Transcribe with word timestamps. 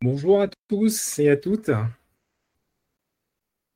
Bonjour 0.00 0.40
à 0.40 0.48
tous 0.68 1.18
et 1.18 1.28
à 1.28 1.36
toutes. 1.36 1.70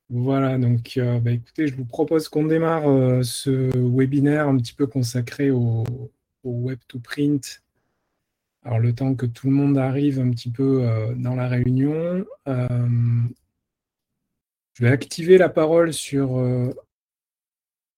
Voilà, 0.09 0.59
donc 0.59 0.99
euh, 0.99 1.19
bah, 1.21 1.33
écoutez, 1.33 1.67
je 1.69 1.75
vous 1.75 1.87
propose 1.87 2.29
qu'on 2.29 2.45
démarre 2.45 2.87
euh, 2.89 3.23
ce 3.23 3.51
webinaire 3.77 4.47
un 4.47 4.57
petit 4.59 4.75
peu 4.75 4.87
consacré 4.87 5.51
au, 5.51 5.85
Web 6.45 6.79
to 6.87 7.01
Print. 7.01 7.63
Alors 8.63 8.79
le 8.79 8.95
temps 8.95 9.15
que 9.15 9.27
tout 9.27 9.49
le 9.49 9.55
monde 9.55 9.79
arrive 9.79 10.21
un 10.21 10.31
petit 10.31 10.51
peu 10.51 10.85
euh, 10.87 11.15
dans 11.15 11.35
la 11.35 11.49
réunion, 11.49 12.25
je 12.47 13.25
vais 14.85 14.91
activer 14.91 15.39
la 15.39 15.49
parole 15.49 15.93
sur 15.93 16.39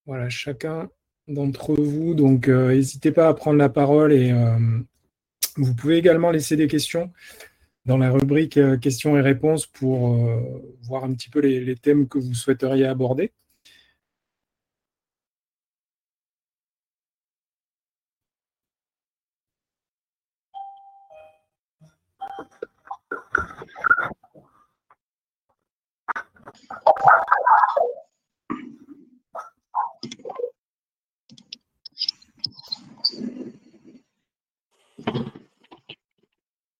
voilà, 0.07 0.29
chacun 0.31 0.89
d'entre 1.29 1.75
vous. 1.75 2.15
Donc 2.15 2.49
n'hésitez 2.49 3.13
pas 3.13 3.29
à 3.29 3.35
prendre 3.35 3.59
la 3.59 3.69
parole 3.69 4.13
et 4.13 4.33
vous 5.57 5.75
pouvez 5.75 5.97
également 5.97 6.31
laisser 6.31 6.57
des 6.57 6.67
questions 6.67 7.13
dans 7.87 7.99
la 7.99 8.11
rubrique 8.11 8.57
euh, 8.57 8.77
questions 8.77 9.17
et 9.17 9.21
réponses 9.21 9.67
pour 9.67 10.15
euh, 10.15 10.41
voir 10.83 11.05
un 11.05 11.13
petit 11.13 11.29
peu 11.29 11.41
les, 11.41 11.77
thèmes 11.77 12.09
que 12.09 12.19
vous 12.19 12.35
souhaiteriez 12.35 12.87
aborder. 12.87 13.33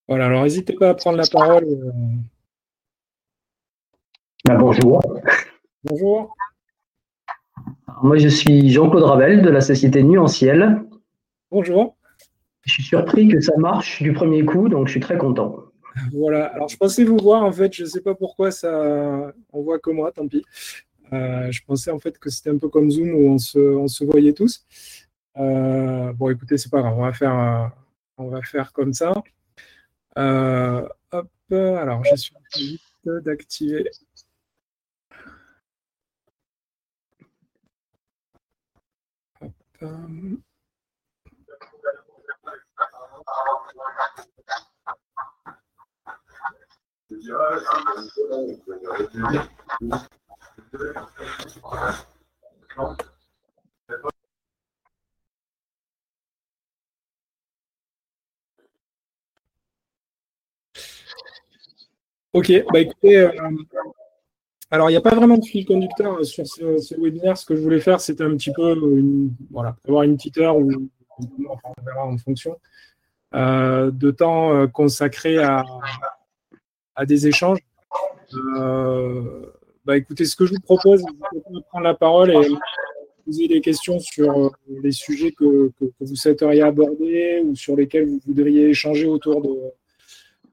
Voilà, 0.07 0.27
alors 0.27 0.43
n'hésitez 0.43 0.75
pas 0.75 0.91
à 0.91 0.95
prendre 0.95 1.17
la 1.17 1.27
parole. 1.27 1.65
Euh. 1.65 1.91
Ben, 4.45 4.59
bonjour. 4.59 5.01
Bonjour. 5.83 6.37
moi, 8.03 8.19
je 8.19 8.29
suis 8.29 8.69
Jean-Claude 8.71 9.05
Ravel 9.05 9.41
de 9.41 9.49
la 9.49 9.63
société 9.63 10.03
Nuanciel. 10.03 10.85
Bonjour. 11.51 11.97
Je 12.63 12.73
suis 12.75 12.83
surpris 12.83 13.29
que 13.29 13.41
ça 13.41 13.57
marche 13.57 14.03
du 14.03 14.13
premier 14.13 14.45
coup, 14.45 14.69
donc 14.69 14.89
je 14.89 14.93
suis 14.93 15.01
très 15.01 15.17
content. 15.17 15.57
Voilà, 16.13 16.47
alors 16.47 16.69
je 16.69 16.77
pensais 16.77 17.05
vous 17.05 17.17
voir, 17.17 17.43
en 17.43 17.53
fait, 17.53 17.73
je 17.73 17.85
ne 17.85 17.89
sais 17.89 18.01
pas 18.03 18.15
pourquoi 18.15 18.51
ça. 18.51 19.33
On 19.53 19.63
voit 19.63 19.79
que 19.79 19.91
moi, 19.91 20.13
tant 20.13 20.29
pis. 20.29 20.45
Euh, 21.15 21.51
je 21.51 21.63
pensais 21.65 21.91
en 21.91 21.99
fait 21.99 22.19
que 22.19 22.29
c'était 22.29 22.51
un 22.51 22.59
peu 22.59 22.69
comme 22.69 22.91
Zoom 22.91 23.11
où 23.11 23.31
on 23.31 23.39
se, 23.39 24.05
voyait 24.05 24.33
tous. 24.35 24.67
Euh, 25.39 26.13
bon, 26.13 26.29
écoutez, 26.29 26.59
c'est 26.59 26.71
pas 26.71 26.81
grave, 26.81 26.95
on 26.99 27.03
va 27.03 27.13
faire, 27.13 27.73
on 28.19 28.29
va 28.29 28.43
faire 28.43 28.71
comme 28.73 28.93
ça. 28.93 29.15
Euh, 30.17 30.89
hop, 31.13 31.29
alors 31.51 32.05
je 32.05 32.17
suis 32.17 32.35
vite 32.55 32.83
d'activer. 33.25 33.91
Ok, 62.35 62.53
bah 62.73 62.81
écoutez, 62.81 63.17
euh, 63.17 63.31
alors 64.69 64.91
il 64.91 64.93
n'y 64.93 64.97
a 64.97 65.01
pas 65.01 65.15
vraiment 65.15 65.39
de 65.39 65.45
fil 65.45 65.65
conducteur 65.65 66.15
euh, 66.15 66.25
sur 66.25 66.45
ce, 66.45 67.01
webinaire. 67.01 67.39
Ce 67.39 67.47
que 67.47 67.55
je 67.55 67.63
voulais 67.63 67.79
faire, 67.79 68.01
c'était 68.01 68.25
un 68.25 68.37
petit 68.37 68.53
peu, 68.53 68.77
voilà, 69.53 69.77
avoir 69.87 70.03
une 70.03 70.17
petite 70.17 70.39
heure 70.39 70.59
où 70.59 70.69
on 70.69 71.83
verra 71.87 72.07
en 72.07 72.19
fonction 72.19 72.57
euh, 73.37 73.93
de 73.93 74.11
temps 74.11 74.67
consacré 74.67 75.39
à, 75.39 75.63
des 77.07 77.29
échanges. 77.29 77.61
bah 79.85 79.97
écoutez, 79.97 80.25
ce 80.25 80.35
que 80.35 80.47
je 80.47 80.55
vous 80.55 80.61
propose, 80.61 81.05
c'est 81.31 81.53
de 81.53 81.61
prendre 81.69 81.85
la 81.85 81.95
parole 81.95 82.33
et 82.33 82.49
poser 83.25 83.47
des 83.47 83.61
questions 83.61 84.01
sur 84.01 84.51
les 84.83 84.91
sujets 84.91 85.31
que, 85.31 85.71
que 85.79 85.85
vous 86.01 86.17
souhaiteriez 86.17 86.63
aborder 86.63 87.45
ou 87.45 87.55
sur 87.55 87.77
lesquels 87.77 88.09
vous 88.09 88.19
voudriez 88.27 88.71
échanger 88.71 89.07
autour 89.07 89.41
de 89.41 89.73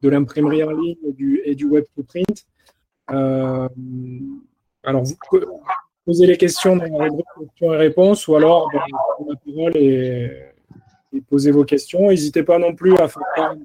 de 0.01 0.09
l'imprimerie 0.09 0.63
en 0.63 0.71
ligne 0.71 0.97
et 1.43 1.55
du, 1.55 1.65
web 1.65 1.85
to 1.95 2.03
print. 2.03 2.45
Euh, 3.11 3.67
alors, 4.83 5.03
vous 5.03 5.15
posez 6.05 6.25
les 6.25 6.37
questions 6.37 6.75
dans 6.75 6.97
la 6.97 7.09
questions 7.09 7.73
et 7.73 7.77
réponses 7.77 8.27
ou 8.27 8.35
alors 8.35 8.69
dans 8.71 9.25
la 9.27 9.35
parole 9.35 9.77
et, 9.77 10.51
et 11.13 11.21
posez 11.21 11.51
vos 11.51 11.65
questions. 11.65 12.09
N'hésitez 12.09 12.43
pas 12.43 12.57
non 12.57 12.73
plus 12.73 12.93
à 12.97 13.07
faire 13.07 13.23
part 13.35 13.55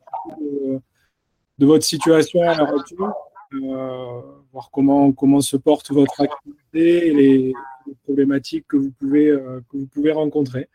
de, 0.41 1.67
votre 1.67 1.85
situation 1.85 2.43
à 2.43 2.55
la 2.55 2.65
retour, 2.65 3.13
euh, 3.55 4.21
voir 4.53 4.71
comment, 4.71 5.13
comment 5.13 5.41
se 5.41 5.57
porte 5.57 5.91
votre 5.91 6.21
activité 6.21 7.07
et 7.07 7.15
les, 7.15 7.55
problématiques 8.03 8.67
que 8.67 8.77
vous 8.77 8.91
pouvez, 8.91 9.29
euh, 9.29 9.61
que 9.71 9.77
vous 9.77 9.87
pouvez 9.87 10.11
rencontrer. 10.11 10.69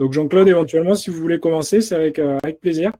Donc 0.00 0.12
Jean-Claude, 0.12 0.48
éventuellement, 0.48 0.96
si 0.96 1.10
vous 1.10 1.20
voulez 1.20 1.38
commencer, 1.38 1.80
c'est 1.80 1.94
avec, 1.94 2.18
avec 2.18 2.60
plaisir. 2.60 2.92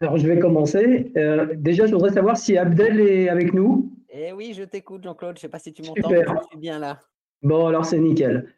Alors, 0.00 0.16
je 0.16 0.26
vais 0.26 0.38
commencer. 0.38 1.12
Euh, 1.16 1.54
déjà, 1.56 1.86
je 1.86 1.92
voudrais 1.92 2.12
savoir 2.12 2.36
si 2.36 2.56
Abdel 2.56 3.00
est 3.00 3.28
avec 3.28 3.52
nous. 3.52 3.90
Eh 4.12 4.32
oui, 4.32 4.52
je 4.56 4.62
t'écoute, 4.62 5.02
Jean-Claude. 5.04 5.36
Je 5.36 5.38
ne 5.38 5.42
sais 5.42 5.48
pas 5.48 5.58
si 5.58 5.72
tu 5.72 5.82
m'entends, 5.82 6.10
mais 6.10 6.22
je 6.22 6.48
suis 6.50 6.58
bien 6.58 6.78
là. 6.78 7.00
Bon, 7.42 7.66
alors 7.66 7.84
c'est 7.84 7.98
nickel. 7.98 8.52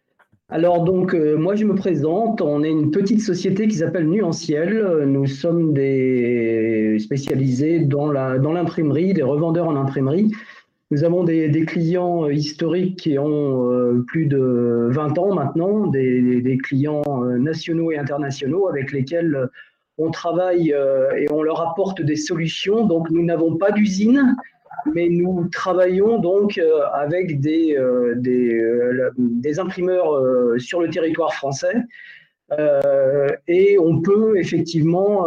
Alors 0.49 0.83
donc, 0.83 1.15
euh, 1.15 1.37
moi 1.37 1.55
je 1.55 1.65
me 1.65 1.75
présente. 1.75 2.41
On 2.41 2.65
est 2.65 2.71
une 2.71 2.91
petite 2.91 3.21
société 3.21 3.69
qui 3.69 3.77
s'appelle 3.77 4.09
Nuanciel. 4.09 5.05
Nous 5.07 5.27
sommes 5.27 5.73
des 5.75 6.97
spécialisés 6.99 7.81
dans 7.81 8.11
l'imprimerie, 8.11 9.09
dans 9.09 9.15
des 9.15 9.23
revendeurs 9.23 9.69
en 9.69 9.77
imprimerie. 9.77 10.33
Nous 10.91 11.05
avons 11.05 11.23
des, 11.23 11.65
clients 11.67 12.29
historiques 12.29 12.99
qui 12.99 13.17
ont 13.17 13.71
euh, 13.71 14.03
plus 14.09 14.27
de 14.27 14.89
20 14.91 15.19
ans 15.19 15.35
maintenant, 15.35 15.87
des, 15.87 16.41
des 16.41 16.59
clients 16.59 17.05
nationaux 17.39 17.93
et 17.93 17.99
internationaux 17.99 18.67
avec 18.67 18.91
lesquels 18.91 19.49
on 20.00 20.11
travaille 20.11 20.72
euh, 20.72 21.12
et 21.12 21.31
on 21.31 21.43
leur 21.43 21.61
apporte 21.61 22.00
des 22.00 22.16
solutions. 22.16 22.87
Donc, 22.87 23.11
nous 23.11 23.22
n'avons 23.22 23.56
pas 23.56 23.71
d'usine, 23.71 24.34
mais 24.94 25.09
nous 25.11 25.49
travaillons 25.53 26.19
donc 26.19 26.56
euh, 26.56 26.81
avec 26.94 27.41
des, 27.41 27.77
euh, 27.77 29.10
imprimeurs 29.59 30.09
sur 30.59 30.81
le 30.81 30.89
territoire 30.89 31.34
français. 31.34 31.77
et 33.47 33.78
on 33.78 34.00
peut 34.00 34.39
effectivement 34.39 35.27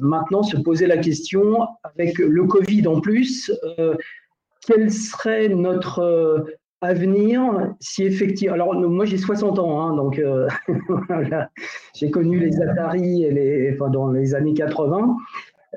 maintenant 0.00 0.42
se 0.42 0.56
poser 0.56 0.86
la 0.86 0.98
question, 0.98 1.66
avec 1.84 2.18
le 2.18 2.44
Covid 2.44 2.88
en 2.88 3.00
plus, 3.00 3.52
quel 4.66 4.90
serait 4.90 5.48
notre 5.48 6.44
à 6.84 6.94
venir, 6.94 7.42
si 7.80 8.04
effectivement. 8.04 8.54
Alors, 8.54 8.74
moi, 8.74 9.04
j'ai 9.04 9.18
60 9.18 9.58
ans, 9.58 9.80
hein, 9.80 9.96
donc 9.96 10.18
euh, 10.18 10.46
j'ai 11.94 12.10
connu 12.10 12.38
les 12.38 12.60
Atari 12.60 13.24
et 13.24 13.30
les, 13.30 13.74
enfin, 13.74 13.90
dans 13.90 14.10
les 14.10 14.34
années 14.34 14.54
80. 14.54 15.16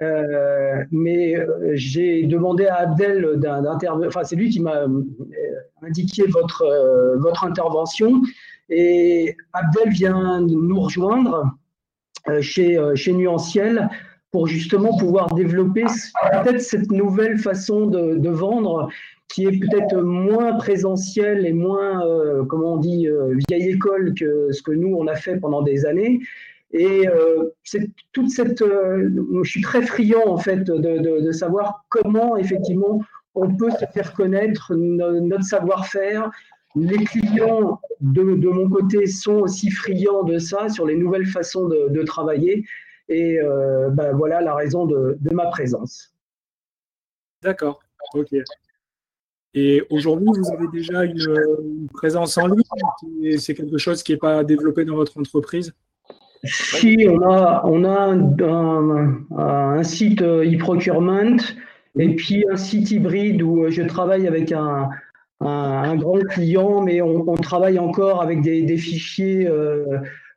Euh, 0.01 0.83
mais 0.91 1.35
euh, 1.35 1.71
j'ai 1.73 2.23
demandé 2.23 2.67
à 2.67 2.81
Abdel 2.81 3.39
d'intervenir, 3.39 4.09
enfin, 4.09 4.23
c'est 4.23 4.35
lui 4.35 4.49
qui 4.49 4.59
m'a 4.59 4.85
indiqué 5.81 6.23
votre, 6.27 7.17
votre 7.17 7.43
intervention. 7.45 8.21
Et 8.69 9.35
Abdel 9.53 9.89
vient 9.93 10.41
nous 10.41 10.79
rejoindre 10.79 11.55
chez, 12.41 12.77
chez 12.95 13.13
Nuanciel 13.13 13.89
pour 14.31 14.47
justement 14.47 14.95
pouvoir 14.97 15.33
développer 15.33 15.85
peut-être 16.31 16.61
cette 16.61 16.91
nouvelle 16.91 17.37
façon 17.37 17.87
de, 17.87 18.15
de 18.15 18.29
vendre 18.29 18.89
qui 19.27 19.45
est 19.45 19.59
peut-être 19.59 20.01
moins 20.01 20.53
présentiel 20.53 21.45
et 21.45 21.53
moins, 21.53 22.05
euh, 22.05 22.43
comment 22.45 22.73
on 22.73 22.77
dit, 22.77 23.07
euh, 23.07 23.35
vieille 23.49 23.69
école 23.71 24.13
que 24.13 24.51
ce 24.51 24.61
que 24.61 24.71
nous, 24.71 24.95
on 24.95 25.07
a 25.07 25.15
fait 25.15 25.37
pendant 25.37 25.61
des 25.61 25.85
années. 25.85 26.19
Et 26.71 27.07
euh, 27.07 27.49
c'est 27.63 27.89
toute 28.11 28.29
cette. 28.29 28.63
je 28.63 29.49
suis 29.49 29.61
très 29.61 29.81
friand, 29.81 30.27
en 30.27 30.37
fait, 30.37 30.63
de, 30.63 31.21
de, 31.21 31.31
savoir 31.31 31.85
comment, 31.89 32.35
effectivement, 32.35 33.01
on 33.35 33.55
peut 33.55 33.71
se 33.71 33.85
faire 33.93 34.13
connaître 34.13 34.73
notre 34.75 35.43
savoir-faire. 35.43 36.29
Les 36.75 37.05
clients, 37.05 37.79
de, 38.01 38.35
de, 38.35 38.49
mon 38.49 38.69
côté, 38.69 39.05
sont 39.07 39.35
aussi 39.35 39.71
friands 39.71 40.23
de 40.23 40.37
ça, 40.39 40.67
sur 40.69 40.85
les 40.85 40.95
nouvelles 40.95 41.25
façons 41.25 41.67
de, 41.67 42.03
travailler. 42.03 42.65
Et 43.07 43.39
ben, 43.91 44.11
voilà 44.13 44.41
la 44.41 44.53
raison 44.53 44.85
de, 44.85 45.17
ma 45.31 45.45
présence. 45.47 46.13
D'accord. 47.41 47.79
Ok. 48.13 48.35
Et 49.59 49.81
aujourd'hui, 49.89 50.29
vous 50.37 50.53
avez 50.53 50.67
déjà 50.71 51.03
une, 51.03 51.87
présence 51.91 52.37
en 52.37 52.45
ligne 52.45 53.37
C'est 53.39 53.55
quelque 53.55 53.79
chose 53.79 54.03
qui 54.03 54.11
n'est 54.11 54.19
pas 54.19 54.43
développé 54.43 54.85
dans 54.85 54.93
votre 54.93 55.19
entreprise? 55.19 55.73
Si, 56.43 57.07
on 57.09 57.19
a, 57.23 57.63
on 57.65 57.83
a 57.83 58.15
un, 59.35 59.83
site 59.83 60.21
e-procurement 60.21 61.37
et 61.97 62.15
puis 62.15 62.45
un 62.51 62.55
site 62.55 62.91
hybride 62.91 63.41
où 63.41 63.67
je 63.69 63.81
travaille 63.81 64.27
avec 64.27 64.51
un, 64.51 64.89
un, 65.41 65.95
grand 65.95 66.19
client, 66.19 66.81
mais 66.81 67.01
on, 67.01 67.33
travaille 67.37 67.79
encore 67.79 68.21
avec 68.21 68.41
des, 68.41 68.77
fichiers. 68.77 69.49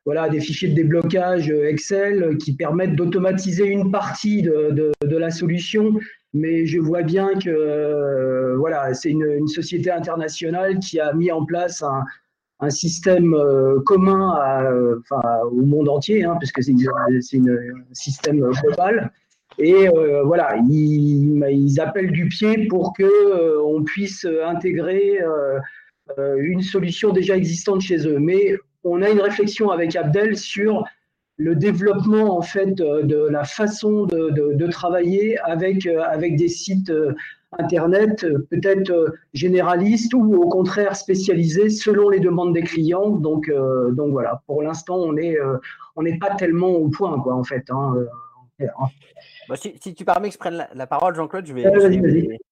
Voilà, 0.06 0.28
des 0.28 0.40
fichiers 0.40 0.68
de 0.68 0.74
déblocage 0.74 1.50
Excel 1.50 2.38
qui 2.38 2.56
permettent 2.56 2.96
d'automatiser 2.96 3.66
une 3.66 3.90
partie 3.90 4.42
de, 4.42 4.92
de, 5.02 5.16
la 5.16 5.30
solution 5.30 5.98
mais 6.32 6.66
je 6.66 6.78
vois 6.78 7.02
bien 7.02 7.34
que 7.34 7.50
euh, 7.50 8.56
voilà, 8.56 8.94
c'est 8.94 9.10
une, 9.10 9.46
société 9.48 9.90
internationale 9.90 10.78
qui 10.78 11.00
a 11.00 11.12
mis 11.12 11.32
en 11.32 11.44
place 11.44 11.82
un, 11.82 12.04
un 12.60 12.70
système 12.70 13.34
euh, 13.34 13.80
commun 13.80 14.38
au 15.50 15.62
monde 15.62 15.88
entier, 15.88 16.24
hein, 16.24 16.36
puisque 16.38 16.62
c'est 16.62 16.72
un 16.72 17.20
système 17.92 18.40
global. 18.62 19.12
Et 19.58 19.88
euh, 19.88 20.22
voilà, 20.24 20.56
ils, 20.68 21.42
ils, 21.50 21.80
appellent 21.80 22.12
du 22.12 22.28
pied 22.28 22.68
pour 22.68 22.92
que 22.96 23.60
on 23.62 23.82
puisse 23.82 24.26
intégrer 24.44 25.18
une 26.16 26.62
solution 26.62 27.12
déjà 27.12 27.36
existante 27.36 27.80
chez 27.80 28.06
eux. 28.06 28.18
Mais 28.20 28.56
on 28.84 29.02
a 29.02 29.10
une 29.10 29.20
réflexion 29.20 29.70
avec 29.70 29.96
Abdel 29.96 30.36
sur 30.36 30.84
le 31.40 31.56
développement 31.56 32.36
en 32.36 32.42
fait 32.42 32.74
de 32.74 33.28
la 33.30 33.44
façon 33.44 34.04
de, 34.04 34.66
travailler 34.70 35.38
avec, 35.40 35.86
euh, 35.86 36.02
avec 36.02 36.36
des 36.36 36.48
sites 36.48 36.90
euh, 36.90 37.14
internet 37.58 38.26
peut-être 38.50 38.90
euh, 38.90 39.08
généralistes 39.32 40.12
ou 40.12 40.34
au 40.34 40.48
contraire 40.48 40.94
spécialisés 40.94 41.70
selon 41.70 42.10
les 42.10 42.20
demandes 42.20 42.52
des 42.52 42.62
clients. 42.62 43.10
Donc, 43.10 43.50
donc 43.92 44.12
voilà, 44.12 44.42
pour 44.46 44.62
l'instant 44.62 44.98
on 44.98 45.12
n'est 45.14 46.18
pas 46.18 46.34
tellement 46.34 46.68
au 46.72 46.88
point 46.88 47.18
quoi 47.20 47.34
en 47.34 47.44
fait. 47.44 47.64
Hein, 47.70 47.94
bah, 49.48 49.56
si, 49.56 49.94
tu 49.94 50.04
permets 50.04 50.28
que 50.28 50.34
je 50.34 50.38
prenne 50.38 50.66
la, 50.72 50.86
parole, 50.86 51.14
Jean-Claude, 51.14 51.46
je 51.46 51.52
vais, 51.52 51.64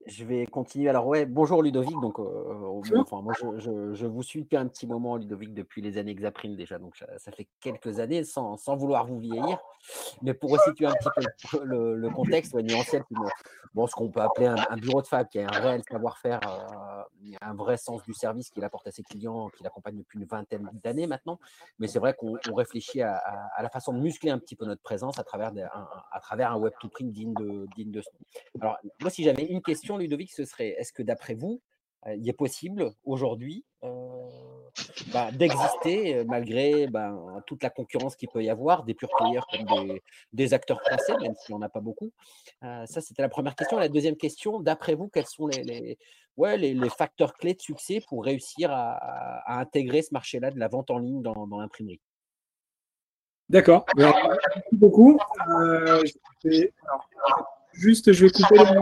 je, 0.06 0.25
vais, 0.25 0.46
continuer. 0.46 0.88
Alors, 0.88 1.06
ouais, 1.06 1.26
bonjour 1.26 1.62
Ludovic. 1.62 1.99
Donc, 2.00 2.19
euh, 2.19 2.81
enfin, 2.96 3.22
moi, 3.22 3.34
je, 3.58 4.06
vous 4.06 4.22
suis 4.22 4.43
depuis 4.43 4.56
un 4.56 4.66
petit 4.66 4.87
moment, 4.87 5.16
Ludovic, 5.16 5.55
depuis 5.55 5.82
les 5.82 5.99
années 5.99 6.10
Exaprime 6.10 6.56
déjà. 6.56 6.78
Donc, 6.78 6.96
ça, 6.96 7.32
fait 7.32 7.49
quelques 7.60 8.00
années, 8.00 8.25
sans, 8.25 8.56
vouloir 8.76 9.06
vous 9.06 9.19
vieillir. 9.19 9.58
Mais 10.22 10.34
pour 10.34 10.50
resituer 10.50 10.87
un 10.87 10.94
petit 10.94 11.49
peu 11.50 11.64
le, 11.64 12.10
contexte, 12.10 12.55
ouais, 12.55 12.62
nuanciel, 12.62 13.02
bon, 13.75 13.87
ce 13.87 13.94
qu'on 13.94 14.10
peut 14.10 14.20
appeler 14.20 14.46
un, 14.46 14.76
bureau 14.76 15.02
de 15.02 15.06
fab 15.06 15.28
qui 15.28 15.38
a 15.38 15.46
un 15.46 15.60
réel 15.60 15.82
savoir-faire, 15.88 16.40
euh, 16.44 17.02
un 17.40 17.55
vrai 17.55 17.76
sens 17.76 18.02
du 18.05 18.14
service 18.14 18.50
qu'il 18.50 18.64
apporte 18.64 18.87
à 18.87 18.90
ses 18.90 19.02
clients, 19.02 19.49
qu'il 19.50 19.66
accompagne 19.66 19.99
depuis 19.99 20.19
une 20.19 20.26
vingtaine 20.26 20.69
d'années 20.82 21.06
maintenant. 21.06 21.38
Mais 21.78 21.87
c'est 21.87 21.99
vrai 21.99 22.14
qu'on 22.14 22.37
réfléchit 22.55 23.02
à, 23.02 23.22
la 23.60 23.69
façon 23.70 23.93
de 23.93 24.00
muscler 24.00 24.31
un 24.31 24.38
petit 24.38 24.56
peu 24.56 24.64
notre 24.64 24.82
présence 24.82 25.19
à 25.19 25.25
travers, 25.25 25.49
un, 25.49 25.88
à 26.10 26.20
travers 26.20 26.52
un 26.52 26.56
web 26.56 26.72
to 26.80 26.88
print 26.88 27.12
digne 27.12 27.34
de, 27.34 27.66
digne 27.76 27.90
de 27.90 28.02
Alors, 28.60 28.78
moi, 29.00 29.10
si 29.10 29.24
j'avais 29.24 29.44
une 29.44 29.62
question, 29.62 29.96
Ludovic, 29.96 30.32
ce 30.32 30.44
serait 30.44 30.68
est-ce 30.78 30.92
que 30.92 31.02
d'après 31.02 31.34
vous, 31.34 31.60
euh, 32.06 32.14
il 32.14 32.28
est 32.28 32.34
possible 32.34 32.92
aujourd'hui 33.04 33.64
euh, 33.82 33.88
bah, 35.12 35.32
d'exister 35.32 36.16
euh, 36.16 36.24
malgré 36.24 36.86
bah, 36.86 37.12
toute 37.46 37.62
la 37.62 37.70
concurrence 37.70 38.14
qu'il 38.14 38.28
peut 38.28 38.42
y 38.42 38.50
avoir, 38.50 38.84
des 38.84 38.94
pure 38.94 39.10
comme 39.50 39.98
des, 40.32 40.54
acteurs 40.54 40.80
français, 40.80 41.16
même 41.20 41.34
s'il 41.34 41.54
n'y 41.54 41.58
en 41.58 41.62
a 41.62 41.68
pas 41.68 41.80
beaucoup. 41.80 42.12
ça, 42.62 43.00
c'était 43.00 43.22
la 43.22 43.28
première 43.28 43.56
question. 43.56 43.78
La 43.78 43.88
deuxième 43.88 44.16
question, 44.16 44.60
d'après 44.60 44.94
vous, 44.94 45.08
quels 45.08 45.26
sont 45.26 45.46
les, 45.46 45.98
ouais, 46.36 46.56
les, 46.56 46.90
facteurs 46.90 47.34
clés 47.34 47.54
de 47.54 47.60
succès 47.60 48.00
pour 48.08 48.24
réussir 48.24 48.70
à, 48.70 49.58
intégrer 49.60 50.02
ce 50.02 50.12
marché-là 50.12 50.50
de 50.50 50.58
la 50.58 50.68
vente 50.68 50.90
en 50.90 50.98
ligne 50.98 51.22
dans 51.22 51.46
l'imprimerie? 51.58 52.00
D'accord. 53.48 53.86
Merci 53.96 54.20
beaucoup. 54.72 55.18
juste, 57.72 58.12
je 58.12 58.26
vais 58.26 58.30
couper 58.30 58.58
le 58.58 58.80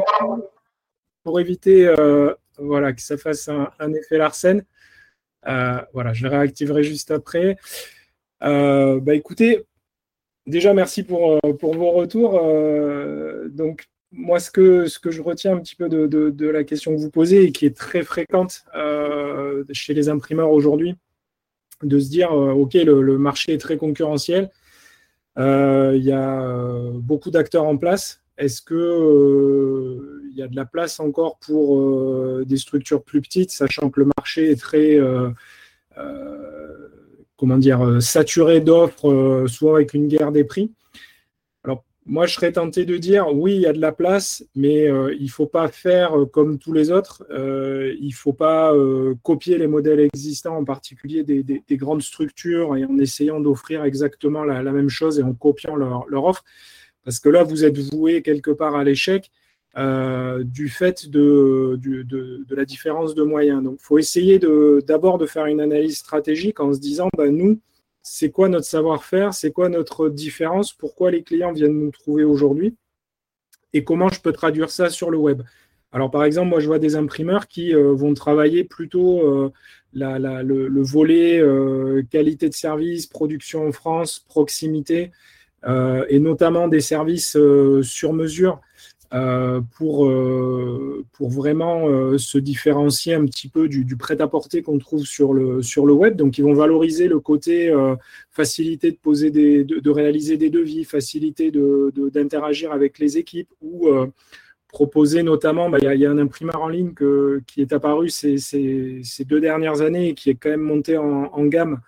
pour 1.26 1.40
éviter 1.40 1.86
euh, 1.86 2.32
voilà, 2.56 2.92
que 2.92 3.02
ça 3.02 3.16
fasse 3.18 3.48
un, 3.48 3.92
effet 3.92 4.16
Larsen. 4.16 4.64
Euh, 5.46 5.80
voilà, 5.92 6.12
je 6.12 6.22
le 6.22 6.30
réactiverai 6.30 6.84
juste 6.84 7.10
après. 7.10 7.56
Euh, 8.44 9.00
bah, 9.00 9.14
écoutez, 9.14 9.64
déjà 10.46 10.72
merci 10.72 11.02
pour, 11.02 11.40
pour 11.58 11.74
vos 11.74 11.90
retours. 11.90 12.40
donc, 13.50 13.86
moi, 14.12 14.38
ce 14.38 14.50
que, 14.52 14.86
ce 14.86 15.00
que 15.00 15.10
je 15.10 15.20
retiens 15.20 15.56
un 15.56 15.58
petit 15.58 15.74
peu 15.74 15.88
de, 15.88 16.06
de, 16.06 16.48
la 16.48 16.62
question 16.62 16.94
que 16.94 17.00
vous 17.00 17.10
posez 17.10 17.42
et 17.44 17.52
qui 17.52 17.66
est 17.66 17.76
très 17.76 18.04
fréquente 18.04 18.64
chez 19.72 19.94
les 19.94 20.08
imprimeurs 20.08 20.52
aujourd'hui, 20.52 20.96
de 21.82 21.98
se 21.98 22.08
dire, 22.08 22.32
OK, 22.32 22.74
le, 22.74 23.18
marché 23.18 23.52
est 23.52 23.58
très 23.58 23.76
concurrentiel, 23.76 24.50
il 25.38 26.02
y 26.02 26.12
a 26.12 26.90
beaucoup 26.94 27.30
d'acteurs 27.30 27.64
en 27.64 27.76
place. 27.76 28.22
Est-ce 28.38 28.60
que 28.60 30.16
il 30.36 30.40
y 30.40 30.42
a 30.42 30.48
de 30.48 30.56
la 30.56 30.66
place 30.66 31.00
encore 31.00 31.38
pour 31.38 31.80
euh, 31.80 32.44
des 32.46 32.58
structures 32.58 33.02
plus 33.02 33.22
petites, 33.22 33.50
sachant 33.50 33.88
que 33.88 34.00
le 34.00 34.10
marché 34.18 34.50
est 34.50 34.60
très 34.60 35.00
euh, 35.00 35.30
euh, 35.96 36.88
comment 37.38 37.56
dire, 37.56 38.02
saturé 38.02 38.60
d'offres, 38.60 39.46
soit 39.46 39.76
avec 39.76 39.94
une 39.94 40.08
guerre 40.08 40.32
des 40.32 40.44
prix. 40.44 40.72
Moi, 42.08 42.26
je 42.26 42.34
serais 42.34 42.52
tenté 42.52 42.84
de 42.84 42.96
dire 42.98 43.26
oui, 43.34 43.56
il 43.56 43.60
y 43.62 43.66
a 43.66 43.72
de 43.72 43.80
la 43.80 43.90
place, 43.90 44.44
mais 44.54 44.84
il 44.84 45.24
ne 45.24 45.28
faut 45.28 45.46
pas 45.46 45.66
faire 45.66 46.14
comme 46.32 46.56
tous 46.56 46.72
les 46.72 46.92
autres. 46.92 47.26
il 47.30 48.08
ne 48.08 48.14
faut 48.14 48.32
pas 48.32 48.72
copier 49.24 49.58
les 49.58 49.66
modèles 49.66 49.98
existants, 49.98 50.56
en 50.56 50.64
particulier 50.64 51.24
des, 51.24 51.64
grandes 51.72 52.02
structures, 52.02 52.76
et 52.76 52.84
en 52.84 52.96
essayant 52.98 53.40
d'offrir 53.40 53.82
exactement 53.82 54.44
la, 54.44 54.62
même 54.72 54.88
chose 54.88 55.18
et 55.18 55.24
en 55.24 55.34
copiant 55.34 55.74
leur, 55.74 56.24
offre. 56.24 56.44
Parce 57.04 57.18
que 57.18 57.28
là, 57.28 57.42
vous 57.42 57.64
êtes 57.64 57.78
voué 57.78 58.22
quelque 58.22 58.52
part 58.52 58.76
à 58.76 58.84
l'échec. 58.84 59.30
Euh, 59.78 60.42
du 60.42 60.70
fait 60.70 61.10
de, 61.10 61.78
de, 61.82 62.54
la 62.54 62.64
différence 62.64 63.14
de 63.14 63.22
moyens. 63.22 63.62
Donc, 63.62 63.76
il 63.78 63.84
faut 63.84 63.98
essayer 63.98 64.38
d'abord 64.38 65.18
de, 65.18 65.26
faire 65.26 65.44
une 65.46 65.60
analyse 65.60 65.98
stratégique 65.98 66.60
en 66.60 66.72
se 66.72 66.80
disant, 66.80 67.08
bah, 67.14 67.28
nous, 67.28 67.60
c'est 68.08 68.30
quoi 68.30 68.48
notre 68.48 68.66
savoir-faire, 68.66 69.34
c'est 69.34 69.50
quoi 69.50 69.68
notre 69.68 70.08
différence, 70.08 70.72
pourquoi 70.72 71.10
les 71.10 71.24
clients 71.24 71.52
viennent 71.52 71.76
nous 71.76 71.90
trouver 71.90 72.22
aujourd'hui? 72.22 72.76
Et 73.72 73.82
comment 73.82 74.08
je 74.08 74.20
peux 74.20 74.30
traduire 74.32 74.70
ça 74.70 74.90
sur 74.90 75.10
le 75.10 75.18
web? 75.18 75.42
Alors, 75.90 76.12
par 76.12 76.22
exemple, 76.22 76.50
moi, 76.50 76.60
je 76.60 76.68
vois 76.68 76.78
des 76.78 76.94
imprimeurs 76.94 77.48
qui 77.48 77.74
euh, 77.74 77.92
vont 77.94 78.14
travailler 78.14 78.62
plutôt 78.62 79.22
euh, 79.22 79.52
le, 79.92 80.68
le, 80.68 80.82
volet 80.82 81.42
qualité 82.08 82.48
de 82.48 82.54
service, 82.54 83.08
production 83.08 83.66
en 83.66 83.72
France, 83.72 84.20
proximité, 84.20 85.10
et 85.66 86.20
notamment 86.20 86.68
des 86.68 86.80
services 86.80 87.36
sur 87.82 88.12
mesure 88.12 88.60
euh, 89.14 89.60
pour, 89.76 90.06
euh, 90.06 91.04
pour 91.12 91.30
vraiment 91.30 91.88
euh, 91.88 92.18
se 92.18 92.38
différencier 92.38 93.14
un 93.14 93.24
petit 93.24 93.48
peu 93.48 93.68
du, 93.68 93.96
prêt-à-porter 93.96 94.62
qu'on 94.62 94.78
trouve 94.78 95.04
sur 95.04 95.32
le, 95.32 95.62
sur 95.62 95.86
le 95.86 95.92
web. 95.92 96.16
Donc, 96.16 96.38
ils 96.38 96.42
vont 96.42 96.54
valoriser 96.54 97.06
le 97.06 97.20
côté 97.20 97.72
facilité 98.30 98.90
de, 98.90 98.96
poser 98.96 99.30
des, 99.30 99.64
de, 99.64 99.90
réaliser 99.90 100.36
des 100.36 100.50
devis, 100.50 100.84
facilité 100.84 101.52
d'interagir 101.52 102.72
avec 102.72 102.98
les 102.98 103.16
équipes 103.18 103.50
ou 103.62 103.88
proposer 104.68 105.22
notamment, 105.22 105.70
bah, 105.70 105.78
il 105.80 106.00
y, 106.00 106.06
a 106.06 106.10
un 106.10 106.18
imprimeur 106.18 106.60
en 106.60 106.68
ligne 106.68 106.92
qui 107.46 107.62
est 107.62 107.72
apparu 107.72 108.08
ces, 108.08 108.38
ces, 108.38 109.00
ces, 109.04 109.24
deux 109.24 109.40
dernières 109.40 109.80
années 109.80 110.08
et 110.08 110.14
qui 110.14 110.30
est 110.30 110.34
quand 110.34 110.50
même 110.50 110.60
monté 110.60 110.98
en 110.98 111.44
gamme 111.46 111.80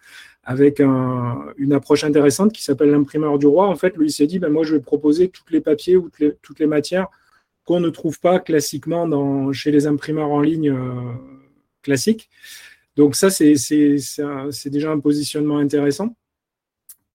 avec 0.49 0.81
une 0.81 1.75
approche 1.75 2.05
intéressante 2.05 2.55
qui 2.55 2.65
s'appelle 2.65 2.91
l'imprimeur 2.91 3.39
du 3.39 3.47
roi. 3.47 3.69
En 3.69 3.77
fait, 3.77 3.95
lui, 3.99 4.07
il 4.07 4.11
s'est 4.11 4.27
dit, 4.27 4.39
ben, 4.39 4.49
moi, 4.49 4.65
je 4.65 4.75
vais 4.75 4.81
proposer 4.81 5.29
tous 5.29 5.45
les 5.51 5.61
papiers 5.61 5.97
ou 5.97 6.09
toutes 6.41 6.59
les, 6.59 6.67
matières 6.67 7.09
qu'on 7.67 7.81
ne 7.81 7.91
trouve 7.91 8.19
pas 8.19 8.41
classiquement 8.41 9.53
chez 9.53 9.71
les 9.71 9.87
imprimeurs 9.87 10.31
en 10.31 10.41
ligne 10.41 10.71
euh, 10.71 11.13
classiques. 11.83 12.31
Donc 12.97 13.15
ça, 13.15 13.29
c'est 13.29 14.71
déjà 14.71 14.91
un 14.91 15.01
positionnement 15.01 15.59
intéressant. 15.59 16.17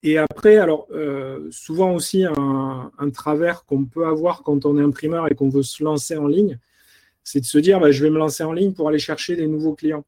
Et 0.04 0.20
après, 0.20 0.58
alors, 0.58 0.86
euh, 0.92 1.48
souvent 1.50 1.96
aussi, 1.96 2.26
un, 2.26 3.10
travers 3.16 3.66
qu'on 3.66 3.84
peut 3.86 4.06
avoir 4.06 4.44
quand 4.44 4.64
on 4.68 4.78
est 4.78 4.84
imprimeur 4.84 5.26
et 5.32 5.34
qu'on 5.34 5.50
veut 5.50 5.64
se 5.64 5.84
lancer 5.84 6.16
en 6.18 6.28
ligne, 6.28 6.60
c'est 7.24 7.40
de 7.40 7.46
se 7.46 7.58
dire, 7.58 7.80
ben, 7.80 7.90
je 7.90 8.04
vais 8.04 8.12
me 8.12 8.20
lancer 8.20 8.44
en 8.44 8.54
ligne 8.54 8.74
pour 8.74 8.90
aller 8.90 9.00
chercher 9.00 9.36
des 9.36 9.48
nouveaux 9.48 9.74
clients. 9.74 10.06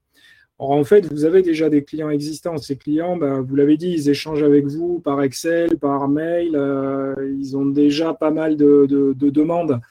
En 0.58 0.86
fait, 0.86 1.12
vous 1.12 1.26
avez 1.26 1.42
déjà 1.42 1.70
des 1.70 1.84
clients 1.84 2.10
existants. 2.10 2.58
Ces 2.58 2.78
clients, 2.78 3.18
bah, 3.18 3.42
vous 3.42 3.56
l'avez 3.56 3.76
dit, 3.76 3.92
ils 3.92 4.10
échangent 4.10 4.44
avec 4.44 4.66
vous 4.66 5.00
par 5.00 5.22
Excel, 5.22 5.78
par 5.78 6.08
mail. 6.08 6.56
Euh, 6.56 7.14
ils 7.38 7.58
ont 7.58 7.66
déjà 7.66 8.14
pas 8.14 8.32
mal 8.32 8.56
de, 8.56 8.86
demandes 9.14 9.82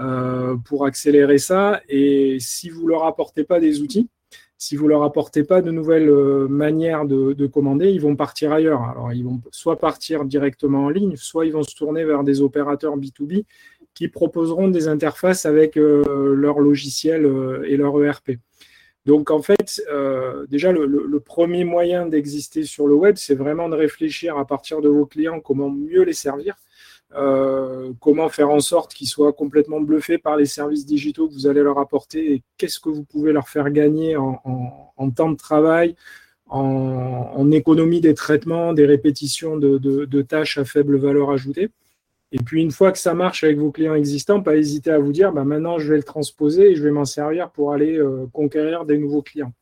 euh, 0.00 0.56
pour 0.56 0.86
accélérer 0.86 1.38
ça. 1.38 1.80
Et 1.88 2.38
si 2.40 2.68
vous 2.68 2.82
ne 2.82 2.88
leur 2.88 3.04
apportez 3.04 3.44
pas 3.44 3.60
des 3.60 3.80
outils, 3.80 4.08
si 4.60 4.74
vous 4.74 4.84
ne 4.86 4.88
leur 4.88 5.04
apportez 5.04 5.44
pas 5.44 5.62
de 5.62 5.70
nouvelles 5.70 6.10
euh, 6.10 6.48
manières 6.48 7.04
de, 7.04 7.46
commander, 7.46 7.90
ils 7.90 8.00
vont 8.00 8.16
partir 8.16 8.52
ailleurs. 8.52 8.82
Alors, 8.82 9.12
ils 9.12 9.22
vont 9.22 9.40
soit 9.52 9.78
partir 9.78 10.24
directement 10.24 10.86
en 10.86 10.88
ligne, 10.88 11.14
soit 11.14 11.46
ils 11.46 11.52
vont 11.52 11.62
se 11.62 11.76
tourner 11.76 12.04
vers 12.04 12.24
des 12.24 12.40
opérateurs 12.40 12.98
B2B 12.98 13.44
qui 13.94 14.08
proposeront 14.08 14.66
des 14.66 14.88
interfaces 14.88 15.46
avec 15.46 15.74
leur 15.76 16.60
logiciel 16.60 17.28
et 17.66 17.76
leur 17.76 18.00
ERP. 18.04 18.38
Donc 19.08 19.30
en 19.30 19.40
fait, 19.40 19.82
euh, 19.90 20.44
déjà 20.48 20.70
le, 20.70 21.18
premier 21.20 21.64
moyen 21.64 22.04
d'exister 22.04 22.64
sur 22.64 22.86
le 22.86 22.94
web, 22.94 23.16
c'est 23.16 23.34
vraiment 23.34 23.70
de 23.70 23.74
réfléchir 23.74 24.36
à 24.36 24.46
partir 24.46 24.82
de 24.82 24.90
vos 24.90 25.06
clients 25.06 25.40
comment 25.40 25.70
mieux 25.70 26.02
les 26.02 26.12
servir, 26.12 26.56
euh, 27.14 27.90
comment 28.00 28.28
faire 28.28 28.50
en 28.50 28.60
sorte 28.60 28.92
qu'ils 28.92 29.06
soient 29.08 29.32
complètement 29.32 29.80
bluffés 29.80 30.18
par 30.18 30.36
les 30.36 30.44
services 30.44 30.84
digitaux 30.84 31.26
que 31.26 31.32
vous 31.32 31.46
allez 31.46 31.62
leur 31.62 31.78
apporter 31.78 32.34
et 32.34 32.42
qu'est-ce 32.58 32.80
que 32.80 32.90
vous 32.90 33.02
pouvez 33.02 33.32
leur 33.32 33.48
faire 33.48 33.70
gagner 33.70 34.14
en, 34.18 35.10
temps 35.16 35.30
de 35.30 35.38
travail, 35.38 35.96
en, 36.46 37.50
économie 37.50 38.02
des 38.02 38.12
traitements, 38.12 38.74
des 38.74 38.84
répétitions 38.84 39.56
de 39.56 40.22
tâches 40.22 40.58
à 40.58 40.66
faible 40.66 40.98
valeur 40.98 41.30
ajoutée. 41.30 41.70
Et 42.32 42.38
puis, 42.38 42.60
une 42.60 42.70
fois 42.70 42.92
que 42.92 42.98
ça 42.98 43.14
marche 43.14 43.42
avec 43.42 43.56
vos 43.58 43.70
clients 43.70 43.94
existants, 43.94 44.42
pas 44.42 44.56
hésiter 44.56 44.90
à 44.90 44.98
vous 44.98 45.12
dire, 45.12 45.32
bah, 45.32 45.44
maintenant, 45.44 45.78
je 45.78 45.90
vais 45.90 45.96
le 45.96 46.02
transposer 46.02 46.72
et 46.72 46.74
je 46.74 46.82
vais 46.82 46.90
m'en 46.90 47.06
servir 47.06 47.50
pour 47.50 47.72
aller 47.72 47.96
euh, 47.96 48.26
conquérir 48.32 48.84
des 48.84 48.98
nouveaux 48.98 49.22
clients. 49.22 49.52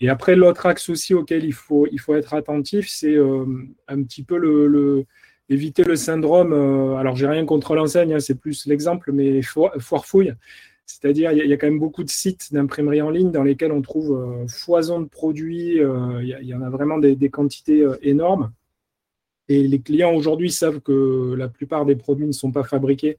Et 0.00 0.08
après, 0.08 0.34
l'autre 0.34 0.66
axe 0.66 0.88
aussi 0.88 1.14
auquel 1.14 1.44
il 1.44 1.52
faut, 1.52 1.86
il 1.92 2.00
faut 2.00 2.14
être 2.14 2.34
attentif, 2.34 2.88
c'est 2.88 3.14
euh, 3.14 3.44
un 3.88 4.02
petit 4.02 4.22
peu 4.24 4.38
le, 4.38 5.04
éviter 5.50 5.84
le 5.84 5.96
syndrome. 5.96 6.54
Euh, 6.54 6.96
alors, 6.96 7.14
j'ai 7.14 7.26
rien 7.26 7.44
contre 7.44 7.74
l'enseigne, 7.74 8.14
hein, 8.14 8.20
c'est 8.20 8.40
plus 8.40 8.66
l'exemple, 8.66 9.12
mais 9.12 9.42
foire 9.42 10.06
fouille. 10.06 10.34
C'est-à-dire, 10.86 11.32
il 11.32 11.46
y, 11.46 11.52
a 11.52 11.56
quand 11.56 11.68
même 11.68 11.78
beaucoup 11.78 12.04
de 12.04 12.10
sites 12.10 12.52
d'imprimerie 12.52 13.00
en 13.02 13.10
ligne 13.10 13.30
dans 13.30 13.44
lesquels 13.44 13.72
on 13.72 13.80
trouve 13.80 14.46
foison 14.48 15.00
de 15.00 15.06
produits. 15.06 15.78
il, 15.78 16.38
y, 16.42 16.54
en 16.54 16.60
a 16.60 16.68
vraiment 16.68 16.98
des 16.98 17.30
quantités 17.30 17.86
énormes. 18.02 18.52
Et 19.48 19.66
les 19.66 19.80
clients 19.80 20.14
aujourd'hui 20.14 20.50
savent 20.50 20.80
que 20.80 21.34
la 21.36 21.48
plupart 21.48 21.84
des 21.84 21.96
produits 21.96 22.26
ne 22.26 22.32
sont 22.32 22.52
pas 22.52 22.64
fabriqués 22.64 23.18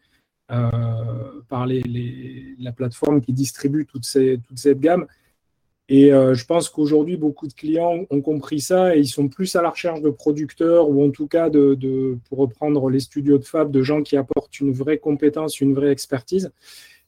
euh, 0.51 1.41
par 1.49 1.65
la 1.67 2.71
plateforme 2.71 3.21
qui 3.21 3.33
distribue 3.33 3.85
toute, 3.85 4.05
cette 4.05 4.79
gamme. 4.79 5.05
Et 5.89 6.13
euh, 6.13 6.33
je 6.33 6.45
pense 6.45 6.69
qu'aujourd'hui, 6.69 7.17
beaucoup 7.17 7.47
de 7.47 7.53
clients 7.53 8.05
ont 8.09 8.21
compris 8.21 8.61
ça 8.61 8.95
et 8.95 8.99
ils 8.99 9.07
sont 9.07 9.27
plus 9.27 9.55
à 9.55 9.61
la 9.61 9.69
recherche 9.69 10.01
de 10.01 10.09
producteurs 10.09 10.89
ou 10.89 11.05
en 11.05 11.11
tout 11.11 11.27
cas, 11.27 11.49
de, 11.49 12.17
pour 12.29 12.39
reprendre 12.39 12.89
les 12.89 13.01
studios 13.01 13.37
de 13.37 13.43
fab, 13.43 13.69
de 13.69 13.83
gens 13.83 14.01
qui 14.01 14.15
apportent 14.15 14.59
une 14.59 14.71
vraie 14.71 14.97
compétence, 14.97 15.59
une 15.59 15.73
vraie 15.73 15.91
expertise 15.91 16.51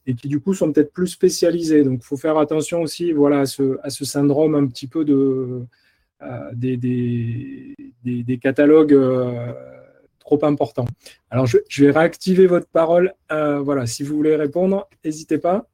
et 0.07 0.13
qui 0.13 0.27
du 0.27 0.39
coup 0.39 0.53
sont 0.53 0.72
peut-être 0.72 0.91
plus 0.93 1.07
spécialisés. 1.07 1.84
Donc, 1.84 2.00
il 2.01 2.05
faut 2.05 2.17
faire 2.17 2.38
attention 2.38 2.81
aussi 2.81 3.12
voilà, 3.12 3.41
à, 3.41 3.45
ce, 3.45 3.77
à 3.81 3.89
ce 3.89 4.05
syndrome 4.05 4.55
un 4.55 4.67
petit 4.67 4.88
peu 4.88 5.03
de, 5.03 5.62
euh, 6.25 6.51
des, 6.53 6.77
des, 8.03 8.39
catalogues 8.39 8.94
euh, 8.94 9.53
trop 10.20 10.44
importants. 10.44 10.88
Alors, 11.29 11.46
je, 11.46 11.60
vais 11.84 11.91
réactiver 11.91 12.48
votre 12.48 12.67
parole. 12.67 13.13
Euh, 13.32 13.60
voilà, 13.60 13.86
si 13.86 14.03
vous 14.03 14.15
voulez 14.15 14.36
répondre, 14.36 14.88
n'hésitez 15.03 15.38
pas. 15.38 15.67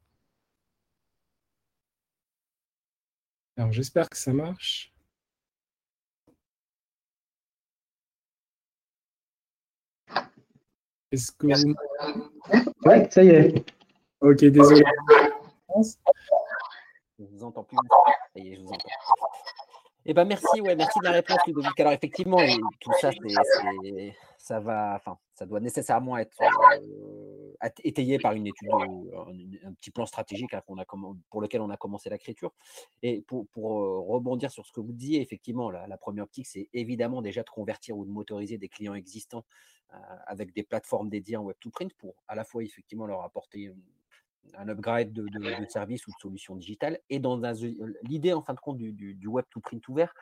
Alors, 3.56 3.72
j'espère 3.72 4.10
que 4.10 4.16
ça 4.16 4.32
marche. 4.32 4.92
Est-ce 11.10 11.32
que 11.32 11.46
vous... 11.46 11.74
Oui, 12.84 12.94
ça 13.10 13.24
y 13.24 13.28
est. 13.28 13.64
Ok, 14.20 14.44
désolé. 14.44 14.82
Je 17.18 17.24
vous 17.24 17.44
entends 17.44 17.64
plus. 17.64 17.76
Ça 18.34 18.40
y 18.40 18.52
est, 18.52 18.56
je 18.56 18.60
vous 18.62 18.68
entends. 18.68 18.88
Eh 20.04 20.14
ben 20.14 20.24
merci, 20.24 20.60
ouais, 20.60 20.74
merci 20.74 20.98
de 20.98 21.04
la 21.04 21.12
réponse, 21.12 21.38
Ludovic. 21.46 21.78
Alors 21.78 21.92
effectivement, 21.92 22.38
tout 22.80 22.90
ça, 23.00 23.10
ça 24.36 24.58
va, 24.58 24.94
enfin, 24.96 25.16
ça 25.34 25.46
doit 25.46 25.60
nécessairement 25.60 26.18
être 26.18 26.36
euh, 26.42 27.54
étayé 27.84 28.18
par 28.18 28.32
une 28.32 28.48
étude, 28.48 28.68
un, 28.72 29.72
petit 29.74 29.92
plan 29.92 30.04
stratégique 30.04 30.54
hein, 30.54 30.62
pour 30.66 31.40
lequel 31.40 31.60
on 31.60 31.70
a 31.70 31.76
commencé 31.76 32.10
l'écriture. 32.10 32.52
Et 33.02 33.22
pour, 33.22 33.46
euh, 33.56 34.00
rebondir 34.00 34.50
sur 34.50 34.66
ce 34.66 34.72
que 34.72 34.80
vous 34.80 34.92
disiez, 34.92 35.20
effectivement, 35.20 35.70
la, 35.70 35.96
première 35.98 36.24
optique, 36.24 36.48
c'est 36.48 36.68
évidemment 36.72 37.22
déjà 37.22 37.44
de 37.44 37.50
convertir 37.50 37.96
ou 37.96 38.04
de 38.04 38.10
motoriser 38.10 38.58
des 38.58 38.68
clients 38.68 38.94
existants 38.94 39.44
euh, 39.94 39.96
avec 40.26 40.52
des 40.52 40.64
plateformes 40.64 41.10
dédiées 41.10 41.36
en 41.36 41.48
Web2Print 41.48 41.90
pour 41.96 42.16
à 42.26 42.34
la 42.34 42.42
fois 42.42 42.64
effectivement 42.64 43.06
leur 43.06 43.22
apporter 43.22 43.70
un 44.56 44.68
upgrade 44.68 45.12
de, 45.12 45.26
services 45.68 46.06
ou 46.06 46.10
de 46.10 46.20
solutions 46.20 46.56
digitales. 46.56 46.98
Et 47.10 47.18
dans 47.18 47.40
l'idée, 48.02 48.32
en 48.32 48.42
fin 48.42 48.54
de 48.54 48.60
compte, 48.60 48.78
du, 48.78 49.26
web 49.26 49.44
to 49.50 49.60
print 49.60 49.86
ouvert, 49.88 50.14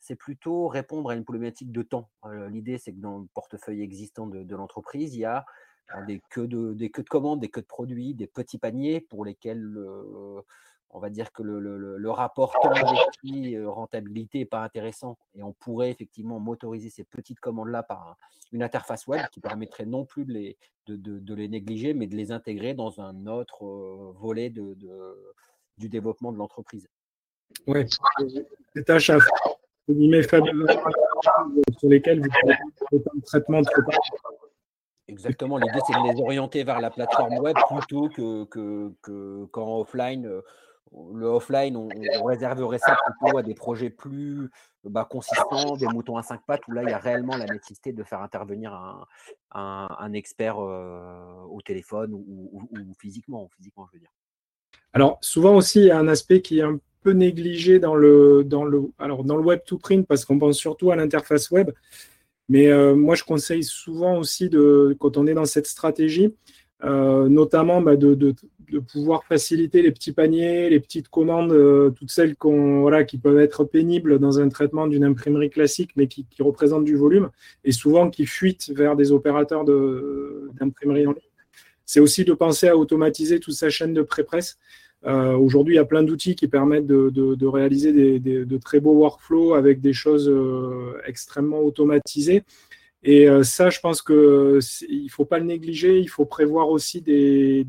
c'est 0.00 0.16
plutôt 0.16 0.68
répondre 0.68 1.10
à 1.10 1.14
une 1.14 1.24
problématique 1.24 1.72
de 1.72 1.82
temps. 1.82 2.08
l'idée, 2.50 2.78
c'est 2.78 2.92
que 2.92 3.00
dans 3.00 3.18
le 3.18 3.26
portefeuille 3.34 3.82
existant 3.82 4.26
de, 4.26 4.56
l'entreprise, 4.56 5.14
il 5.14 5.20
y 5.20 5.24
a 5.24 5.44
de, 6.06 6.74
des 6.74 6.90
queues 6.90 7.02
de 7.02 7.08
commandes, 7.08 7.40
des 7.40 7.48
queues 7.48 7.62
de 7.62 7.66
produits, 7.66 8.14
des 8.14 8.26
petits 8.26 8.58
paniers 8.58 9.00
pour 9.00 9.24
lesquels 9.24 9.74
on 10.90 11.00
va 11.00 11.10
dire 11.10 11.32
que 11.32 11.42
le, 11.42 12.10
rapport 12.10 12.58
temps-prix 12.60 13.56
euh, 13.56 13.68
rentabilité 13.68 14.38
n'est 14.38 14.44
pas 14.46 14.62
intéressant 14.62 15.18
et 15.34 15.42
on 15.42 15.52
pourrait 15.52 15.90
effectivement 15.90 16.40
motoriser 16.40 16.90
ces 16.90 17.04
petites 17.04 17.40
commandes-là 17.40 17.82
par 17.82 18.16
une 18.52 18.62
interface 18.62 19.06
web 19.06 19.22
qui 19.30 19.40
permettrait 19.40 19.86
non 19.86 20.04
plus 20.04 20.24
de 20.24 20.32
les, 20.32 20.56
de, 20.86 21.34
les 21.34 21.48
négliger, 21.48 21.92
mais 21.92 22.06
de 22.06 22.16
les 22.16 22.32
intégrer 22.32 22.74
dans 22.74 23.00
un 23.00 23.26
autre 23.26 23.66
euh, 23.66 24.12
volet 24.16 24.50
de, 24.50 24.76
du 25.76 25.88
développement 25.88 26.32
de 26.32 26.38
l'entreprise. 26.38 26.88
Oui, 27.66 27.84
des 28.74 28.84
tâches 28.84 29.10
à 29.10 29.20
faire, 29.20 29.48
sur 31.78 31.88
lesquelles 31.88 32.20
vous 32.20 32.28
pouvez 32.90 33.02
un 33.16 33.20
traitement 33.20 33.60
de 33.62 33.68
Exactement, 35.08 35.56
l'idée 35.56 35.78
c'est 35.86 35.94
de 35.94 36.12
les 36.12 36.20
orienter 36.20 36.64
vers 36.64 36.80
la 36.80 36.90
plateforme 36.90 37.38
web 37.38 37.56
plutôt 37.68 38.10
que, 38.10 38.44
que, 38.44 39.44
qu'en 39.46 39.80
offline 39.80 40.26
euh, 40.26 40.42
le 41.14 41.26
offline, 41.26 41.76
on, 41.76 41.88
réserverait 42.24 42.78
ça 42.78 42.96
plutôt 43.04 43.38
à 43.38 43.42
des 43.42 43.54
projets 43.54 43.90
plus 43.90 44.50
bah, 44.84 45.06
consistants, 45.08 45.76
des 45.76 45.86
moutons 45.86 46.16
à 46.16 46.22
cinq 46.22 46.40
pattes, 46.46 46.62
où 46.68 46.72
là, 46.72 46.82
il 46.82 46.90
y 46.90 46.92
a 46.92 46.98
réellement 46.98 47.36
la 47.36 47.46
nécessité 47.46 47.92
de 47.92 48.02
faire 48.02 48.22
intervenir 48.22 49.06
un, 49.52 50.12
expert 50.12 50.58
au 50.58 51.60
téléphone 51.64 52.12
ou, 52.14 52.68
physiquement, 52.98 53.48
physiquement, 53.56 53.86
je 53.90 53.96
veux 53.96 54.00
dire. 54.00 54.12
Alors, 54.92 55.18
souvent 55.20 55.54
aussi, 55.54 55.80
il 55.80 55.86
y 55.86 55.90
a 55.90 55.98
un 55.98 56.08
aspect 56.08 56.40
qui 56.40 56.60
est 56.60 56.62
un 56.62 56.78
peu 57.02 57.12
négligé 57.12 57.78
dans 57.78 57.94
le, 57.94 58.42
dans 58.44 58.64
le, 58.64 58.90
alors, 58.98 59.24
dans 59.24 59.36
le 59.36 59.42
web 59.42 59.60
to 59.64 59.78
print, 59.78 60.06
parce 60.06 60.24
qu'on 60.24 60.38
pense 60.38 60.56
surtout 60.56 60.90
à 60.90 60.96
l'interface 60.96 61.50
web. 61.50 61.70
Mais 62.48 62.72
moi, 62.94 63.14
je 63.14 63.24
conseille 63.24 63.64
souvent 63.64 64.18
aussi, 64.18 64.48
de, 64.48 64.96
quand 64.98 65.16
on 65.16 65.26
est 65.26 65.34
dans 65.34 65.44
cette 65.44 65.66
stratégie, 65.66 66.34
notamment 66.82 67.80
bah, 67.80 67.96
de, 67.96 68.34
pouvoir 68.92 69.24
faciliter 69.24 69.82
les 69.82 69.92
petits 69.92 70.12
paniers, 70.12 70.68
les 70.70 70.80
petites 70.80 71.08
commandes, 71.08 71.52
euh, 71.52 71.90
toutes 71.90 72.10
celles 72.10 72.36
qui 73.06 73.18
peuvent 73.18 73.38
être 73.38 73.64
pénibles 73.64 74.18
dans 74.18 74.40
un 74.40 74.48
traitement 74.48 74.86
d'une 74.86 75.04
imprimerie 75.04 75.50
classique, 75.50 75.90
mais 75.96 76.06
qui, 76.06 76.26
représentent 76.40 76.84
du 76.84 76.96
volume, 76.96 77.30
et 77.64 77.72
souvent 77.72 78.10
qui 78.10 78.26
fuitent 78.26 78.70
vers 78.74 78.96
des 78.96 79.12
opérateurs 79.12 79.64
d'imprimerie 79.64 81.06
en 81.06 81.12
ligne. 81.12 81.22
C'est 81.84 82.00
aussi 82.00 82.24
de 82.24 82.34
penser 82.34 82.68
à 82.68 82.76
automatiser 82.76 83.40
toute 83.40 83.54
sa 83.54 83.70
chaîne 83.70 83.94
de 83.94 84.02
pré-presse. 84.02 84.58
Euh, 85.06 85.36
aujourd'hui, 85.36 85.74
il 85.74 85.76
y 85.76 85.80
a 85.80 85.84
plein 85.84 86.02
d'outils 86.02 86.34
qui 86.34 86.48
permettent 86.48 86.86
de, 86.86 87.46
réaliser 87.46 87.92
de 88.20 88.56
très 88.58 88.80
beaux 88.80 88.94
workflows 88.94 89.54
avec 89.54 89.80
des 89.80 89.92
choses 89.92 90.28
euh, 90.28 91.00
extrêmement 91.06 91.60
automatisées. 91.60 92.42
Et 93.02 93.28
euh, 93.28 93.44
ça, 93.44 93.70
je 93.70 93.80
pense 93.80 94.02
qu'il 94.02 94.16
ne 94.16 95.08
faut 95.10 95.24
pas 95.24 95.38
le 95.38 95.44
négliger. 95.44 95.98
Il 95.98 96.08
faut 96.08 96.26
prévoir 96.26 96.68
aussi 96.68 97.00
des, 97.00 97.64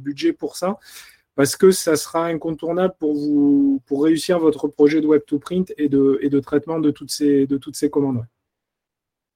budgets 0.00 0.32
pour 0.32 0.56
ça, 0.56 0.78
parce 1.34 1.56
que 1.56 1.70
ça 1.70 1.96
sera 1.96 2.26
incontournable 2.26 2.94
pour 2.98 3.14
vous 3.14 3.82
pour 3.86 4.04
réussir 4.04 4.38
votre 4.38 4.68
projet 4.68 5.00
de 5.00 5.06
web 5.06 5.22
to 5.26 5.38
print 5.38 5.72
et 5.76 5.88
de, 5.88 6.18
et 6.22 6.28
de 6.28 6.40
traitement 6.40 6.78
de 6.78 6.90
toutes 6.90 7.10
ces, 7.10 7.46
de 7.46 7.58
toutes 7.58 7.76
ces 7.76 7.90
commandes. 7.90 8.24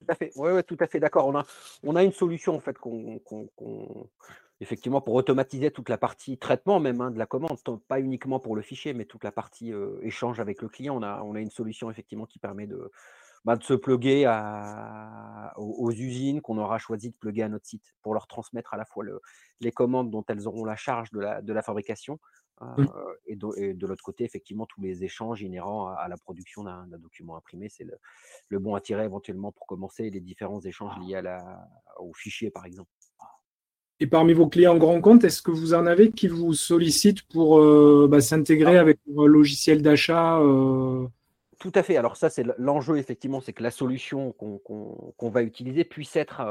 Tout 0.00 0.06
à 0.08 0.14
fait. 0.14 0.30
Oui, 0.36 0.52
ouais, 0.52 0.62
tout 0.62 0.76
à 0.78 0.86
fait 0.86 1.00
d'accord. 1.00 1.26
On 1.26 1.34
a, 1.34 1.44
on 1.82 1.96
a 1.96 2.04
une 2.04 2.12
solution 2.12 2.54
en 2.54 2.60
fait 2.60 2.78
qu'on 2.78 3.20
effectivement 4.60 5.00
pour 5.00 5.14
automatiser 5.14 5.70
toute 5.70 5.90
la 5.90 5.98
partie 5.98 6.38
traitement 6.38 6.80
même 6.80 7.00
hein, 7.00 7.10
de 7.10 7.18
la 7.18 7.26
commande, 7.26 7.58
pas 7.88 8.00
uniquement 8.00 8.40
pour 8.40 8.56
le 8.56 8.62
fichier, 8.62 8.94
mais 8.94 9.04
toute 9.04 9.24
la 9.24 9.32
partie 9.32 9.72
euh, 9.72 9.98
échange 10.02 10.40
avec 10.40 10.62
le 10.62 10.68
client. 10.68 10.96
On 10.96 11.02
a, 11.02 11.20
on 11.22 11.34
a 11.34 11.40
une 11.40 11.50
solution 11.50 11.90
effectivement 11.90 12.24
qui 12.24 12.38
permet 12.38 12.66
de, 12.66 12.90
bah, 13.46 13.54
de 13.54 13.62
se 13.62 13.74
pluguer 13.74 14.24
à, 14.26 15.52
aux, 15.56 15.92
usines 15.92 16.40
qu'on 16.40 16.58
aura 16.58 16.78
choisi 16.78 17.10
de 17.10 17.14
pluguer 17.14 17.42
à 17.42 17.48
notre 17.48 17.64
site 17.64 17.94
pour 18.02 18.12
leur 18.12 18.26
transmettre 18.26 18.74
à 18.74 18.76
la 18.76 18.84
fois 18.84 19.04
le, 19.04 19.20
les 19.60 19.70
commandes 19.70 20.10
dont 20.10 20.24
elles 20.26 20.48
auront 20.48 20.64
la 20.64 20.74
charge 20.74 21.12
de 21.12 21.20
la, 21.20 21.40
de 21.42 21.52
la 21.52 21.62
fabrication 21.62 22.18
mmh. 22.60 22.80
euh, 22.80 23.14
et, 23.28 23.36
de, 23.36 23.86
l'autre 23.86 24.02
côté, 24.02 24.24
effectivement, 24.24 24.66
tous 24.66 24.80
les 24.80 25.04
échanges 25.04 25.42
inhérents 25.42 25.86
à, 25.86 26.08
la 26.08 26.16
production 26.16 26.64
d'un 26.64 26.88
document 26.98 27.36
imprimé. 27.36 27.68
C'est 27.68 27.84
le, 27.84 27.96
le, 28.48 28.58
bon 28.58 28.74
à 28.74 28.80
tirer 28.80 29.04
éventuellement 29.04 29.52
pour 29.52 29.68
commencer 29.68 30.10
les 30.10 30.20
différents 30.20 30.60
échanges 30.62 30.98
liés 30.98 31.14
à 31.14 31.22
la, 31.22 31.68
au 32.00 32.12
fichier, 32.14 32.50
par 32.50 32.66
exemple. 32.66 32.90
Et 34.00 34.08
parmi 34.08 34.32
vos 34.32 34.48
clients 34.48 34.76
grand 34.76 35.00
compte, 35.00 35.22
est-ce 35.22 35.40
que 35.40 35.52
vous 35.52 35.72
en 35.72 35.86
avez 35.86 36.10
qui 36.10 36.26
vous 36.26 36.52
sollicitent 36.52 37.22
pour 37.28 37.60
euh, 37.60 38.08
bah, 38.10 38.20
s'intégrer 38.20 38.76
avec 38.76 38.98
un 39.16 39.24
logiciel 39.24 39.82
d'achat 39.82 40.40
euh, 40.40 41.06
tout 41.58 41.72
à 41.74 41.82
fait. 41.82 41.96
Alors 41.96 42.16
ça, 42.16 42.30
c'est 42.30 42.44
l'enjeu, 42.58 42.98
effectivement, 42.98 43.40
c'est 43.40 43.52
que 43.52 43.62
la 43.62 43.70
solution 43.70 44.32
qu'on 44.32 45.30
va 45.30 45.42
utiliser 45.42 45.84
puisse 45.84 46.16
être 46.16 46.42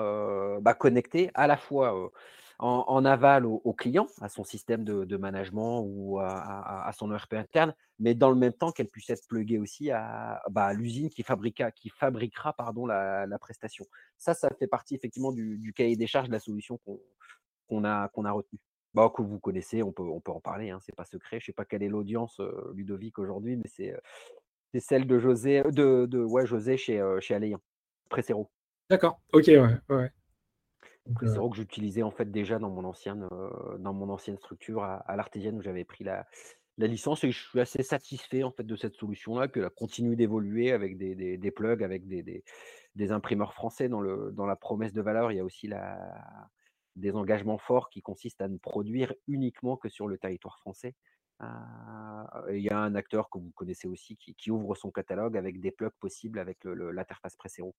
bah, 0.62 0.74
connectée 0.74 1.32
à 1.34 1.48
la 1.48 1.58
fois 1.58 2.12
en, 2.60 3.06
aval 3.06 3.46
au, 3.46 3.74
client, 3.74 4.08
à 4.22 4.30
son 4.30 4.44
système 4.44 4.84
de, 4.84 5.18
management 5.18 5.82
ou 5.86 6.20
à, 6.20 6.92
son 6.98 7.12
ERP 7.14 7.34
interne, 7.34 7.74
mais 8.00 8.14
dans 8.16 8.30
le 8.30 8.36
même 8.36 8.54
temps 8.54 8.72
qu'elle 8.72 8.88
puisse 8.88 9.10
être 9.10 9.28
pluguée 9.28 9.60
aussi 9.60 9.92
à, 9.92 10.42
bah, 10.50 10.74
l'usine 10.74 11.10
qui, 11.10 11.24
qui 11.76 11.90
fabriquera 11.90 12.54
pardon, 12.54 12.86
la, 12.86 13.38
prestation. 13.40 13.86
Ça, 14.18 14.34
ça 14.34 14.50
fait 14.58 14.68
partie 14.68 14.96
effectivement 14.96 15.32
du, 15.32 15.74
cahier 15.76 15.96
des 15.96 16.08
charges 16.08 16.28
de 16.28 16.34
la 16.34 16.40
solution 16.40 16.80
qu'on 17.68 17.84
a, 17.84 18.08
qu'on 18.10 18.26
a 18.26 18.32
retenu. 18.32 18.60
Bah, 18.94 19.12
que 19.14 19.22
vous 19.22 19.40
connaissez, 19.40 19.84
on 19.84 19.92
peut, 19.92 20.04
on 20.04 20.22
peut 20.22 20.32
en 20.32 20.40
parler, 20.40 20.70
hein, 20.70 20.80
c'est 20.82 20.96
pas 20.96 21.04
secret. 21.04 21.40
Je 21.42 21.44
ne 21.44 21.46
sais 21.48 21.54
pas 21.54 21.66
quelle 21.66 21.84
est 21.84 21.90
l'audience 21.90 22.40
Ludovic 22.74 23.20
aujourd'hui, 23.20 23.58
mais 23.58 23.68
c'est 23.68 23.94
celle 24.80 25.08
de 25.08 25.20
José, 25.20 25.64
de, 25.64 26.06
de 26.06 26.24
ouais, 26.24 26.46
José 26.46 26.78
chez, 26.78 27.04
chez 27.20 27.36
Aléan, 27.36 27.60
Précéro. 28.10 28.50
D'accord, 28.90 29.20
ok, 29.34 29.46
ouais. 29.48 29.78
ouais. 29.90 30.12
Précéro 31.14 31.50
que 31.50 31.58
j'utilisais 31.58 32.02
en 32.02 32.12
fait 32.12 32.32
déjà 32.32 32.58
dans 32.58 32.70
mon 32.70 32.84
ancienne, 32.84 33.28
dans 33.80 33.94
mon 33.94 34.10
ancienne 34.10 34.38
structure 34.38 34.84
à, 34.84 35.16
l'artésienne 35.16 35.58
où 35.58 35.62
j'avais 35.62 35.84
pris 35.84 36.04
la, 36.04 36.26
la, 36.78 36.88
licence 36.88 37.24
et 37.24 37.32
je 37.32 37.48
suis 37.48 37.60
assez 37.60 37.84
satisfait 37.84 38.42
en 38.42 38.52
fait 38.52 38.64
de 38.64 38.76
cette 38.76 38.96
solution-là, 38.96 39.48
qu'elle 39.48 39.66
a 39.66 39.70
continué 39.70 40.16
d'évoluer 40.16 40.72
avec 40.72 40.98
des, 40.98 41.14
des, 41.14 41.38
des, 41.38 41.52
plugs, 41.52 41.84
avec 41.84 42.08
des, 42.08 42.24
des, 42.24 42.44
des, 42.96 43.12
imprimeurs 43.12 43.54
français 43.54 43.88
dans, 43.88 44.02
le, 44.02 44.32
dans 44.34 44.48
la 44.48 44.56
promesse 44.56 44.94
de 44.94 45.02
valeur. 45.02 45.32
Il 45.32 45.36
y 45.36 45.40
a 45.40 45.46
aussi 45.46 45.68
la, 45.68 46.50
des 46.96 47.16
engagements 47.16 47.60
forts 47.60 47.90
qui 47.90 48.02
consistent 48.02 48.42
à 48.42 48.48
ne 48.48 48.58
produire 48.58 49.14
uniquement 49.28 49.78
que 49.78 49.90
sur 49.90 50.08
le 50.08 50.18
territoire 50.18 50.58
français. 50.60 50.96
Il 51.42 52.60
y 52.60 52.70
a 52.70 52.80
un 52.80 52.96
acteur 52.96 53.30
que 53.30 53.38
vous 53.38 53.52
connaissez 53.56 53.88
aussi 53.88 54.16
qui, 54.18 54.36
qui 54.36 54.52
ouvre 54.52 54.76
son 54.76 54.92
catalogue 54.92 55.38
avec 55.38 55.60
des 55.60 55.72
plugs 55.72 55.94
possibles 56.00 56.40
avec 56.40 56.60
l'interface 56.64 57.36
Presero. 57.36 57.76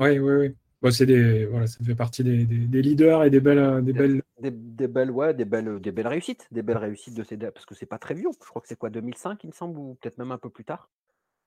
Oui, 0.00 0.18
oui, 0.18 0.34
oui. 0.34 0.56
Bon, 0.82 0.90
des, 1.00 1.46
voilà, 1.46 1.66
ça 1.66 1.82
fait 1.82 1.94
partie 1.94 2.22
des, 2.22 2.44
des, 2.44 2.82
leaders 2.82 3.24
et 3.24 3.30
des 3.30 3.40
belles, 3.40 3.82
des, 3.82 3.94
belles... 3.94 4.22
Des, 4.38 4.50
belles, 4.86 5.10
ouais, 5.10 5.32
des 5.32 5.46
belles, 5.46 5.80
des 5.80 5.92
belles 5.92 6.08
réussites, 6.08 6.46
des 6.50 6.60
belles 6.60 6.76
réussites 6.76 7.14
de 7.14 7.22
ces, 7.22 7.38
parce 7.38 7.64
que 7.64 7.74
c'est 7.74 7.86
pas 7.86 7.96
très 7.96 8.12
vieux. 8.12 8.28
Je 8.42 8.48
crois 8.50 8.60
que 8.60 8.68
c'est 8.68 8.78
quoi, 8.78 8.90
2005, 8.90 9.42
il 9.44 9.46
me 9.46 9.52
semble, 9.52 9.78
ou 9.78 9.94
peut-être 9.94 10.18
même 10.18 10.30
un 10.30 10.36
peu 10.36 10.50
plus 10.50 10.64
tard. 10.64 10.90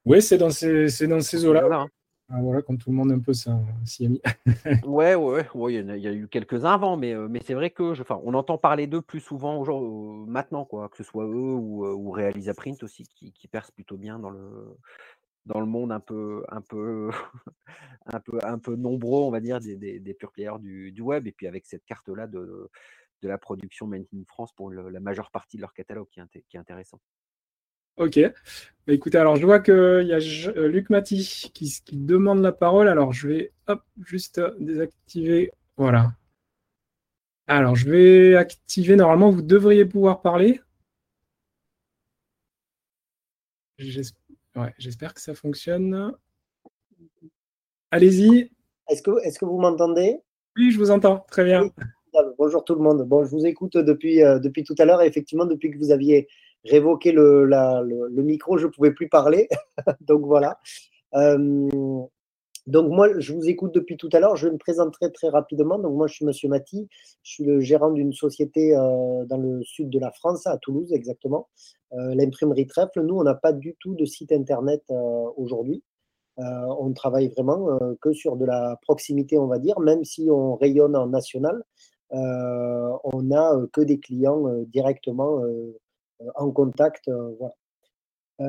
Oui, 0.06 0.24
c'est 0.24 0.40
dans 0.40 0.50
ces, 0.50 0.90
c'est 0.90 1.06
dans 1.06 1.22
ces 1.22 1.46
eaux-là. 1.46 1.68
Hein. 1.72 1.88
Ah, 2.30 2.42
voilà, 2.42 2.62
comme 2.62 2.78
tout 2.78 2.90
le 2.90 2.96
monde 2.98 3.12
un 3.12 3.20
peu 3.20 3.34
s'y 3.34 3.50
est 3.50 4.10
mis. 4.10 4.22
ouais, 4.86 5.16
ouais, 5.16 5.48
il 5.70 5.98
y, 5.98 6.08
a 6.08 6.12
eu 6.12 6.28
quelques-uns 6.28 6.74
avant, 6.74 6.98
mais, 6.98 7.16
mais 7.16 7.40
c'est 7.42 7.54
vrai 7.54 7.70
que, 7.70 8.00
enfin, 8.02 8.20
on 8.24 8.34
entend 8.34 8.58
parler 8.58 8.86
d'eux 8.86 9.02
plus 9.02 9.22
souvent 9.22 9.58
aujourd'hui, 9.58 10.30
maintenant, 10.30 10.66
quoi, 10.66 10.90
que 10.90 10.98
ce 10.98 11.04
soit 11.04 11.26
eux 11.26 11.54
ou, 11.54 12.12
Realisa 12.12 12.54
Print 12.54 12.84
aussi, 12.84 13.04
qui, 13.16 13.32
qui 13.32 13.48
percent 13.48 13.72
plutôt 13.72 13.96
bien 13.96 14.20
dans 14.20 14.30
le, 14.30 14.78
dans 15.48 15.62
le 15.62 15.66
monde 15.66 15.92
un 15.92 16.00
peu, 16.00 16.44
un 16.50 16.62
peu, 16.62 17.10
un 18.06 18.20
peu, 18.20 18.40
un 18.44 18.60
peu 18.60 18.76
nombreux, 18.76 19.22
on 19.22 19.32
va 19.32 19.40
dire, 19.40 19.60
des, 19.60 20.00
des, 20.00 20.14
pure 20.14 20.32
players 20.32 20.60
du, 20.60 21.02
web. 21.02 21.26
Et 21.28 21.32
puis 21.32 21.48
avec 21.48 21.66
cette 21.66 21.86
carte-là 21.86 22.28
de, 22.28 22.70
la 23.24 23.38
production 23.38 23.88
Made 23.88 24.06
France 24.28 24.54
pour 24.54 24.72
la 24.72 25.00
majeure 25.00 25.32
partie 25.32 25.58
de 25.58 25.62
leur 25.62 25.74
catalogue 25.74 26.10
qui 26.12 26.20
est, 26.20 26.44
qui 26.48 26.58
est 26.58 26.60
intéressant. 26.60 27.00
Ok. 27.98 28.20
Bah, 28.20 28.94
écoutez, 28.94 29.18
alors 29.18 29.36
je 29.36 29.46
vois 29.46 29.60
qu'il 29.60 29.74
y 29.74 30.14
a 30.14 30.52
euh, 30.56 30.68
Luc 30.68 30.90
Maty 30.90 31.52
qui, 31.54 31.82
qui, 31.84 31.98
demande 31.98 32.42
la 32.42 32.52
parole. 32.52 32.88
Alors 32.88 33.12
je 33.12 33.28
vais 33.28 33.54
hop, 33.68 33.82
juste 34.06 34.42
désactiver. 34.60 35.52
Voilà. 35.76 36.14
Alors 37.48 37.76
je 37.76 37.90
vais 37.90 38.36
activer. 38.36 38.96
Normalement, 38.96 39.32
vous 39.32 39.42
devriez 39.42 39.86
pouvoir 39.86 40.22
parler. 40.22 40.62
J'espère. 43.78 44.22
Ouais, 44.56 44.74
j'espère 44.80 45.14
que 45.14 45.22
ça 45.22 45.36
fonctionne. 45.36 46.14
Allez-y. 47.92 48.52
Est-ce 48.90 49.04
que, 49.04 49.12
est 49.24 49.38
que 49.38 49.46
vous 49.46 49.60
m'entendez? 49.60 50.18
Oui, 50.56 50.72
je 50.72 50.80
vous 50.80 50.90
entends. 50.90 51.26
Très 51.30 51.44
bien. 51.44 51.70
Bonjour 52.40 52.66
tout 52.66 52.74
le 52.74 52.82
monde. 52.82 53.04
Bon, 53.08 53.24
je 53.24 53.30
vous 53.30 53.46
écoute 53.46 53.78
depuis, 53.78 54.24
euh, 54.24 54.40
depuis 54.40 54.64
tout 54.64 54.74
à 54.80 54.86
l'heure. 54.86 55.04
effectivement, 55.04 55.46
depuis 55.46 55.70
que 55.70 55.78
vous 55.78 55.92
aviez 55.92 56.28
révoqué 56.70 57.12
le, 57.12 57.46
le, 57.46 58.24
micro, 58.24 58.58
je 58.58 58.68
ne 58.68 58.72
pouvais 58.72 58.92
plus 58.92 59.10
parler. 59.10 59.48
Donc 60.02 60.26
voilà. 60.26 60.60
Euh, 61.16 61.70
donc 62.68 62.92
moi, 62.92 63.08
je 63.18 63.34
vous 63.34 63.48
écoute 63.48 63.74
depuis 63.74 63.96
tout 63.96 64.10
à 64.12 64.20
l'heure. 64.20 64.36
Je 64.36 64.50
me 64.50 64.58
présenterai 64.58 65.12
très 65.14 65.30
rapidement. 65.30 65.80
Donc 65.80 65.96
moi, 65.96 66.08
je 66.08 66.16
suis 66.16 66.26
Monsieur 66.26 66.50
Mati. 66.50 66.90
Je 67.24 67.32
suis 67.32 67.44
le 67.46 67.62
gérant 67.62 67.92
d'une 67.92 68.12
société 68.12 68.76
euh, 68.76 69.26
dans 69.26 69.38
le 69.38 69.64
sud 69.64 69.90
de 69.90 70.00
la 70.00 70.12
France, 70.12 70.46
à 70.48 70.58
Toulouse 70.58 70.92
exactement, 70.92 71.48
euh, 71.94 72.14
l'imprimerie 72.14 72.68
Trèfle. 72.68 73.02
Nous, 73.02 73.16
on 73.16 73.24
n'a 73.24 73.36
pas 73.36 73.54
du 73.54 73.76
tout 73.80 73.96
de 73.96 74.06
site 74.06 74.34
internet 74.34 74.84
aujourd'hui. 75.38 75.82
on 76.38 76.92
travaille 76.94 77.30
vraiment 77.30 77.80
que 78.02 78.12
sur 78.14 78.36
de 78.36 78.46
la 78.46 78.78
proximité, 78.82 79.38
on 79.38 79.48
va 79.48 79.60
dire, 79.60 79.80
même 79.80 80.04
si 80.04 80.30
on 80.30 80.56
rayonne 80.56 80.96
en 80.96 81.08
national. 81.08 81.64
on 82.12 83.22
n'a 83.24 83.56
que 83.74 83.82
des 83.82 84.00
clients 84.00 84.44
directement 84.68 85.42
en 86.36 86.52
contact. 86.52 87.10
voilà. 87.40 87.54
Euh, 88.40 88.46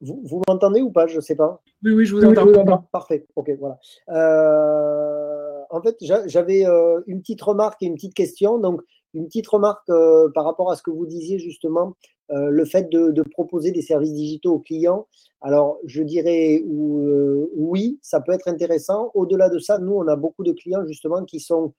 vous, 0.00 0.42
m'entendez 0.48 0.80
ou 0.80 0.90
pas? 0.90 1.06
Je 1.06 1.16
ne 1.16 1.20
sais 1.20 1.34
pas. 1.34 1.60
Oui, 1.84 1.92
oui, 1.92 2.04
je 2.06 2.14
vous 2.14 2.24
entends. 2.24 2.86
Parfait. 2.92 3.26
Ok, 3.36 3.50
voilà. 3.58 3.78
Euh, 4.10 5.60
en 5.70 5.82
fait, 5.82 5.96
j'avais 6.26 6.66
euh, 6.66 7.00
une 7.06 7.20
petite 7.20 7.42
remarque 7.42 7.82
et 7.82 7.86
une 7.86 7.94
petite 7.94 8.14
question. 8.14 8.58
Donc, 8.58 8.80
une 9.14 9.26
petite 9.26 9.48
remarque 9.48 9.90
par 10.34 10.44
rapport 10.44 10.70
à 10.70 10.76
ce 10.76 10.82
que 10.82 10.90
vous 10.90 11.04
disiez 11.04 11.38
justement, 11.38 11.94
le 12.30 12.64
fait 12.64 12.88
de, 12.90 13.22
proposer 13.30 13.70
des 13.70 13.82
services 13.82 14.14
digitaux 14.14 14.54
aux 14.54 14.58
clients. 14.58 15.06
Alors, 15.42 15.78
je 15.84 16.02
dirais 16.02 16.62
oui, 16.66 17.98
ça 18.00 18.22
peut 18.22 18.32
être 18.32 18.48
intéressant. 18.48 19.10
Au-delà 19.12 19.50
de 19.50 19.58
ça, 19.58 19.78
nous, 19.78 19.92
on 19.92 20.08
a 20.08 20.16
beaucoup 20.16 20.44
de 20.44 20.52
clients 20.52 20.86
justement 20.86 21.26
qui 21.26 21.40
sont 21.40 21.74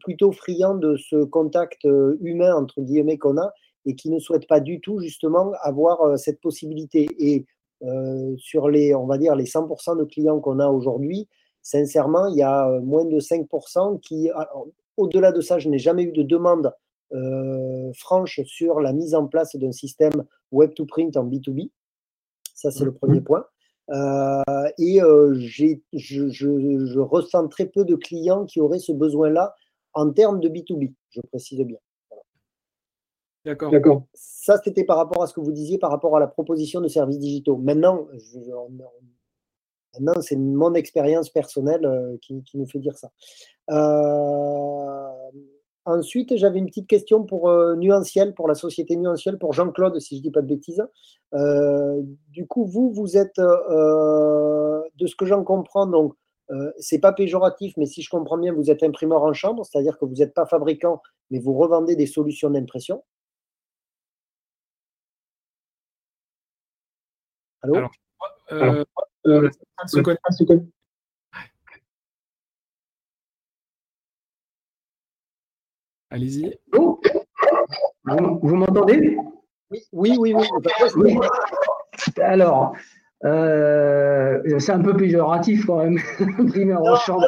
plutôt 0.00 0.32
friands 0.32 0.74
de 0.74 0.96
ce 0.96 1.22
contact 1.22 1.86
humain 2.20 2.56
entre 2.56 2.80
guillemets 2.80 3.18
qu'on 3.18 3.38
a 3.38 3.52
et 3.86 3.94
qui 3.94 4.10
ne 4.10 4.18
souhaitent 4.18 4.48
pas 4.48 4.60
du 4.60 4.80
tout 4.80 5.00
justement 5.00 5.52
avoir 5.62 6.00
euh, 6.02 6.16
cette 6.16 6.40
possibilité. 6.40 7.08
Et 7.18 7.46
euh, 7.82 8.34
sur 8.38 8.68
les, 8.68 8.94
on 8.94 9.06
va 9.06 9.18
dire, 9.18 9.34
les 9.34 9.44
100% 9.44 9.98
de 9.98 10.04
clients 10.04 10.40
qu'on 10.40 10.58
a 10.58 10.68
aujourd'hui, 10.68 11.28
sincèrement, 11.62 12.26
il 12.28 12.36
y 12.36 12.42
a 12.42 12.68
euh, 12.68 12.80
moins 12.80 13.04
de 13.04 13.18
5% 13.18 14.00
qui, 14.00 14.30
au-delà 14.96 15.32
de 15.32 15.40
ça, 15.40 15.58
je 15.58 15.68
n'ai 15.68 15.78
jamais 15.78 16.04
eu 16.04 16.12
de 16.12 16.22
demande 16.22 16.72
franche 17.96 18.40
sur 18.44 18.80
la 18.80 18.92
mise 18.92 19.14
en 19.14 19.28
place 19.28 19.54
d'un 19.54 19.70
système 19.70 20.24
web 20.50 20.74
to 20.74 20.84
print 20.84 21.16
en 21.16 21.24
B2B. 21.24 21.70
Ça, 22.54 22.72
c'est 22.72 22.84
le 22.84 22.90
mmh. 22.90 22.94
premier 22.94 23.20
point. 23.20 23.44
et 24.78 24.98
je, 24.98 25.78
je, 25.92 26.98
ressens 26.98 27.46
très 27.46 27.66
peu 27.66 27.84
de 27.84 27.94
clients 27.94 28.46
qui 28.46 28.60
auraient 28.60 28.80
ce 28.80 28.90
besoin-là 28.90 29.54
en 29.92 30.10
termes 30.10 30.40
de 30.40 30.48
B2B, 30.48 30.92
je 31.10 31.20
précise 31.20 31.60
bien. 31.60 31.78
D'accord. 33.44 34.04
Ça, 34.14 34.58
c'était 34.64 34.84
par 34.84 34.96
rapport 34.96 35.22
à 35.22 35.26
ce 35.26 35.34
que 35.34 35.40
vous 35.40 35.52
disiez 35.52 35.78
par 35.78 35.90
rapport 35.90 36.16
à 36.16 36.20
la 36.20 36.26
proposition 36.26 36.80
de 36.80 36.88
services 36.88 37.18
digitaux. 37.18 37.56
Maintenant, 37.58 38.06
maintenant 39.94 40.20
c'est 40.22 40.36
mon 40.36 40.74
expérience 40.74 41.28
personnelle 41.28 41.84
euh, 41.84 42.16
qui, 42.22 42.42
nous 42.54 42.66
fait 42.66 42.78
dire 42.78 42.96
ça. 42.96 43.10
Euh, 43.70 45.08
ensuite, 45.84 46.36
j'avais 46.36 46.58
une 46.58 46.66
petite 46.66 46.86
question 46.86 47.24
pour 47.24 47.50
euh, 47.50 47.76
Nuanciel, 47.76 48.32
pour 48.32 48.48
la 48.48 48.54
société 48.54 48.96
Nuanciel, 48.96 49.38
pour 49.38 49.52
Jean-Claude, 49.52 49.98
si 50.00 50.16
je 50.16 50.20
ne 50.20 50.22
dis 50.22 50.30
pas 50.30 50.42
de 50.42 50.46
bêtises. 50.46 50.82
du 52.30 52.46
coup, 52.46 52.64
vous, 52.64 52.92
vous 52.92 53.18
êtes, 53.18 53.36
de 53.36 55.06
ce 55.06 55.16
que 55.16 55.26
j'en 55.26 55.44
comprends, 55.44 55.86
donc, 55.86 56.14
c'est 56.78 56.98
pas 56.98 57.12
péjoratif, 57.12 57.74
mais 57.76 57.86
si 57.86 58.00
je 58.00 58.08
comprends 58.08 58.38
bien, 58.38 58.54
vous 58.54 58.70
êtes 58.70 58.82
imprimeur 58.82 59.22
en 59.22 59.34
chambre, 59.34 59.66
c'est-à-dire 59.66 59.98
que 59.98 60.06
vous 60.06 60.14
n'êtes 60.14 60.32
pas 60.32 60.46
fabricant, 60.46 61.02
mais 61.30 61.40
vous 61.40 61.54
revendez 61.54 61.94
des 61.94 62.06
solutions 62.06 62.48
d'impression. 62.48 63.02
Allô 67.64 67.76
Alors, 67.76 67.90
euh, 68.52 68.84
euh, 69.26 69.50
Allez-y. 76.10 76.58
Vous, 76.72 77.00
vous 78.42 78.56
m'entendez? 78.56 79.16
Oui, 79.70 79.80
oui, 79.92 80.34
oui, 80.34 80.34
oui. 80.96 81.18
Alors, 82.18 82.76
euh, 83.24 84.38
c'est 84.58 84.72
un 84.72 84.80
peu 84.80 84.94
péjoratif 84.94 85.64
quand 85.66 85.82
même, 85.82 85.98
primaire 86.48 86.82
en 86.82 86.96
chambre. 86.96 87.24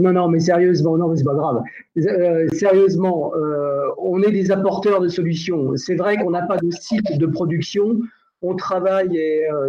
Non, 0.00 0.12
non, 0.12 0.28
mais 0.28 0.40
sérieusement, 0.40 0.96
non, 0.96 1.08
mais 1.08 1.16
c'est 1.16 1.24
pas 1.24 1.34
grave. 1.34 1.62
Euh, 1.98 2.48
sérieusement, 2.52 3.32
euh, 3.36 3.88
on 3.98 4.22
est 4.22 4.32
des 4.32 4.50
apporteurs 4.50 5.00
de 5.00 5.08
solutions. 5.08 5.76
C'est 5.76 5.94
vrai 5.94 6.16
qu'on 6.16 6.30
n'a 6.30 6.42
pas 6.42 6.56
de 6.56 6.70
site 6.70 7.18
de 7.18 7.26
production. 7.26 8.00
On 8.42 8.54
travaille 8.54 9.20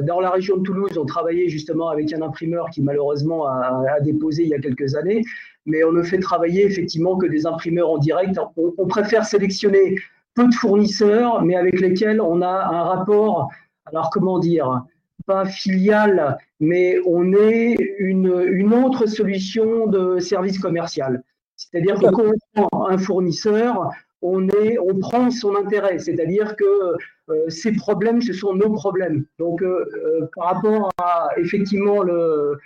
dans 0.03 0.19
la 0.19 0.31
région 0.31 0.57
de 0.57 0.63
Toulouse. 0.63 0.97
On 0.97 1.05
travaillait 1.05 1.49
justement 1.49 1.89
avec 1.89 2.13
un 2.13 2.21
imprimeur 2.21 2.69
qui 2.71 2.81
malheureusement 2.81 3.47
a, 3.47 3.83
a, 3.95 3.99
déposé 3.99 4.43
il 4.43 4.49
y 4.49 4.53
a 4.53 4.59
quelques 4.59 4.95
années, 4.95 5.23
mais 5.65 5.83
on 5.83 5.91
ne 5.91 6.03
fait 6.03 6.19
travailler 6.19 6.65
effectivement 6.65 7.17
que 7.17 7.25
des 7.25 7.47
imprimeurs 7.47 7.89
en 7.89 7.97
direct. 7.97 8.39
On, 8.57 8.73
on 8.77 8.85
préfère 8.85 9.25
sélectionner 9.25 9.95
peu 10.35 10.47
de 10.47 10.53
fournisseurs, 10.53 11.41
mais 11.43 11.55
avec 11.55 11.79
lesquels 11.79 12.21
on 12.21 12.41
a 12.41 12.47
un 12.47 12.83
rapport, 12.83 13.49
alors 13.85 14.09
comment 14.11 14.39
dire, 14.39 14.83
pas 15.25 15.45
filiale, 15.45 16.37
mais 16.59 16.97
on 17.05 17.33
est 17.33 17.77
une, 17.99 18.43
une 18.47 18.73
autre 18.73 19.05
solution 19.05 19.87
de 19.87 20.19
service 20.19 20.59
commercial. 20.59 21.23
C'est-à-dire 21.55 21.99
que 21.99 22.07
quand 22.09 22.23
on 22.23 22.67
prend 22.67 22.89
un 22.89 22.97
fournisseur, 22.97 23.91
on, 24.21 24.47
est, 24.49 24.77
on 24.79 24.97
prend 24.99 25.29
son 25.29 25.55
intérêt, 25.55 25.99
c'est-à-dire 25.99 26.55
que 26.55 26.95
euh, 27.29 27.49
ces 27.49 27.73
problèmes, 27.73 28.21
ce 28.21 28.33
sont 28.33 28.53
nos 28.55 28.71
problèmes. 28.71 29.25
Donc, 29.37 29.61
euh, 29.61 29.85
euh, 29.93 30.27
par 30.35 30.55
rapport 30.55 30.89
à 30.97 31.29
effectivement 31.37 32.01
le, 32.01 32.57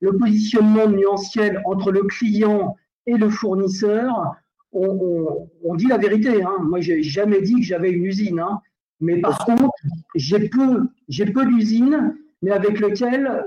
le 0.00 0.18
positionnement 0.18 0.86
nuanciel 0.88 1.60
entre 1.64 1.90
le 1.90 2.02
client 2.04 2.76
et 3.06 3.14
le 3.14 3.28
fournisseur, 3.28 4.36
on, 4.72 5.74
dit 5.74 5.86
la 5.86 5.98
vérité. 5.98 6.42
Hein. 6.42 6.56
Moi, 6.62 6.80
j'ai 6.80 7.02
jamais 7.02 7.40
dit 7.40 7.54
que 7.54 7.62
j'avais 7.62 7.90
une 7.90 8.04
usine. 8.04 8.40
Hein. 8.40 8.60
Mais 9.00 9.20
par 9.20 9.44
contre, 9.44 9.70
j'ai 10.14 10.48
peu, 10.48 10.88
j'ai 11.08 11.26
peu 11.26 11.46
d'usines 11.46 12.14
mais 12.42 12.52
avec 12.52 12.80
lequel, 12.80 13.46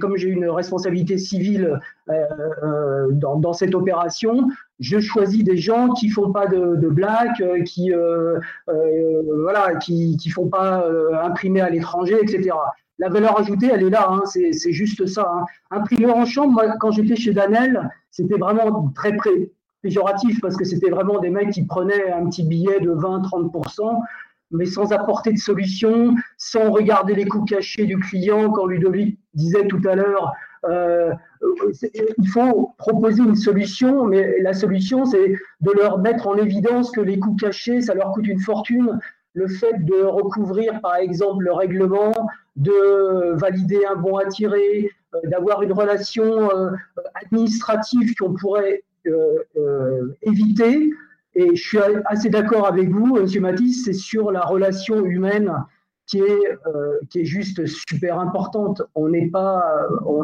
comme 0.00 0.16
j'ai 0.16 0.28
une 0.28 0.48
responsabilité 0.48 1.18
civile 1.18 1.80
euh, 2.10 2.12
euh, 2.64 3.08
dans, 3.12 3.52
cette 3.52 3.74
opération, 3.74 4.48
je 4.80 4.98
choisis 4.98 5.44
des 5.44 5.56
gens 5.56 5.90
qui 5.90 6.08
font 6.08 6.32
pas 6.32 6.46
de, 6.46 6.76
de 6.76 6.88
blagues, 6.88 7.40
euh, 7.42 7.62
qui 7.62 7.92
voilà, 8.66 9.76
qui, 9.76 10.16
qui 10.16 10.30
font 10.30 10.48
pas 10.48 10.84
imprimer 11.22 11.60
à 11.60 11.70
l'étranger, 11.70 12.16
etc. 12.20 12.50
La 12.98 13.08
valeur 13.08 13.38
ajoutée, 13.38 13.70
elle 13.72 13.82
est 13.82 13.90
là, 13.90 14.08
hein, 14.08 14.22
c'est 14.24 14.72
juste 14.72 15.06
ça. 15.06 15.30
Hein. 15.32 15.44
Imprimeur 15.70 16.16
en 16.16 16.24
chambre, 16.26 16.52
moi, 16.52 16.76
quand 16.78 16.90
j'étais 16.90 17.16
chez 17.16 17.32
Danel, 17.32 17.90
c'était 18.10 18.38
vraiment 18.38 18.92
très 18.94 19.16
parce 20.40 20.56
que 20.56 20.64
c'était 20.64 20.90
vraiment 20.90 21.18
des 21.18 21.30
mecs 21.30 21.50
qui 21.50 21.64
prenaient 21.64 22.10
un 22.12 22.26
petit 22.26 22.44
billet 22.44 22.80
de 22.80 22.90
20-30% 22.90 24.00
mais 24.50 24.66
sans 24.66 24.92
apporter 24.92 25.32
de 25.32 25.38
solution, 25.38 26.14
sans 26.38 26.70
regarder 26.70 27.14
les 27.14 27.26
coûts 27.26 27.44
cachés 27.44 27.86
du 27.86 27.98
client, 27.98 28.50
quand 28.50 28.66
Ludovic 28.66 29.18
disait 29.34 29.66
tout 29.66 29.80
à 29.84 29.94
l'heure, 29.96 30.32
euh, 30.68 31.12
il 32.18 32.28
faut 32.28 32.72
proposer 32.78 33.22
une 33.22 33.34
solution, 33.34 34.04
mais 34.04 34.40
la 34.40 34.52
solution, 34.52 35.04
c'est 35.04 35.34
de 35.60 35.70
leur 35.72 35.98
mettre 35.98 36.26
en 36.26 36.36
évidence 36.36 36.90
que 36.90 37.00
les 37.00 37.18
coûts 37.18 37.36
cachés, 37.36 37.82
ça 37.82 37.94
leur 37.94 38.12
coûte 38.12 38.26
une 38.26 38.40
fortune. 38.40 38.98
Le 39.34 39.48
fait 39.48 39.84
de 39.84 40.02
recouvrir, 40.02 40.80
par 40.80 40.96
exemple, 40.96 41.44
le 41.44 41.52
règlement, 41.52 42.12
de 42.56 43.34
valider 43.34 43.84
un 43.84 43.96
bon 43.96 44.16
à 44.16 44.26
tirer, 44.26 44.90
euh, 45.14 45.18
d'avoir 45.24 45.62
une 45.62 45.72
relation 45.72 46.50
euh, 46.50 46.70
administrative 47.14 48.14
qu'on 48.14 48.34
pourrait 48.34 48.84
éviter, 50.22 50.90
et 51.34 51.56
je 51.56 51.62
suis 51.62 51.78
assez 52.06 52.28
d'accord 52.28 52.66
avec 52.66 52.90
vous, 52.90 53.16
M. 53.16 53.26
Matisse, 53.40 53.84
c'est 53.84 53.92
sur 53.92 54.30
la 54.30 54.42
relation 54.42 55.04
humaine 55.04 55.52
qui 56.06 56.18
est, 56.18 56.58
euh, 56.66 56.98
qui 57.10 57.20
est 57.20 57.24
juste 57.24 57.64
super 57.66 58.18
importante. 58.18 58.82
On 58.94 59.08
n'est 59.08 59.28
pas, 59.28 59.62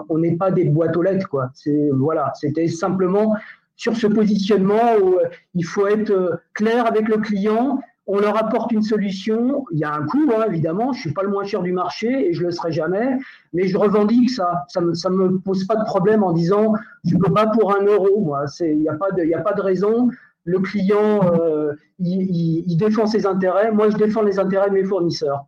on, 0.08 0.18
n'est 0.18 0.36
pas 0.36 0.50
des 0.50 0.64
boîtes 0.64 0.96
aux 0.96 1.02
lettres, 1.02 1.28
quoi. 1.28 1.50
C'est, 1.54 1.90
voilà, 1.92 2.32
c'était 2.34 2.68
simplement 2.68 3.34
sur 3.76 3.96
ce 3.96 4.06
positionnement 4.06 4.96
où 5.02 5.14
euh, 5.14 5.28
il 5.54 5.64
faut 5.64 5.86
être 5.86 6.10
euh, 6.10 6.36
clair 6.52 6.86
avec 6.86 7.08
le 7.08 7.16
client. 7.16 7.80
On 8.06 8.18
leur 8.18 8.36
apporte 8.36 8.72
une 8.72 8.82
solution. 8.82 9.64
Il 9.72 9.78
y 9.78 9.84
a 9.84 9.92
un 9.92 10.04
coût, 10.06 10.30
hein, 10.34 10.44
évidemment. 10.48 10.92
Je 10.92 11.00
suis 11.00 11.12
pas 11.12 11.22
le 11.22 11.28
moins 11.28 11.44
cher 11.44 11.62
du 11.62 11.72
marché 11.72 12.28
et 12.28 12.32
je 12.32 12.42
le 12.42 12.50
serai 12.50 12.72
jamais. 12.72 13.18
Mais 13.52 13.68
je 13.68 13.76
revendique 13.76 14.30
ça. 14.30 14.64
Ça 14.68 14.80
me, 14.80 14.94
ça 14.94 15.10
me 15.10 15.38
pose 15.38 15.64
pas 15.66 15.76
de 15.76 15.84
problème 15.84 16.22
en 16.24 16.32
disant 16.32 16.72
je 17.04 17.16
peux 17.16 17.32
pas 17.32 17.46
pour 17.46 17.76
un 17.76 17.84
euro. 17.84 18.34
Il 18.60 18.78
n'y 18.78 18.88
a 18.88 18.94
pas 18.94 19.10
de, 19.12 19.22
il 19.24 19.34
a 19.34 19.42
pas 19.42 19.52
de 19.52 19.62
raison 19.62 20.10
le 20.44 20.58
client, 20.60 21.20
euh, 21.34 21.74
il, 21.98 22.76
défend 22.76 23.06
ses 23.06 23.26
intérêts. 23.26 23.70
Moi, 23.72 23.90
je 23.90 23.96
défends 23.96 24.22
les 24.22 24.38
intérêts 24.38 24.68
de 24.68 24.74
mes 24.74 24.84
fournisseurs. 24.84 25.46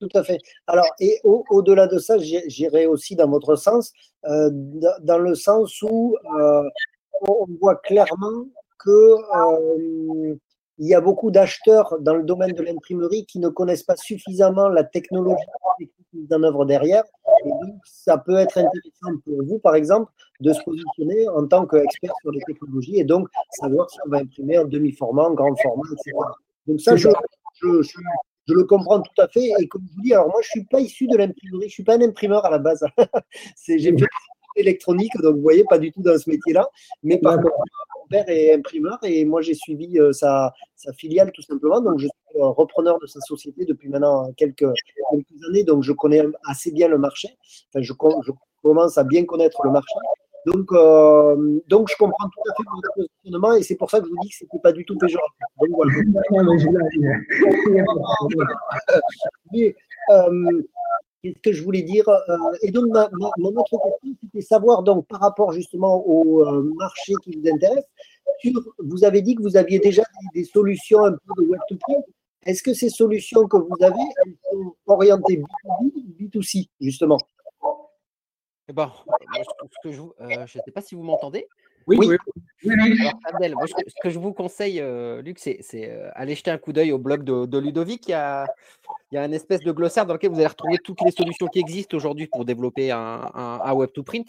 Tout 0.00 0.08
à 0.14 0.22
fait. 0.22 0.38
Alors, 0.66 0.86
et 1.00 1.20
au-delà 1.24 1.86
de 1.86 1.98
ça, 1.98 2.18
j'irai 2.18 2.86
aussi 2.86 3.16
dans 3.16 3.28
votre 3.28 3.56
sens, 3.56 3.92
euh, 4.26 4.50
dans 5.00 5.18
le 5.18 5.34
sens 5.34 5.80
où 5.82 6.16
euh, 6.38 6.62
on 7.22 7.46
voit 7.60 7.76
clairement 7.76 8.44
que 8.78 9.16
il 10.78 10.88
y 10.88 10.94
a 10.94 11.00
beaucoup 11.00 11.30
d'acheteurs 11.30 11.98
dans 12.00 12.14
le 12.14 12.22
domaine 12.22 12.52
de 12.52 12.62
l'imprimerie 12.62 13.24
qui 13.26 13.38
ne 13.38 13.48
connaissent 13.48 13.82
pas 13.82 13.96
suffisamment 13.96 14.68
la 14.68 14.84
technologie 14.84 15.44
mise 16.16 16.32
en 16.32 16.42
œuvre 16.42 16.64
derrière. 16.64 17.04
Et 17.44 17.48
donc, 17.48 17.80
ça 17.84 18.18
peut 18.18 18.36
être 18.36 18.58
intéressant 18.58 19.18
pour 19.24 19.44
vous, 19.44 19.58
par 19.58 19.74
exemple, 19.74 20.10
de 20.40 20.52
se 20.52 20.62
positionner 20.62 21.28
en 21.28 21.46
tant 21.46 21.66
qu'expert 21.66 22.12
sur 22.20 22.32
les 22.32 22.40
technologies 22.40 22.98
et 22.98 23.04
donc 23.04 23.28
savoir 23.50 23.88
si 23.90 23.98
on 24.06 24.10
va 24.10 24.18
imprimer 24.18 24.58
en 24.58 24.64
demi-format, 24.64 25.24
en 25.24 25.34
grand 25.34 25.54
format, 25.56 25.84
etc. 25.92 26.16
Donc 26.66 26.80
ça, 26.80 26.96
je, 26.96 27.08
je, 27.62 28.54
le 28.54 28.64
comprends 28.64 29.00
tout 29.00 29.22
à 29.22 29.28
fait. 29.28 29.50
Et 29.58 29.68
comme 29.68 29.82
je 29.88 29.94
vous 29.94 30.02
dis, 30.02 30.14
alors 30.14 30.28
moi, 30.28 30.40
je 30.42 30.48
ne 30.48 30.60
suis 30.60 30.64
pas 30.64 30.80
issu 30.80 31.06
de 31.06 31.16
l'imprimerie, 31.16 31.62
je 31.62 31.66
ne 31.66 31.70
suis 31.70 31.84
pas 31.84 31.94
un 31.94 32.02
imprimeur 32.02 32.44
à 32.44 32.50
la 32.50 32.58
base. 32.58 32.84
J'ai 33.66 33.96
fait 33.96 34.06
électronique, 34.56 35.12
donc 35.22 35.36
vous 35.36 35.42
voyez, 35.42 35.64
pas 35.64 35.78
du 35.78 35.92
tout 35.92 36.02
dans 36.02 36.18
ce 36.18 36.28
métier-là. 36.28 36.68
Mais 37.02 37.18
par 37.18 37.36
contre, 37.36 37.52
père 38.08 38.28
est 38.28 38.54
imprimeur 38.54 38.98
et 39.02 39.24
moi, 39.24 39.42
j'ai 39.42 39.54
suivi 39.54 39.98
euh, 39.98 40.12
sa, 40.12 40.52
sa, 40.76 40.92
filiale 40.92 41.32
tout 41.32 41.42
simplement. 41.42 41.80
Donc, 41.80 41.98
je 41.98 42.06
suis 42.06 42.40
repreneur 42.40 42.98
de 42.98 43.06
sa 43.06 43.20
société 43.20 43.64
depuis 43.64 43.88
maintenant 43.88 44.32
quelques, 44.36 44.66
quelques 45.10 45.44
années, 45.48 45.64
donc 45.64 45.82
je 45.82 45.92
connais 45.92 46.22
assez 46.48 46.70
bien 46.72 46.88
le 46.88 46.98
marché. 46.98 47.28
Enfin, 47.68 47.82
je, 47.82 47.92
je 48.26 48.32
commence 48.62 48.98
à 48.98 49.04
bien 49.04 49.24
connaître 49.24 49.60
le 49.64 49.70
marché. 49.70 49.94
Donc, 50.46 50.72
euh, 50.72 51.60
donc, 51.66 51.90
je 51.90 51.96
comprends 51.96 52.28
tout 52.28 52.40
à 52.48 52.54
fait 52.54 52.62
votre 52.72 52.94
positionnement 52.94 53.54
et 53.54 53.62
c'est 53.64 53.74
pour 53.74 53.90
ça 53.90 53.98
que 53.98 54.06
je 54.06 54.10
vous 54.10 54.18
dis 54.22 54.28
que 54.28 54.36
ce 54.36 54.44
n'était 54.44 54.60
pas 54.60 54.70
du 54.70 54.84
tout 54.84 54.96
péjoratif. 54.96 55.38
Donc, 55.60 55.70
voilà. 55.70 55.92
euh, 60.10 60.62
Qu'est-ce 61.22 61.40
que 61.40 61.52
je 61.52 61.62
voulais 61.62 61.82
dire 61.82 62.08
euh, 62.08 62.36
Et 62.62 62.70
donc, 62.70 62.86
mon 63.38 63.48
autre 63.56 63.70
question, 63.70 64.16
c'était 64.22 64.42
savoir, 64.42 64.82
donc, 64.82 65.06
par 65.06 65.20
rapport 65.20 65.52
justement 65.52 66.06
au 66.06 66.46
euh, 66.46 66.72
marché 66.76 67.14
qui 67.22 67.36
vous 67.36 67.48
intéresse, 67.48 67.84
vous 68.78 69.04
avez 69.04 69.22
dit 69.22 69.34
que 69.34 69.42
vous 69.42 69.56
aviez 69.56 69.78
déjà 69.78 70.02
des, 70.34 70.44
solutions 70.44 71.04
un 71.04 71.12
peu 71.12 71.42
de 71.42 71.48
web 71.48 71.60
to 71.68 71.76
print. 71.80 72.04
Est-ce 72.44 72.62
que 72.62 72.74
ces 72.74 72.90
solutions 72.90 73.48
que 73.48 73.56
vous 73.56 73.76
avez, 73.80 74.04
elles 74.24 74.36
sont 74.50 74.74
orientées 74.86 75.38
B2B 75.38 75.92
ou 75.94 76.14
B2C, 76.20 76.68
justement? 76.80 77.18
Eh 78.68 78.72
ben, 78.72 78.92
je 79.84 79.88
ne 79.90 80.02
euh, 80.20 80.46
sais 80.46 80.72
pas 80.72 80.82
si 80.82 80.94
vous 80.94 81.02
m'entendez. 81.02 81.48
Oui, 81.86 81.98
oui. 82.00 82.16
ce, 82.62 83.94
que, 84.02 84.10
je 84.10 84.18
vous 84.18 84.32
conseille, 84.32 84.80
euh, 84.80 85.22
Luc, 85.22 85.38
c'est 85.38 85.60
euh, 85.74 86.10
aller 86.14 86.34
jeter 86.34 86.50
un 86.50 86.58
coup 86.58 86.72
d'œil 86.72 86.90
au 86.90 86.98
blog 86.98 87.22
de, 87.22 87.58
Ludovic. 87.58 88.08
Il 88.08 88.10
y, 88.10 88.14
a, 88.14 88.46
il 89.12 89.14
y, 89.14 89.18
a, 89.18 89.22
un 89.22 89.30
espèce 89.30 89.60
de 89.60 89.70
glossaire 89.70 90.04
dans 90.04 90.14
lequel 90.14 90.30
vous 90.30 90.38
allez 90.38 90.48
retrouver 90.48 90.78
toutes 90.78 91.00
les 91.02 91.12
solutions 91.12 91.46
qui 91.46 91.60
existent 91.60 91.96
aujourd'hui 91.96 92.26
pour 92.26 92.44
développer 92.44 92.90
un, 92.90 93.30
un, 93.34 93.72
web 93.72 93.90
to 93.92 94.02
print. 94.02 94.28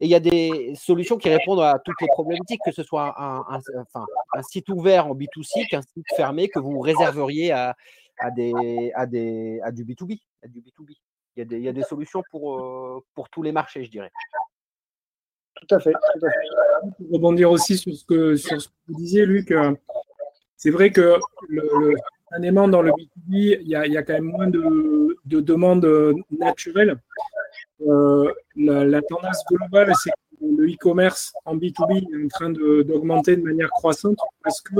Et 0.00 0.06
il 0.06 0.10
y 0.10 0.14
a 0.14 0.20
des 0.20 0.74
solutions 0.76 1.16
qui 1.16 1.30
répondent 1.30 1.62
à 1.62 1.78
toutes 1.82 2.00
les 2.02 2.08
problématiques, 2.08 2.60
que 2.62 2.72
ce 2.72 2.82
soit 2.82 3.14
un, 3.18 3.42
enfin, 3.48 4.04
un 4.34 4.42
site 4.42 4.68
ouvert 4.68 5.06
en 5.06 5.14
B2C 5.14 5.66
qu'un 5.70 5.82
site 5.82 6.06
fermé 6.14 6.48
que 6.48 6.58
vous 6.58 6.78
réserveriez 6.80 7.52
à, 7.52 7.74
à, 8.18 8.30
des, 8.30 8.92
à, 8.94 9.06
des, 9.06 9.60
à 9.62 9.72
du 9.72 9.84
B2B. 9.84 10.20
À 10.44 10.48
du 10.48 10.60
B2B. 10.60 10.94
Il 11.36 11.40
y, 11.40 11.42
a 11.42 11.44
des, 11.44 11.56
il 11.56 11.62
y 11.62 11.68
a 11.68 11.72
des 11.72 11.84
solutions 11.84 12.22
pour, 12.30 12.58
euh, 12.58 13.00
pour 13.14 13.30
tous 13.30 13.42
les 13.42 13.52
marchés, 13.52 13.84
je 13.84 13.90
dirais. 13.90 14.10
Tout 15.60 15.74
à 15.74 15.80
fait. 15.80 15.92
Tout 15.92 16.26
à 16.26 16.30
fait. 16.30 16.92
Pour 16.98 17.10
rebondir 17.12 17.50
aussi 17.50 17.76
sur 17.76 17.94
ce 17.94 18.04
que, 18.04 18.36
sur 18.36 18.60
ce 18.60 18.68
que 18.68 18.72
vous 18.88 18.94
disiez, 18.94 19.26
Luc, 19.26 19.50
euh, 19.50 19.74
c'est 20.56 20.70
vrai 20.70 20.90
que 20.90 21.16
le, 21.48 21.94
dans 22.30 22.82
le 22.82 22.90
B2B, 22.92 23.58
il 23.60 23.68
y, 23.68 23.74
a, 23.74 24.02
quand 24.02 24.12
même 24.14 24.24
moins 24.24 24.48
de, 24.48 25.16
de 25.24 25.40
demandes 25.40 26.14
naturelles. 26.30 26.98
Euh, 27.86 28.32
la, 28.56 29.02
tendance 29.02 29.42
globale, 29.50 29.92
c'est 30.02 30.10
que 30.10 30.44
le 30.44 30.72
e-commerce 30.72 31.32
en 31.44 31.56
B2B 31.56 31.98
est 31.98 32.24
en 32.24 32.28
train 32.28 32.50
d'augmenter 32.50 33.36
de, 33.36 33.42
manière 33.42 33.70
croissante 33.70 34.18
parce 34.42 34.60
que 34.60 34.74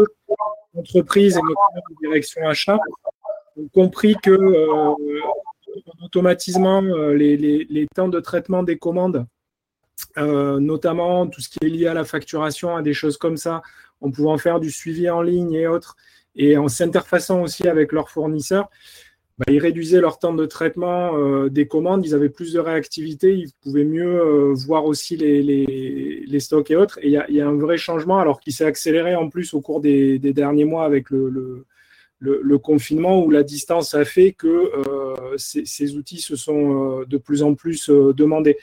l'entreprise 0.74 1.36
et 1.36 1.40
notamment 1.40 1.84
les 1.90 2.08
directions 2.08 2.46
achats 2.48 2.78
ont 3.56 3.68
compris 3.68 4.14
que 4.22 4.30
euh, 4.30 4.94
automatiquement 6.02 6.80
les, 6.80 7.36
les, 7.36 7.86
temps 7.94 8.08
de 8.08 8.20
traitement 8.20 8.62
des 8.62 8.78
commandes 8.78 9.26
euh, 10.16 10.60
notamment 10.60 11.26
tout 11.26 11.40
ce 11.40 11.48
qui 11.48 11.58
est 11.62 11.68
lié 11.68 11.86
à 11.86 11.94
la 11.94 12.04
facturation, 12.04 12.76
à 12.76 12.82
des 12.82 12.94
choses 12.94 13.16
comme 13.16 13.36
ça, 13.36 13.62
en 14.00 14.10
pouvant 14.10 14.38
faire 14.38 14.60
du 14.60 14.70
suivi 14.70 15.10
en 15.10 15.22
ligne 15.22 15.52
et 15.54 15.66
autres, 15.66 15.96
et 16.36 16.56
en 16.56 16.68
s'interfaçant 16.68 17.42
aussi 17.42 17.66
avec 17.68 17.92
leurs 17.92 18.10
fournisseurs, 18.10 18.70
bah, 19.38 19.44
ils 19.48 19.58
réduisaient 19.58 20.00
leur 20.00 20.18
temps 20.18 20.34
de 20.34 20.46
traitement 20.46 21.16
euh, 21.16 21.48
des 21.48 21.68
commandes, 21.68 22.04
ils 22.04 22.14
avaient 22.14 22.28
plus 22.28 22.52
de 22.52 22.58
réactivité, 22.58 23.34
ils 23.34 23.50
pouvaient 23.62 23.84
mieux 23.84 24.20
euh, 24.20 24.52
voir 24.54 24.84
aussi 24.84 25.16
les, 25.16 26.40
stocks 26.40 26.70
et 26.70 26.76
autres. 26.76 26.98
Et 27.02 27.08
il 27.08 27.34
y, 27.36 27.40
a 27.40 27.48
un 27.48 27.56
vrai 27.56 27.76
changement, 27.78 28.18
alors 28.18 28.40
qui 28.40 28.52
s'est 28.52 28.64
accéléré 28.64 29.14
en 29.14 29.28
plus 29.28 29.54
au 29.54 29.60
cours 29.60 29.80
des, 29.80 30.18
derniers 30.18 30.64
mois 30.64 30.84
avec 30.84 31.10
le, 31.10 31.64
confinement, 32.58 33.22
où 33.24 33.30
la 33.30 33.44
distance 33.44 33.94
a 33.94 34.04
fait 34.04 34.32
que 34.32 34.72
ces, 35.36 35.96
outils 35.96 36.20
se 36.20 36.34
sont 36.34 37.04
de 37.04 37.16
plus 37.16 37.42
en 37.42 37.54
plus 37.54 37.88
demandés. 37.90 38.56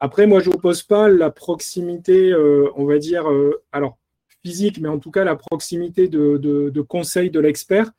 Après, 0.00 0.26
moi, 0.26 0.40
je 0.40 0.50
n'oppose 0.50 0.82
pas 0.82 1.08
la 1.08 1.30
proximité, 1.30 2.30
euh, 2.32 2.68
on 2.76 2.84
va 2.84 2.98
dire, 2.98 3.30
euh, 3.30 3.62
alors 3.72 3.96
physique, 4.44 4.78
mais 4.80 4.88
en 4.88 4.98
tout 4.98 5.10
cas 5.10 5.24
la 5.24 5.34
proximité 5.34 6.06
de, 6.06 6.36
de, 6.36 6.80
conseil 6.82 7.30
de 7.30 7.40
l'expert 7.40 7.90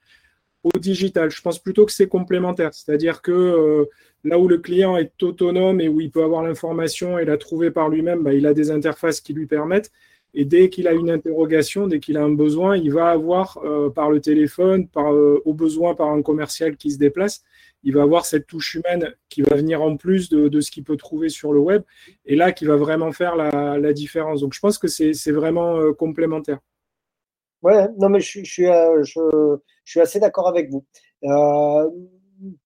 au 0.64 0.78
digital. 0.80 1.30
Je 1.30 1.42
pense 1.42 1.60
plutôt 1.60 1.86
que 1.86 1.92
c'est 1.92 2.08
complémentaire. 2.08 2.74
C'est-à-dire 2.74 3.22
que 3.22 3.86
là 4.24 4.40
où 4.40 4.48
le 4.48 4.58
client 4.58 4.96
est 4.96 5.22
autonome 5.24 5.82
et 5.82 5.90
où 5.90 6.00
il 6.00 6.10
peut 6.10 6.24
avoir 6.24 6.44
l'information 6.44 7.20
et 7.20 7.26
la 7.26 7.38
trouver 7.38 7.70
par 7.70 7.90
lui-même, 7.90 8.24
bah, 8.24 8.34
il 8.34 8.46
a 8.46 8.54
des 8.54 8.72
interfaces 8.72 9.20
qui 9.20 9.34
lui 9.34 9.46
permettent. 9.46 9.92
Et 10.34 10.46
dès 10.46 10.70
qu'il 10.70 10.88
a 10.88 10.94
une 10.94 11.10
interrogation, 11.10 11.86
dès 11.88 12.00
qu'il 12.00 12.16
a 12.16 12.24
un 12.24 12.34
besoin, 12.34 12.78
il 12.78 12.94
va 12.94 13.10
avoir 13.10 13.60
par 13.94 14.10
le 14.10 14.22
téléphone, 14.22 14.88
par, 14.88 15.12
au 15.12 15.54
besoin 15.54 15.96
par 15.96 16.12
un 16.12 16.22
commercial 16.22 16.78
qui 16.78 16.92
se 16.92 16.98
déplace, 16.98 17.44
il 17.84 17.94
va 17.94 18.02
avoir 18.02 18.26
cette 18.26 18.48
touche 18.48 18.76
humaine 18.76 19.14
qui 19.30 19.42
va 19.42 19.56
venir 19.56 19.82
en 19.82 19.98
plus 19.98 20.30
de, 20.30 20.62
ce 20.62 20.72
qu'il 20.72 20.84
peut 20.84 20.98
trouver 20.98 21.30
sur 21.30 21.54
le 21.54 21.60
web, 21.60 21.84
et 22.26 22.36
là 22.36 22.52
qui 22.52 22.66
va 22.66 22.76
vraiment 22.76 23.12
faire 23.12 23.36
la, 23.36 23.94
différence. 23.94 24.42
Donc 24.42 24.54
je 24.54 24.60
pense 24.60 24.78
que 24.78 24.88
c'est 24.88 25.32
vraiment 25.32 25.78
euh, 25.78 25.94
complémentaire. 25.94 26.60
Ouais, 27.64 27.88
non 27.98 28.10
mais 28.10 28.20
je, 28.20 28.44
suis, 28.44 28.68
euh, 28.68 29.04
je, 29.04 29.58
suis 29.86 30.00
assez 30.00 30.20
d'accord 30.20 30.48
avec 30.48 30.70
vous. 30.70 30.86
Euh, 31.24 31.90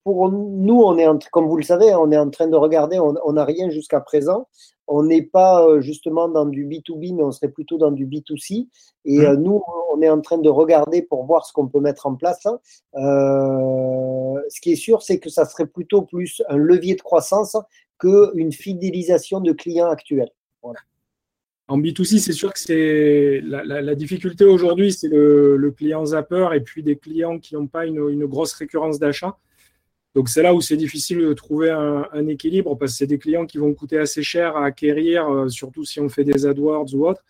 pour 0.04 0.30
nous, 0.32 0.82
on 0.82 0.98
est 0.98 1.30
comme 1.30 1.48
vous 1.48 1.58
le 1.58 1.64
savez, 1.64 1.94
on 1.96 2.12
est 2.12 2.18
en 2.18 2.30
train 2.30 2.48
de 2.48 2.58
regarder, 2.58 3.00
on 3.00 3.34
n'a 3.34 3.46
rien 3.46 3.70
jusqu'à 3.70 4.02
présent. 4.02 4.48
On 4.94 5.04
n'est 5.04 5.22
pas 5.22 5.80
justement 5.80 6.28
dans 6.28 6.46
du 6.46 6.66
B2B, 6.66 7.16
mais 7.16 7.24
on 7.24 7.32
serait 7.32 7.48
plutôt 7.48 7.78
dans 7.78 7.92
du 7.92 8.06
B2C. 8.06 8.68
Et 9.06 9.20
mmh. 9.20 9.34
nous, 9.36 9.62
on 9.94 10.02
est 10.02 10.10
en 10.10 10.20
train 10.20 10.38
de 10.38 10.50
regarder 10.50 11.02
pour 11.02 11.26
voir 11.26 11.46
ce 11.46 11.54
qu'on 11.54 11.68
peut 11.68 11.80
mettre 11.80 12.08
en 12.08 12.16
place. 12.16 12.46
ce 12.94 14.62
qui 14.62 14.74
est 14.74 14.76
sûr, 14.76 15.02
c'est 15.02 15.20
que 15.20 15.30
ça 15.30 15.46
serait 15.46 15.68
plutôt 15.68 16.02
plus 16.02 16.42
un 16.50 16.58
levier 16.58 16.96
de 16.96 17.02
croissance 17.02 17.56
qu'une 18.00 18.52
fidélisation 18.52 19.40
de 19.40 19.54
clients 19.54 19.90
actuels. 19.90 20.32
En 21.72 21.80
B2C, 21.80 22.20
c'est 22.20 22.34
sûr 22.34 22.52
que 22.52 22.60
c'est 22.60 23.40
la, 23.46 23.96
difficulté 23.96 24.44
aujourd'hui, 24.44 24.92
c'est 24.92 25.08
le, 25.08 25.74
client 25.78 26.06
zapper 26.06 26.50
et 26.54 26.60
puis 26.60 26.84
des 26.84 26.98
clients 26.98 27.40
qui 27.40 27.56
n'ont 27.56 27.68
pas 27.68 27.86
une, 27.86 28.26
grosse 28.26 28.52
récurrence 28.52 29.00
d'achat. 29.00 29.38
Donc 30.14 30.28
c'est 30.28 30.42
là 30.42 30.54
où 30.54 30.62
c'est 30.62 30.78
difficile 30.78 31.20
de 31.20 31.34
trouver 31.34 31.70
un, 31.70 32.28
équilibre 32.28 32.76
parce 32.78 32.92
que 32.94 32.98
c'est 33.00 33.08
des 33.08 33.18
clients 33.18 33.46
qui 33.46 33.58
vont 33.58 33.74
coûter 33.74 33.98
assez 33.98 34.24
cher 34.24 34.58
à 34.58 34.66
acquérir, 34.66 35.30
euh, 35.30 35.48
surtout 35.48 35.86
si 35.86 36.00
on 36.00 36.10
fait 36.10 36.24
des 36.24 36.46
AdWords 36.46 36.94
ou 36.94 37.08
autre. 37.08 37.24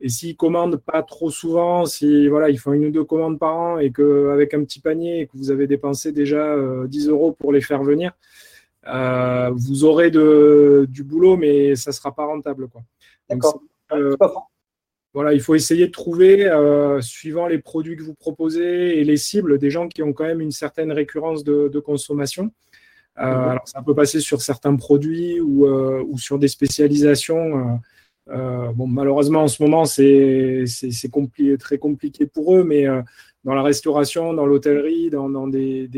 Et 0.00 0.08
s'ils 0.08 0.36
commandent 0.36 0.78
pas 0.78 1.02
trop 1.02 1.30
souvent, 1.30 1.84
si 1.84 2.28
voilà, 2.28 2.48
ils 2.48 2.58
font 2.58 2.72
une 2.72 2.86
ou 2.86 2.90
deux 2.90 3.04
commandes 3.04 3.38
par 3.38 3.54
an 3.56 3.78
et 3.78 3.92
qu'avec 3.92 4.54
un 4.54 4.64
petit 4.64 4.80
panier 4.80 5.20
et 5.20 5.26
que 5.26 5.36
vous 5.36 5.50
avez 5.50 5.66
dépensé 5.66 6.12
déjà 6.12 6.56
10 6.86 7.08
euh, 7.08 7.10
euros 7.10 7.32
pour 7.32 7.52
les 7.52 7.60
faire 7.60 7.82
venir, 7.82 8.12
euh, 8.86 9.50
vous 9.54 9.84
aurez 9.84 10.10
de, 10.10 10.86
du 10.88 11.04
boulot, 11.04 11.36
mais 11.36 11.76
ça 11.76 11.92
sera 11.92 12.14
pas 12.14 12.24
rentable. 12.24 12.68
D'accord. 13.28 13.60
Voilà, 15.12 15.32
il 15.32 15.40
faut 15.40 15.54
essayer 15.54 15.86
de 15.86 15.92
trouver, 15.92 16.48
suivant 17.00 17.46
les 17.46 17.58
produits 17.58 17.96
que 17.96 18.02
vous 18.02 18.14
proposez 18.14 19.00
et 19.00 19.04
les 19.04 19.16
cibles, 19.16 19.58
des 19.58 19.70
gens 19.70 19.88
qui 19.88 20.02
ont 20.02 20.12
quand 20.12 20.24
même 20.24 20.40
une 20.40 20.52
certaine 20.52 20.92
récurrence 20.92 21.42
de, 21.42 21.80
consommation. 21.80 22.44
Mhm. 22.44 22.52
Alors, 23.16 23.66
ça 23.66 23.82
peut 23.82 23.94
passer 23.94 24.20
sur 24.20 24.40
certains 24.40 24.76
produits 24.76 25.40
ou, 25.40 25.66
ou 25.66 26.18
sur 26.18 26.38
des 26.38 26.48
spécialisations. 26.48 27.80
Euh, 28.32 28.72
bon, 28.72 28.86
malheureusement, 28.86 29.42
en 29.42 29.48
ce 29.48 29.62
moment, 29.62 29.84
c'est 29.84 30.64
très 31.58 31.78
compliqué 31.78 32.26
pour 32.26 32.56
eux, 32.56 32.64
mais 32.64 32.86
euh, 32.86 33.02
dans 33.44 33.54
la 33.54 33.62
restauration, 33.62 34.32
dans 34.34 34.46
l'hôtellerie, 34.46 35.10
dans, 35.10 35.48
des, 35.48 35.88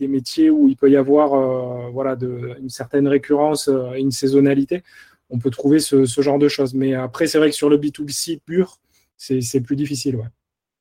métiers 0.00 0.50
où 0.50 0.68
il 0.68 0.76
peut 0.76 0.90
y 0.90 0.96
avoir 0.96 1.34
euh, 1.34 1.90
voilà, 1.92 2.16
de, 2.16 2.56
une 2.60 2.70
certaine 2.70 3.08
récurrence 3.08 3.68
et 3.94 4.00
une 4.00 4.10
saisonnalité, 4.10 4.82
on 5.30 5.38
peut 5.38 5.50
trouver 5.50 5.78
ce, 5.78 6.04
genre 6.06 6.38
de 6.38 6.48
choses. 6.48 6.74
Mais 6.74 6.94
après, 6.94 7.26
c'est 7.26 7.38
vrai 7.38 7.50
que 7.50 7.56
sur 7.56 7.68
le 7.68 7.78
B2C 7.78 8.40
pur, 8.40 8.78
c'est 9.16 9.60
plus 9.60 9.76
difficile. 9.76 10.18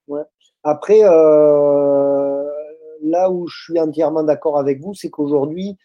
Ouais. 0.08 0.22
Après, 0.64 1.02
là 3.02 3.30
où 3.32 3.48
je 3.48 3.64
suis 3.64 3.80
entièrement 3.80 4.24
d'accord 4.24 4.58
avec 4.60 4.80
vous, 4.82 4.94
c'est 4.94 5.10
qu'aujourd'hui, 5.10 5.78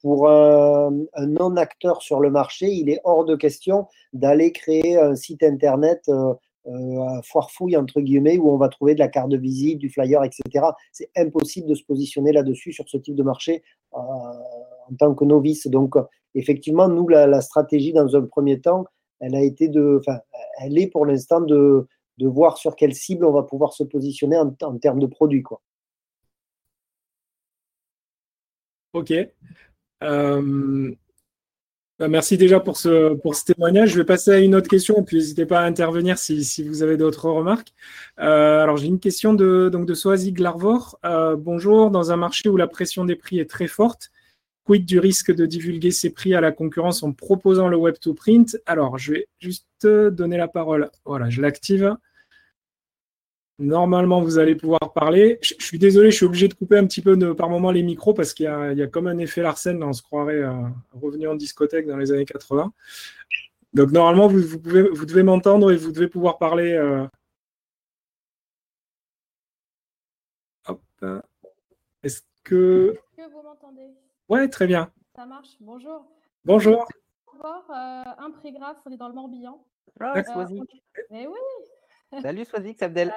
pour 0.00 0.28
un, 0.28 0.90
non-acteur 1.18 2.02
sur 2.02 2.20
le 2.20 2.30
marché, 2.30 2.66
il 2.66 2.90
est 2.90 3.00
hors 3.04 3.24
de 3.24 3.36
question 3.36 3.86
d'aller 4.12 4.52
créer 4.52 4.98
un 4.98 5.14
site 5.14 5.42
internet 5.42 6.02
euh, 6.08 6.34
euh, 6.66 7.22
foire 7.24 7.48
entre 7.76 8.00
guillemets 8.00 8.36
où 8.38 8.50
on 8.50 8.58
va 8.58 8.68
trouver 8.68 8.94
de 8.94 8.98
la 8.98 9.08
carte 9.08 9.30
de 9.30 9.38
visite, 9.38 9.78
du 9.78 9.88
flyer, 9.88 10.22
etc. 10.24 10.66
C'est 10.92 11.10
impossible 11.16 11.68
de 11.68 11.74
se 11.74 11.84
positionner 11.84 12.32
là-dessus 12.32 12.72
sur 12.72 12.88
ce 12.88 12.98
type 12.98 13.14
de 13.14 13.22
marché 13.22 13.62
euh, 13.94 13.98
en 13.98 14.94
tant 14.98 15.14
que 15.14 15.24
novice. 15.24 15.66
Donc, 15.68 15.94
effectivement, 16.38 16.88
nous, 16.88 17.08
la, 17.08 17.40
stratégie 17.40 17.92
dans 17.92 18.16
un 18.16 18.22
premier 18.22 18.60
temps, 18.60 18.86
elle 19.20 19.34
a 19.34 19.42
été 19.42 19.68
de, 19.68 19.98
enfin, 20.00 20.20
elle 20.60 20.78
est 20.78 20.86
pour 20.86 21.06
l'instant 21.06 21.40
de, 21.40 21.86
voir 22.20 22.58
sur 22.58 22.76
quelle 22.76 22.94
cible 22.94 23.24
on 23.24 23.32
va 23.32 23.42
pouvoir 23.42 23.72
se 23.72 23.84
positionner 23.84 24.38
en, 24.38 24.50
termes 24.78 25.00
de 25.00 25.06
produits, 25.06 25.42
quoi. 25.42 25.60
Ok. 28.94 29.12
Euh, 30.02 30.94
bah, 31.98 32.06
merci 32.06 32.38
déjà 32.38 32.60
pour 32.60 32.76
ce, 32.76 33.14
pour 33.14 33.34
ce 33.34 33.44
témoignage. 33.44 33.90
Je 33.90 33.98
vais 33.98 34.04
passer 34.04 34.30
à 34.30 34.38
une 34.38 34.54
autre 34.54 34.68
question, 34.68 35.02
puis 35.02 35.16
n'hésitez 35.16 35.46
pas 35.46 35.60
à 35.60 35.64
intervenir 35.64 36.16
si, 36.16 36.44
si 36.44 36.62
vous 36.62 36.84
avez 36.84 36.96
d'autres 36.96 37.28
remarques. 37.28 37.72
Euh, 38.20 38.62
alors, 38.62 38.76
j'ai 38.76 38.86
une 38.86 39.00
question 39.00 39.34
de, 39.34 39.68
donc 39.68 39.84
de 39.84 40.30
Glarvor. 40.30 40.98
Euh, 41.04 41.34
bonjour, 41.36 41.90
dans 41.90 42.12
un 42.12 42.16
marché 42.16 42.48
où 42.48 42.56
la 42.56 42.68
pression 42.68 43.04
des 43.04 43.16
prix 43.16 43.40
est 43.40 43.50
très 43.50 43.66
forte, 43.66 44.12
quid 44.68 44.84
du 44.84 44.98
risque 44.98 45.34
de 45.34 45.46
divulguer 45.46 45.90
ses 45.90 46.10
prix 46.10 46.34
à 46.34 46.42
la 46.42 46.52
concurrence 46.52 47.02
en 47.02 47.12
proposant 47.12 47.68
le 47.68 47.78
web 47.78 47.94
to 47.98 48.12
print? 48.12 48.58
Alors, 48.66 48.98
je 48.98 49.14
vais 49.14 49.28
juste 49.40 49.86
donner 49.86 50.36
la 50.36 50.46
parole. 50.46 50.90
Voilà, 51.06 51.30
je 51.30 51.40
l'active. 51.40 51.96
Normalement, 53.58 54.20
vous 54.20 54.38
allez 54.38 54.54
pouvoir 54.54 54.92
parler. 54.92 55.38
Je, 55.40 55.54
suis 55.58 55.78
désolé, 55.78 56.10
je 56.10 56.16
suis 56.16 56.26
obligé 56.26 56.48
de 56.48 56.54
couper 56.54 56.76
un 56.76 56.86
petit 56.86 57.00
peu 57.00 57.34
par 57.34 57.48
moment 57.48 57.70
les 57.70 57.82
micros 57.82 58.12
parce 58.12 58.34
qu'il 58.34 58.44
y, 58.44 58.82
a 58.82 58.86
comme 58.88 59.06
un 59.06 59.16
effet 59.16 59.40
Larsen, 59.40 59.82
on 59.82 59.94
se 59.94 60.02
croirait 60.02 60.42
euh, 60.42 60.52
revenu 60.92 61.26
en 61.28 61.34
discothèque 61.34 61.86
dans 61.86 61.96
les 61.96 62.12
années 62.12 62.26
80. 62.26 62.70
Donc 63.72 63.90
normalement, 63.90 64.28
vous, 64.28 64.58
pouvez, 64.58 64.82
vous 64.82 65.06
devez 65.06 65.22
m'entendre 65.22 65.72
et 65.72 65.76
vous 65.76 65.92
devez 65.92 66.08
pouvoir 66.08 66.36
parler. 66.36 66.72
Euh. 66.72 67.06
Est-ce 72.02 72.20
que... 72.44 72.92
Est-ce 72.92 73.24
que 73.24 73.32
vous 73.32 73.42
m'entendez? 73.42 73.94
Ouais, 74.28 74.46
très 74.50 74.66
bien. 74.66 74.92
Ça 75.16 75.24
marche. 75.24 75.56
Bonjour. 75.58 76.04
Bonjour. 76.44 76.86
Bonjour. 77.26 77.64
Euh, 77.70 78.02
un 78.18 78.30
prix 78.30 78.52
grave, 78.52 78.76
on 78.84 78.90
est 78.90 78.98
dans 78.98 79.08
le 79.08 79.14
Morbihan. 79.14 79.64
Ah, 80.00 80.12
Mais 81.10 81.26
oui. 81.26 82.20
Salut 82.20 82.44
Swazik, 82.44 82.76
c'est 82.78 82.84
Abdel. 82.84 83.14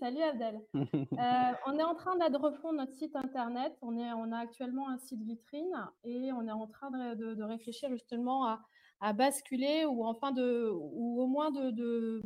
Salut 0.00 0.22
Abdel. 0.22 0.60
Euh, 1.20 1.52
on 1.66 1.78
est 1.78 1.82
en 1.82 1.94
train 1.94 2.16
de 2.16 2.36
refondre 2.36 2.78
notre 2.78 2.94
site 2.94 3.14
internet. 3.14 3.72
On, 3.82 3.96
est, 3.96 4.12
on 4.12 4.32
a 4.32 4.38
actuellement 4.38 4.88
un 4.88 4.98
site 4.98 5.22
vitrine 5.22 5.88
et 6.02 6.32
on 6.32 6.46
est 6.48 6.52
en 6.52 6.66
train 6.66 6.90
de, 6.90 7.42
réfléchir 7.42 7.88
justement 7.90 8.58
à, 9.00 9.12
basculer 9.12 9.84
ou 9.84 10.04
enfin 10.04 10.32
de, 10.32 10.70
ou 10.72 11.22
au 11.22 11.26
moins 11.26 11.50
de, 11.52 12.22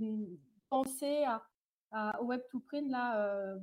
penser 0.70 1.24
à, 1.92 2.20
au 2.20 2.26
web 2.26 2.40
to 2.50 2.60
print 2.60 2.88
là, 2.88 3.18
euh, 3.20 3.58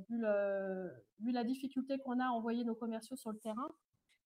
vu, 1.18 1.32
la 1.32 1.44
difficulté 1.44 1.98
qu'on 1.98 2.20
a 2.20 2.26
à 2.26 2.30
envoyer 2.30 2.64
nos 2.64 2.74
commerciaux 2.74 3.16
sur 3.16 3.32
le 3.32 3.38
terrain. 3.38 3.68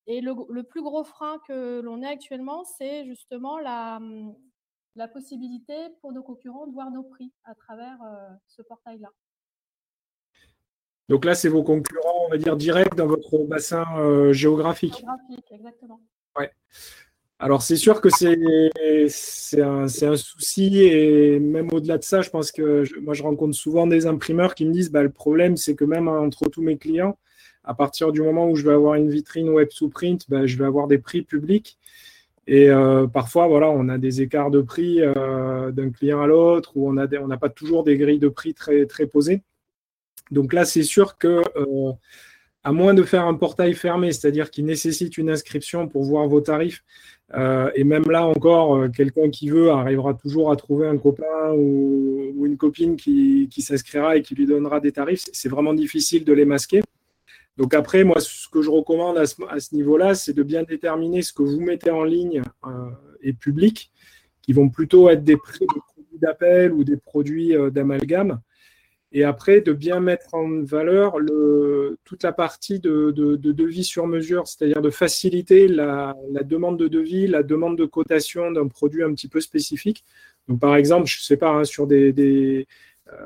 Et 0.06 0.20
le, 0.20 0.34
le 0.50 0.62
plus 0.62 0.82
gros 0.82 1.04
frein 1.04 1.38
que 1.48 1.80
l'on 1.80 2.02
a 2.02 2.08
actuellement, 2.08 2.64
c'est 2.64 3.04
justement 3.06 3.58
la, 3.58 4.00
la 4.94 5.08
possibilité 5.08 5.74
pour 6.00 6.12
nos 6.12 6.22
concurrents 6.22 6.66
de 6.66 6.72
voir 6.72 6.90
nos 6.90 7.02
prix 7.02 7.32
à 7.44 7.54
travers 7.54 7.98
euh, 8.02 8.28
ce 8.46 8.62
portail-là. 8.62 9.10
Donc 11.08 11.24
là, 11.24 11.34
c'est 11.34 11.48
vos 11.48 11.62
concurrents, 11.62 12.26
on 12.26 12.30
va 12.30 12.38
dire, 12.38 12.56
directs 12.56 12.96
dans 12.96 13.06
votre 13.06 13.38
bassin 13.44 13.84
euh, 13.98 14.32
géographique. 14.32 14.96
Géographique, 14.96 15.52
exactement. 15.52 16.00
Ouais. 16.36 16.50
Alors 17.38 17.60
c'est 17.60 17.76
sûr 17.76 18.00
que 18.00 18.08
c'est 18.08 18.34
un, 19.60 19.82
un, 19.82 20.16
souci 20.16 20.82
et 20.82 21.38
même 21.38 21.70
au-delà 21.70 21.98
de 21.98 22.02
ça, 22.02 22.22
je 22.22 22.30
pense 22.30 22.50
que 22.50 22.82
moi 22.98 23.12
je 23.12 23.22
rencontre 23.22 23.54
souvent 23.54 23.86
des 23.86 24.06
imprimeurs 24.06 24.54
qui 24.54 24.64
me 24.64 24.72
disent 24.72 24.90
bah, 24.90 25.02
le 25.02 25.10
problème 25.10 25.58
c'est 25.58 25.74
que 25.74 25.84
même 25.84 26.08
entre 26.08 26.48
tous 26.48 26.62
mes 26.62 26.78
clients, 26.78 27.18
à 27.66 27.74
partir 27.74 28.12
du 28.12 28.22
moment 28.22 28.48
où 28.48 28.57
je 28.57 28.64
vais 28.64 28.72
avoir 28.72 28.94
une 28.94 29.11
vitrine 29.11 29.50
web 29.50 29.68
sous 29.70 29.90
print, 29.90 30.24
bah, 30.31 30.46
je 30.46 30.57
vais 30.57 30.64
avoir 30.64 30.87
des 30.87 30.98
prix 30.98 31.22
publics. 31.22 31.79
Et 32.46 32.70
euh, 32.70 33.09
parfois, 33.09 33.48
voilà, 33.48 33.70
on 33.70 33.88
a 33.88 33.98
des 33.98 34.22
écarts 34.22 34.52
de 34.52 34.61
prix 34.61 35.00
euh, 35.00 35.72
d'un 35.72 35.90
client 35.90 36.22
à 36.22 36.29
l'autre 36.29 36.72
ou 36.76 36.88
on 36.88 36.92
n'a 36.92 37.37
pas 37.37 37.48
toujours 37.48 37.83
des 37.83 37.96
grilles 37.98 38.20
de 38.20 38.29
prix 38.29 38.55
très, 38.55 38.87
posées. 39.07 39.42
Donc 40.31 40.52
là, 40.52 40.64
c'est 40.64 40.85
sûr 40.85 41.18
que, 41.18 41.42
euh, 41.57 41.92
à 42.62 42.72
moins 42.72 42.94
de 42.94 43.02
faire 43.02 43.26
un 43.26 43.35
portail 43.35 43.74
fermé, 43.74 44.12
c'est-à-dire 44.12 44.50
qui 44.50 44.62
nécessite 44.62 45.18
une 45.18 45.31
inscription 45.31 45.88
pour 45.88 46.05
voir 46.05 46.29
vos 46.29 46.40
tarifs, 46.40 46.85
et 47.74 47.83
même 47.83 48.09
là 48.09 48.24
encore, 48.24 48.88
quelqu'un 48.92 49.31
qui 49.31 49.50
veut 49.50 49.70
arrivera 49.70 50.14
toujours 50.14 50.52
à 50.52 50.57
trouver 50.57 50.87
un 50.87 50.96
copain 50.96 51.52
ou, 51.57 52.46
une 52.46 52.57
copine 52.57 52.96
qui, 52.96 53.48
s'inscrira 53.59 54.16
et 54.16 54.22
qui 54.22 54.37
lui 54.37 54.46
donnera 54.46 54.79
des 54.79 54.92
tarifs. 54.92 55.24
C'est 55.33 55.48
vraiment 55.48 55.74
difficile 55.74 56.24
de 56.24 56.33
les 56.33 56.44
masquer. 56.44 56.83
Donc 57.56 57.74
après, 57.74 58.04
moi, 58.04 58.20
ce 58.20 58.48
que 58.48 58.60
je 58.62 58.70
recommande 58.70 59.18
à 59.18 59.26
ce, 59.26 59.74
niveau-là, 59.74 60.14
c'est 60.14 60.34
de 60.34 60.42
bien 60.42 60.62
déterminer 60.62 61.22
ce 61.22 61.32
que 61.32 61.42
vous 61.42 61.60
mettez 61.60 61.90
en 61.90 62.04
ligne 62.04 62.42
et 63.22 63.32
public, 63.32 63.90
qui 64.42 64.52
vont 64.52 64.68
plutôt 64.68 65.08
être 65.08 65.24
des 65.24 65.36
produits 65.36 65.66
d'appel 66.20 66.72
ou 66.72 66.84
des 66.84 66.96
produits 66.96 67.54
d'amalgame 67.70 68.40
et 69.12 69.24
après 69.24 69.60
de 69.60 69.72
bien 69.72 70.00
mettre 70.00 70.34
en 70.34 70.62
valeur 70.62 71.18
le, 71.18 71.98
toute 72.04 72.22
la 72.22 72.32
partie 72.32 72.80
de, 72.80 73.10
devis 73.12 73.84
sur 73.84 74.06
mesure, 74.06 74.46
c'est-à-dire 74.46 74.82
de 74.82 74.90
faciliter 74.90 75.68
la, 75.68 76.14
demande 76.44 76.78
de 76.78 76.86
devis, 76.88 77.26
la 77.26 77.42
demande 77.42 77.78
de 77.78 77.84
cotation 77.84 78.50
d'un 78.50 78.68
produit 78.68 79.02
un 79.02 79.14
petit 79.14 79.28
peu 79.28 79.40
spécifique. 79.40 80.04
Donc, 80.48 80.60
par 80.60 80.76
exemple, 80.76 81.06
je 81.06 81.18
ne 81.18 81.22
sais 81.22 81.36
pas, 81.36 81.50
hein, 81.50 81.64
sur 81.64 81.86
des, 81.86 82.12
euh, 82.18 82.64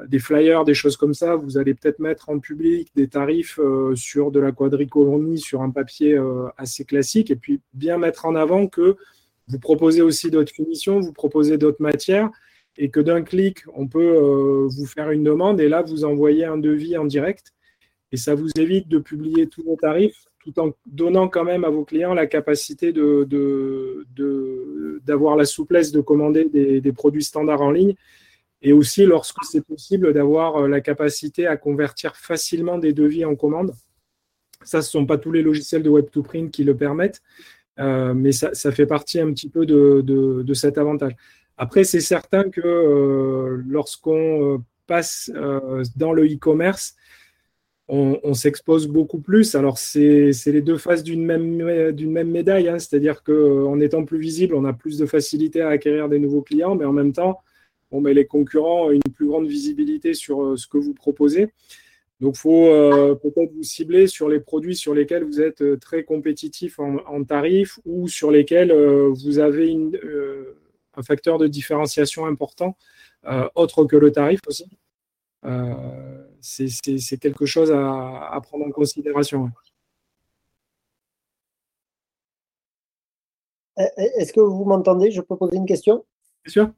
des, 0.08 0.18
flyers, 0.18 0.64
des 0.64 0.74
choses 0.74 0.96
comme 0.96 1.14
ça, 1.14 1.36
vous 1.36 1.58
allez 1.58 1.74
peut-être 1.74 1.98
mettre 1.98 2.28
en 2.28 2.38
public 2.38 2.90
des 2.94 3.08
tarifs 3.08 3.58
euh, 3.58 3.94
sur 3.94 4.30
de 4.30 4.40
la 4.40 4.52
quadricolomie, 4.52 5.38
sur 5.38 5.62
un 5.62 5.70
papier 5.70 6.14
euh, 6.14 6.48
assez 6.56 6.84
classique, 6.84 7.30
et 7.30 7.36
puis 7.36 7.60
bien 7.72 7.98
mettre 7.98 8.26
en 8.26 8.34
avant 8.34 8.66
que 8.66 8.96
vous 9.48 9.58
proposez 9.58 10.02
aussi 10.02 10.30
d'autres 10.30 10.52
finitions, 10.52 11.00
vous 11.00 11.12
proposez 11.12 11.58
d'autres 11.58 11.82
matières, 11.82 12.30
et 12.76 12.90
que 12.90 13.00
d'un 13.00 13.22
clic, 13.22 13.64
on 13.74 13.88
peut 13.88 14.16
euh, 14.16 14.68
vous 14.68 14.86
faire 14.86 15.10
une 15.10 15.24
demande 15.24 15.60
et 15.60 15.68
là, 15.68 15.82
vous 15.82 16.04
envoyez 16.04 16.44
un 16.44 16.58
devis 16.58 16.96
en 16.96 17.04
direct. 17.04 17.52
Et 18.12 18.16
ça 18.16 18.34
vous 18.34 18.48
évite 18.56 18.88
de 18.88 18.98
publier 18.98 19.48
tous 19.48 19.62
vos 19.62 19.76
tarifs 19.76 20.26
tout 20.40 20.58
en 20.58 20.72
donnant 20.86 21.28
quand 21.28 21.44
même 21.44 21.64
à 21.64 21.68
vos 21.68 21.84
clients 21.84 22.14
la 22.14 22.26
capacité 22.26 22.92
d'avoir 22.92 23.26
de, 23.26 25.38
la 25.38 25.44
souplesse 25.44 25.92
de 25.92 26.00
commander 26.00 26.46
des, 26.46 26.92
produits 26.92 27.22
standards 27.22 27.60
en 27.60 27.70
ligne 27.70 27.94
et 28.62 28.72
aussi, 28.72 29.06
lorsque 29.06 29.42
c'est 29.44 29.64
possible, 29.64 30.12
d'avoir 30.12 30.56
euh, 30.56 30.68
la 30.68 30.80
capacité 30.80 31.46
à 31.46 31.56
convertir 31.56 32.16
facilement 32.16 32.78
des 32.78 32.92
devis 32.92 33.24
en 33.24 33.34
commandes. 33.34 33.72
Ça, 34.62 34.82
ce 34.82 34.88
ne 34.88 35.02
sont 35.02 35.06
pas 35.06 35.16
tous 35.16 35.32
les 35.32 35.42
logiciels 35.42 35.82
de 35.82 35.90
Web2Print 35.90 36.50
qui 36.50 36.64
le 36.64 36.76
permettent, 36.76 37.22
euh, 37.78 38.12
mais 38.12 38.32
ça, 38.32 38.52
fait 38.72 38.86
partie 38.86 39.18
un 39.18 39.32
petit 39.32 39.48
peu 39.48 39.64
de, 39.64 40.02
de 40.02 40.54
cet 40.54 40.76
avantage. 40.76 41.12
Après, 41.56 41.84
c'est 41.84 42.00
certain 42.00 42.50
que 42.50 42.60
euh, 42.62 43.62
lorsqu'on 43.66 44.62
passe 44.86 45.30
dans 45.96 46.12
le 46.12 46.26
e-commerce, 46.26 46.96
on, 47.88 48.34
s'expose 48.34 48.86
beaucoup 48.86 49.20
plus. 49.20 49.54
Alors, 49.54 49.78
c'est 49.78 50.30
les 50.46 50.60
deux 50.60 50.78
faces 50.78 51.02
d'une 51.02 51.24
même, 51.24 51.56
même 51.56 52.30
médaille, 52.30 52.68
hein. 52.68 52.78
c'est-à-dire 52.78 53.22
qu'en 53.22 53.80
étant 53.80 54.04
plus 54.04 54.18
visible, 54.18 54.54
on 54.54 54.64
a 54.64 54.72
plus 54.72 54.98
de 54.98 55.06
facilité 55.06 55.60
à 55.60 55.68
acquérir 55.68 56.08
des 56.08 56.18
nouveaux 56.18 56.42
clients, 56.42 56.76
mais 56.76 56.84
en 56.84 56.92
même 56.92 57.12
temps, 57.12 57.40
bon, 57.90 58.02
les 58.02 58.26
concurrents 58.26 58.86
ont 58.86 58.90
une 58.90 59.02
plus 59.14 59.26
grande 59.26 59.46
visibilité 59.46 60.14
sur 60.14 60.58
ce 60.58 60.66
que 60.66 60.78
vous 60.78 60.94
proposez. 60.94 61.52
Donc, 62.20 62.34
il 62.36 62.40
faut 62.40 62.68
peut-être 63.22 63.52
vous 63.54 63.62
cibler 63.62 64.06
sur 64.06 64.28
les 64.28 64.40
produits 64.40 64.76
sur 64.76 64.94
lesquels 64.94 65.24
vous 65.24 65.40
êtes 65.40 65.80
très 65.80 66.04
compétitif 66.04 66.78
en, 66.78 66.96
en 67.06 67.24
tarif 67.24 67.78
ou 67.86 68.08
sur 68.08 68.30
lesquels 68.30 68.72
vous 68.72 69.38
avez 69.38 69.70
une, 69.70 69.98
un 70.94 71.02
facteur 71.02 71.38
de 71.38 71.46
différenciation 71.46 72.26
important, 72.26 72.76
euh, 73.26 73.48
autre 73.54 73.84
que 73.84 73.96
le 73.96 74.12
tarif 74.12 74.40
aussi. 74.46 74.66
Euh, 75.44 76.26
c'est 76.40 77.18
quelque 77.18 77.46
chose 77.46 77.70
à, 77.72 78.38
prendre 78.42 78.66
en 78.66 78.70
considération. 78.70 79.50
Est-ce 83.76 84.32
que 84.32 84.40
vous 84.40 84.64
m'entendez? 84.64 85.10
Je 85.10 85.22
peux 85.22 85.36
poser 85.36 85.56
une 85.56 85.66
question? 85.66 86.04
Bien 86.44 86.52
sûr. 86.52 86.72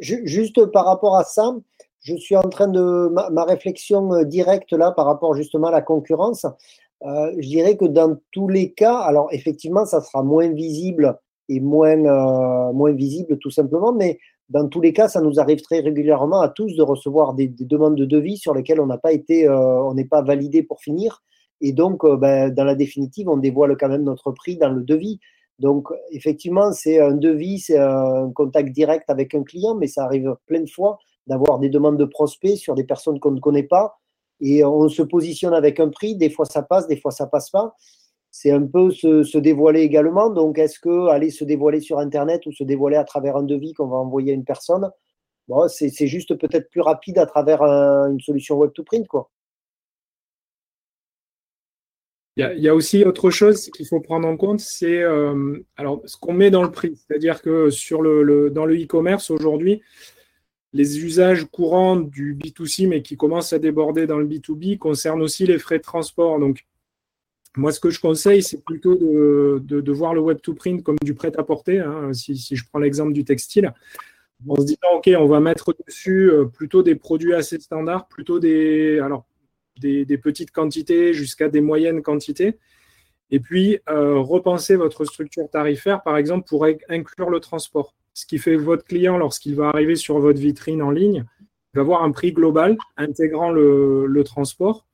Juste 0.00 0.66
par 0.66 0.84
rapport 0.84 1.16
à 1.16 1.24
ça, 1.24 1.54
je 2.00 2.14
suis 2.16 2.36
en 2.36 2.48
train 2.48 2.68
de 2.68 3.08
ma, 3.30 3.44
réflexion 3.44 4.12
euh, 4.12 4.24
directe 4.24 4.72
là 4.72 4.90
par 4.90 5.06
rapport 5.06 5.34
justement 5.34 5.68
à 5.68 5.72
la 5.72 5.82
concurrence. 5.82 6.46
je 7.04 7.48
dirais 7.48 7.76
que 7.76 7.84
dans 7.84 8.16
tous 8.30 8.48
les 8.48 8.72
cas, 8.72 8.96
alors 8.98 9.28
effectivement, 9.32 9.84
ça 9.84 10.00
sera 10.00 10.22
moins 10.22 10.50
visible 10.50 11.18
est 11.48 11.60
moins, 11.60 11.98
euh, 11.98 12.72
moins 12.72 12.92
visible 12.92 13.38
tout 13.38 13.50
simplement. 13.50 13.92
Mais 13.92 14.18
dans 14.48 14.68
tous 14.68 14.80
les 14.80 14.92
cas, 14.92 15.08
ça 15.08 15.20
nous 15.20 15.40
arrive 15.40 15.60
très 15.62 15.80
régulièrement 15.80 16.40
à 16.40 16.48
tous 16.48 16.74
de 16.76 16.82
recevoir 16.82 17.34
des, 17.34 17.48
demandes 17.48 17.96
de 17.96 18.04
devis 18.04 18.38
sur 18.38 18.54
lesquelles 18.54 18.80
on 18.80 18.86
n'a 18.86 18.98
pas 18.98 19.12
été, 19.12 19.48
euh, 19.48 19.82
on 19.82 19.94
n'est 19.94 20.04
pas 20.04 20.22
validé 20.22 20.62
pour 20.62 20.80
finir. 20.80 21.22
Et 21.60 21.72
donc, 21.72 22.04
euh, 22.04 22.16
ben, 22.16 22.52
dans 22.52 22.64
la 22.64 22.74
définitive, 22.74 23.28
on 23.28 23.36
dévoile 23.36 23.76
quand 23.78 23.88
même 23.88 24.04
notre 24.04 24.32
prix 24.32 24.56
dans 24.56 24.70
le 24.70 24.82
devis. 24.82 25.20
Donc, 25.62 25.88
effectivement, 26.10 26.72
c'est 26.72 27.00
un 27.00 27.14
devis, 27.14 27.60
c'est 27.60 27.78
un 27.78 28.30
contact 28.34 28.70
direct 28.72 29.08
avec 29.08 29.34
un 29.34 29.44
client, 29.44 29.74
mais 29.76 29.86
ça 29.86 30.04
arrive 30.04 30.34
plein 30.46 30.60
de 30.60 30.68
fois 30.68 30.98
d'avoir 31.26 31.58
des 31.58 31.70
demandes 31.70 31.98
de 31.98 32.04
prospects 32.04 32.56
sur 32.56 32.74
des 32.74 32.84
personnes 32.84 33.20
qu'on 33.20 33.30
ne 33.30 33.40
connaît 33.40 33.62
pas. 33.62 33.98
Et 34.40 34.64
on 34.64 34.88
se 34.88 35.02
positionne 35.02 35.54
avec 35.54 35.78
un 35.78 35.88
prix, 35.88 36.16
des 36.16 36.30
fois 36.30 36.44
ça 36.44 36.62
passe, 36.62 36.88
des 36.88 36.96
fois 36.96 37.12
ça 37.12 37.26
passe 37.26 37.48
pas 37.48 37.74
c'est 38.32 38.50
un 38.50 38.66
peu 38.66 38.90
se, 38.90 39.38
dévoiler 39.38 39.82
également. 39.82 40.30
Donc, 40.30 40.58
est-ce 40.58 40.80
que 40.80 41.08
aller 41.08 41.30
se 41.30 41.44
dévoiler 41.44 41.80
sur 41.80 41.98
Internet 41.98 42.46
ou 42.46 42.52
se 42.52 42.64
dévoiler 42.64 42.96
à 42.96 43.04
travers 43.04 43.36
un 43.36 43.42
devis 43.42 43.74
qu'on 43.74 43.86
va 43.86 43.98
envoyer 43.98 44.32
à 44.32 44.34
une 44.34 44.44
personne, 44.44 44.90
c'est 45.68 46.06
juste 46.06 46.34
peut-être 46.36 46.70
plus 46.70 46.80
rapide 46.80 47.18
à 47.18 47.26
travers 47.26 47.62
une 47.62 48.20
solution 48.20 48.56
web 48.56 48.72
to 48.72 48.82
print, 48.82 49.06
quoi. 49.06 49.30
Il 52.56 52.62
y, 52.62 52.68
a, 52.68 52.74
aussi 52.74 53.04
autre 53.04 53.30
chose 53.30 53.70
qu'il 53.70 53.86
faut 53.86 54.00
prendre 54.00 54.26
en 54.26 54.36
compte, 54.36 54.60
c'est 54.60 55.02
euh, 55.02 55.58
alors 55.76 56.00
ce 56.04 56.16
qu'on 56.16 56.32
met 56.32 56.50
dans 56.50 56.62
le 56.62 56.70
prix. 56.70 56.96
C'est-à-dire 56.96 57.42
que 57.42 57.70
sur 57.70 58.02
le, 58.02 58.50
dans 58.50 58.64
le 58.64 58.74
e-commerce 58.74 59.30
aujourd'hui, 59.30 59.82
les 60.72 61.04
usages 61.04 61.44
courants 61.44 61.96
du 61.96 62.34
B2C, 62.34 62.88
mais 62.88 63.02
qui 63.02 63.16
commencent 63.16 63.52
à 63.52 63.58
déborder 63.58 64.06
dans 64.06 64.18
le 64.18 64.26
B2B, 64.26 64.78
concernent 64.78 65.22
aussi 65.22 65.46
les 65.46 65.58
frais 65.58 65.78
de 65.78 65.82
transport. 65.82 66.38
Donc, 66.38 66.64
moi, 67.56 67.72
ce 67.72 67.80
que 67.80 67.90
je 67.90 68.00
conseille, 68.00 68.42
c'est 68.42 68.64
plutôt 68.64 68.94
de, 68.94 69.92
voir 69.92 70.14
le 70.14 70.20
web 70.20 70.40
to 70.40 70.54
print 70.54 70.82
comme 70.82 70.96
du 71.02 71.14
prêt-à-porter. 71.14 71.80
Hein, 71.80 72.12
si, 72.14 72.34
je 72.34 72.64
prends 72.70 72.78
l'exemple 72.78 73.12
du 73.12 73.24
textile, 73.24 73.72
en 74.48 74.56
se 74.56 74.64
disant, 74.64 74.96
OK, 74.96 75.10
on 75.18 75.26
va 75.26 75.40
mettre 75.40 75.74
dessus 75.86 76.30
euh, 76.30 76.46
plutôt 76.46 76.82
des 76.82 76.94
produits 76.94 77.34
assez 77.34 77.60
standards, 77.60 78.08
plutôt 78.08 78.38
des, 78.38 78.98
alors, 79.00 79.26
des, 79.80 80.18
petites 80.18 80.50
quantités 80.50 81.14
jusqu'à 81.14 81.48
des 81.48 81.60
moyennes 81.60 82.02
quantités. 82.02 82.58
Et 83.30 83.40
puis, 83.40 83.78
euh, 83.88 84.18
repenser 84.18 84.76
votre 84.76 85.04
structure 85.04 85.48
tarifaire, 85.48 86.02
par 86.02 86.16
exemple, 86.16 86.46
pour 86.48 86.66
inclure 86.88 87.30
le 87.30 87.40
transport. 87.40 87.94
Ce 88.14 88.26
qui 88.26 88.38
fait 88.38 88.56
votre 88.56 88.84
client, 88.84 89.16
lorsqu'il 89.16 89.54
va 89.54 89.68
arriver 89.68 89.96
sur 89.96 90.18
votre 90.18 90.38
vitrine 90.38 90.82
en 90.82 90.90
ligne, 90.90 91.24
va 91.74 91.80
avoir 91.80 92.02
un 92.02 92.10
prix 92.10 92.32
global 92.32 92.76
intégrant 92.98 93.50
le 93.50 94.22
transport 94.24 94.86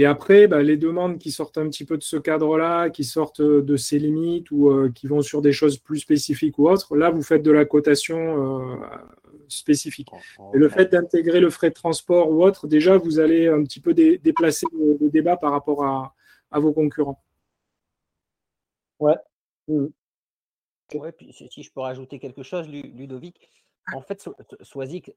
et 0.00 0.06
après, 0.06 0.46
bah, 0.46 0.62
les 0.62 0.78
demandes 0.78 1.18
qui 1.18 1.30
sortent 1.30 1.58
un 1.58 1.68
petit 1.68 1.84
peu 1.84 1.98
de 1.98 2.02
ce 2.02 2.16
cadre-là, 2.16 2.88
qui 2.88 3.04
sortent 3.04 3.42
de 3.42 3.76
ses 3.76 3.98
limites 3.98 4.50
ou 4.50 4.70
euh, 4.70 4.90
qui 4.94 5.06
vont 5.06 5.20
sur 5.20 5.42
des 5.42 5.52
choses 5.52 5.76
plus 5.76 5.98
spécifiques 5.98 6.58
ou 6.58 6.70
autres, 6.70 6.96
là, 6.96 7.10
vous 7.10 7.22
faites 7.22 7.42
de 7.42 7.50
la 7.50 7.66
cotation 7.66 8.16
euh, 8.16 8.76
spécifique. 9.52 10.08
Et 10.54 10.58
le 10.58 10.68
fait 10.68 10.86
d'intégrer 10.86 11.40
le 11.40 11.50
frais 11.50 11.70
de 11.70 11.74
transport 11.74 12.30
ou 12.30 12.44
autre, 12.44 12.66
déjà, 12.66 12.96
vous 12.96 13.18
allez 13.18 13.48
un 13.48 13.62
petit 13.64 13.80
peu 13.80 13.94
déplacer 13.94 14.66
le, 14.72 15.10
débat 15.10 15.36
par 15.36 15.52
rapport 15.52 15.84
à, 15.84 16.14
vos 16.60 16.72
concurrents. 16.72 17.22
Ouais. 18.98 19.16
Mmh. 19.68 19.86
Ouais, 20.94 21.12
puis 21.12 21.32
si 21.32 21.62
je 21.62 21.72
peux 21.72 21.80
rajouter 21.80 22.18
quelque 22.18 22.42
chose, 22.42 22.68
Ludovic, 22.68 23.48
en 23.94 24.02
fait, 24.02 24.28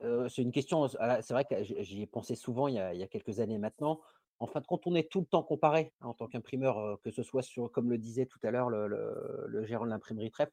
euh, 0.03 0.29
c'est 0.29 0.41
une 0.41 0.51
question, 0.51 0.87
c'est 0.87 1.33
vrai 1.33 1.45
que 1.45 1.55
j'y 1.63 2.03
ai 2.03 2.07
pensé 2.07 2.35
souvent 2.35 2.67
il 2.67 2.75
y, 2.75 2.79
a, 2.79 2.93
il 2.93 2.99
y, 2.99 3.03
a, 3.03 3.07
quelques 3.07 3.39
années 3.39 3.57
maintenant 3.57 3.99
en 4.43 4.47
fin 4.47 4.59
de 4.59 4.65
compte, 4.65 4.85
on 4.85 4.95
est 4.95 5.09
tout 5.09 5.21
le 5.21 5.25
temps 5.25 5.43
comparé 5.43 5.93
hein, 6.01 6.07
en 6.07 6.13
tant 6.13 6.27
qu'imprimeur, 6.27 6.99
que 7.01 7.11
ce 7.11 7.23
soit 7.23 7.41
sur, 7.41 7.71
comme 7.71 7.89
le 7.89 7.97
disait 7.97 8.25
tout 8.25 8.39
à 8.43 8.51
l'heure 8.51 8.69
le, 8.69 9.63
gérant 9.65 9.85
de 9.85 9.89
l'imprimerie 9.89 10.31
TREP, 10.31 10.51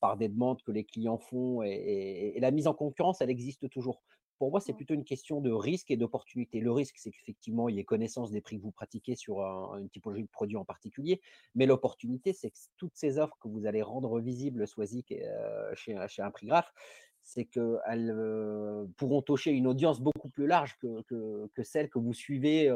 par 0.00 0.16
des 0.16 0.28
demandes 0.28 0.62
que 0.62 0.72
les 0.72 0.84
clients 0.84 1.18
font 1.18 1.62
et, 1.62 2.36
la 2.40 2.50
mise 2.50 2.66
en 2.66 2.74
concurrence, 2.74 3.20
elle 3.20 3.30
existe 3.30 3.68
toujours. 3.70 4.02
Pour 4.38 4.50
moi, 4.50 4.60
c'est 4.60 4.72
plutôt 4.74 4.94
une 4.94 5.04
question 5.04 5.40
de 5.40 5.50
risque 5.50 5.90
et 5.90 5.96
d'opportunité. 5.96 6.60
Le 6.60 6.72
risque, 6.72 6.96
c'est 6.98 7.10
qu'effectivement, 7.10 7.68
il 7.68 7.76
y 7.76 7.78
ait 7.78 7.84
connaissance 7.84 8.30
des 8.30 8.40
prix 8.40 8.58
que 8.58 8.62
vous 8.62 8.72
pratiquez 8.72 9.14
sur 9.14 9.40
une 9.40 9.88
typologie 9.88 10.24
de 10.24 10.28
produit 10.28 10.56
en 10.56 10.64
particulier. 10.64 11.20
Mais 11.54 11.66
l'opportunité, 11.66 12.32
c'est 12.32 12.50
que 12.50 12.58
toutes 12.76 12.96
ces 12.96 13.18
offres 13.18 13.38
que 13.40 13.48
vous 13.48 13.64
allez 13.64 13.82
rendre 13.82 14.20
visibles, 14.20 14.66
Swazik, 14.66 15.14
chez, 15.74 16.04
chez 16.08 16.22
un 16.22 16.30
prix 16.32 16.46
graphe, 16.46 16.72
c'est 17.24 17.46
qu'elles 17.46 18.14
pourront 18.96 19.22
toucher 19.22 19.50
une 19.50 19.66
audience 19.66 20.00
beaucoup 20.00 20.28
plus 20.28 20.46
large 20.46 20.76
que, 20.78 21.62
celle 21.62 21.88
que 21.88 21.98
vous 21.98 22.12
suivez 22.12 22.70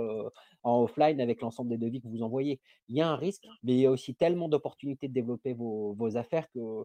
en 0.63 0.83
offline 0.83 1.21
avec 1.21 1.43
l'ensemble 1.43 1.71
des 1.71 1.77
devis 1.77 2.01
que 2.01 2.09
vous 2.09 2.23
envoyez. 2.23 2.59
Il 2.89 2.97
y 2.97 3.03
a 3.03 3.09
un 3.09 3.17
risque, 3.17 3.47
mais 3.63 3.75
il 3.75 3.81
y 3.81 3.87
a 3.87 3.91
aussi 3.91 4.15
tellement 4.15 4.49
d'opportunités 4.49 5.07
de 5.07 5.13
développer 5.13 5.53
vos, 5.53 6.17
affaires 6.17 6.51
que 6.51 6.85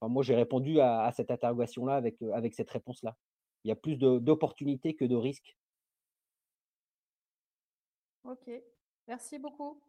moi, 0.00 0.22
j'ai 0.22 0.34
répondu 0.34 0.80
à, 0.80 1.12
cette 1.14 1.30
interrogation-là 1.30 1.94
avec, 1.94 2.16
avec 2.32 2.54
cette 2.54 2.70
réponse-là. 2.70 3.14
Il 3.64 3.68
y 3.68 3.72
a 3.72 3.76
plus 3.76 3.96
d'opportunités 3.96 4.94
que 4.94 5.04
de 5.04 5.14
risques. 5.14 5.56
Ok, 8.24 8.50
merci 9.06 9.38
beaucoup. 9.38 9.80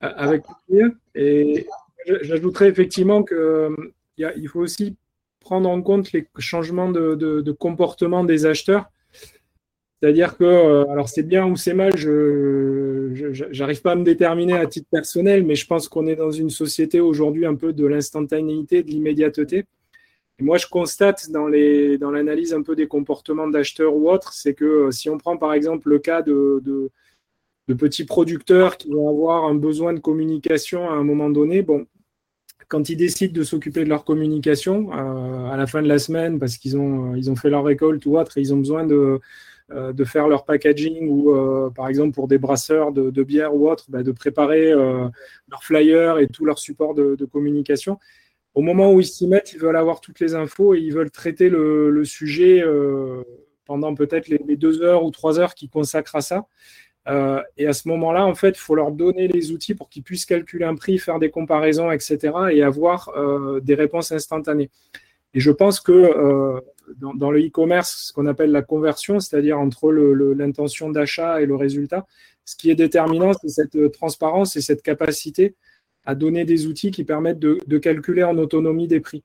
Avec 0.00 0.42
plaisir. 0.66 0.90
Et 1.14 1.66
j'ajouterais 2.06 2.68
effectivement 2.68 3.24
qu'il 3.24 4.48
faut 4.48 4.60
aussi 4.60 4.96
prendre 5.42 5.68
en 5.68 5.82
compte 5.82 6.12
les 6.12 6.26
changements 6.38 6.90
de, 6.90 7.52
comportement 7.52 8.24
des 8.24 8.46
acheteurs. 8.46 8.86
C'est-à-dire 10.00 10.36
que, 10.36 10.44
euh, 10.44 10.90
alors 10.90 11.08
c'est 11.08 11.22
bien 11.22 11.46
ou 11.46 11.54
c'est 11.56 11.74
mal, 11.74 11.96
je 11.96 13.12
n'arrive 13.56 13.82
pas 13.82 13.92
à 13.92 13.94
me 13.94 14.02
déterminer 14.02 14.54
à 14.54 14.66
titre 14.66 14.88
personnel, 14.90 15.44
mais 15.44 15.54
je 15.54 15.66
pense 15.66 15.88
qu'on 15.88 16.08
est 16.08 16.16
dans 16.16 16.32
une 16.32 16.50
société 16.50 17.00
aujourd'hui 17.00 17.46
un 17.46 17.54
peu 17.54 17.72
de 17.72 17.86
l'instantanéité, 17.86 18.82
de 18.82 18.88
l'immédiateté. 18.88 19.64
Et 20.38 20.42
moi, 20.42 20.58
je 20.58 20.66
constate 20.66 21.30
dans 21.30 21.46
l'analyse 21.46 22.50
dans 22.50 22.56
un 22.56 22.62
peu 22.62 22.74
des 22.74 22.88
comportements 22.88 23.46
d'acheteurs 23.46 23.94
ou 23.94 24.10
autres, 24.10 24.32
c'est 24.32 24.54
que 24.54 24.90
si 24.90 25.08
on 25.08 25.18
prend 25.18 25.36
par 25.36 25.52
exemple 25.52 25.88
le 25.88 26.00
cas 26.00 26.22
de, 26.22 26.60
de, 26.64 26.90
de, 27.68 27.74
petits 27.74 28.04
producteurs 28.04 28.76
qui 28.76 28.90
vont 28.90 29.08
avoir 29.08 29.44
un 29.44 29.54
besoin 29.54 29.92
de 29.92 30.00
communication 30.00 30.90
à 30.90 30.94
un 30.94 31.04
moment 31.04 31.30
donné, 31.30 31.62
bon, 31.62 31.86
quand 32.72 32.88
ils 32.88 32.96
décident 32.96 33.34
de 33.34 33.44
s'occuper 33.44 33.84
de 33.84 33.90
leur 33.90 34.02
communication 34.02 34.90
euh, 34.94 35.50
à 35.50 35.58
la 35.58 35.66
fin 35.66 35.82
de 35.82 35.88
la 35.88 35.98
semaine 35.98 36.38
parce 36.38 36.56
qu'ils 36.56 36.78
ont, 36.78 37.14
ils 37.14 37.30
ont 37.30 37.36
fait 37.36 37.50
leur 37.50 37.64
récolte 37.64 38.06
ou 38.06 38.16
autre 38.16 38.38
et 38.38 38.40
ils 38.40 38.54
ont 38.54 38.56
besoin 38.56 38.86
de, 38.86 39.20
euh, 39.72 40.04
faire 40.06 40.26
leur 40.26 40.46
packaging 40.46 41.06
ou 41.06 41.36
euh, 41.36 41.68
par 41.68 41.88
exemple 41.88 42.14
pour 42.14 42.28
des 42.28 42.38
brasseurs 42.38 42.90
de, 42.90 43.22
bière 43.22 43.54
ou 43.54 43.68
autre, 43.70 43.84
bah, 43.90 44.02
de 44.02 44.10
préparer 44.10 44.70
leur 44.72 45.62
flyer 45.62 46.18
et 46.18 46.28
tout 46.28 46.46
leur 46.46 46.58
support 46.58 46.94
de, 46.94 47.24
communication. 47.26 47.98
Au 48.54 48.62
moment 48.62 48.90
où 48.94 49.00
ils 49.00 49.06
s'y 49.06 49.28
mettent, 49.28 49.52
ils 49.52 49.60
veulent 49.60 49.76
avoir 49.76 50.00
toutes 50.00 50.20
les 50.20 50.34
infos 50.34 50.74
et 50.74 50.78
ils 50.78 50.94
veulent 50.94 51.10
traiter 51.10 51.50
le, 51.50 52.04
sujet 52.06 52.64
pendant 53.66 53.94
peut-être 53.94 54.28
les, 54.28 54.56
deux 54.56 54.80
heures 54.80 55.04
ou 55.04 55.10
trois 55.10 55.38
heures 55.38 55.54
qu'ils 55.54 55.68
consacrent 55.68 56.16
à 56.16 56.22
ça. 56.22 56.46
Euh, 57.08 57.42
et 57.56 57.66
à 57.66 57.72
ce 57.72 57.88
moment-là, 57.88 58.24
en 58.24 58.34
fait, 58.34 58.50
il 58.50 58.60
faut 58.60 58.74
leur 58.74 58.92
donner 58.92 59.28
les 59.28 59.50
outils 59.52 59.74
pour 59.74 59.88
qu'ils 59.88 60.02
puissent 60.02 60.26
calculer 60.26 60.64
un 60.64 60.74
prix, 60.74 60.98
faire 60.98 61.18
des 61.18 61.30
comparaisons, 61.30 61.90
etc. 61.90 62.32
et 62.52 62.62
avoir 62.62 63.10
euh, 63.16 63.60
des 63.60 63.74
réponses 63.74 64.12
instantanées. 64.12 64.70
Et 65.34 65.40
je 65.40 65.50
pense 65.50 65.80
que 65.80 65.92
euh, 65.92 66.60
dans, 66.96 67.30
le 67.30 67.40
e-commerce, 67.40 68.08
ce 68.08 68.12
qu'on 68.12 68.26
appelle 68.26 68.50
la 68.50 68.62
conversion, 68.62 69.18
c'est-à-dire 69.18 69.58
entre 69.58 69.90
l'intention 69.90 70.90
d'achat 70.90 71.40
et 71.40 71.46
le 71.46 71.56
résultat, 71.56 72.06
ce 72.44 72.56
qui 72.56 72.70
est 72.70 72.74
déterminant, 72.74 73.32
c'est 73.32 73.48
cette 73.48 73.92
transparence 73.92 74.56
et 74.56 74.60
cette 74.60 74.82
capacité 74.82 75.54
à 76.04 76.14
donner 76.14 76.44
des 76.44 76.66
outils 76.66 76.90
qui 76.90 77.04
permettent 77.04 77.38
de 77.38 77.78
calculer 77.78 78.24
en 78.24 78.36
autonomie 78.36 78.88
des 78.88 79.00
prix. 79.00 79.22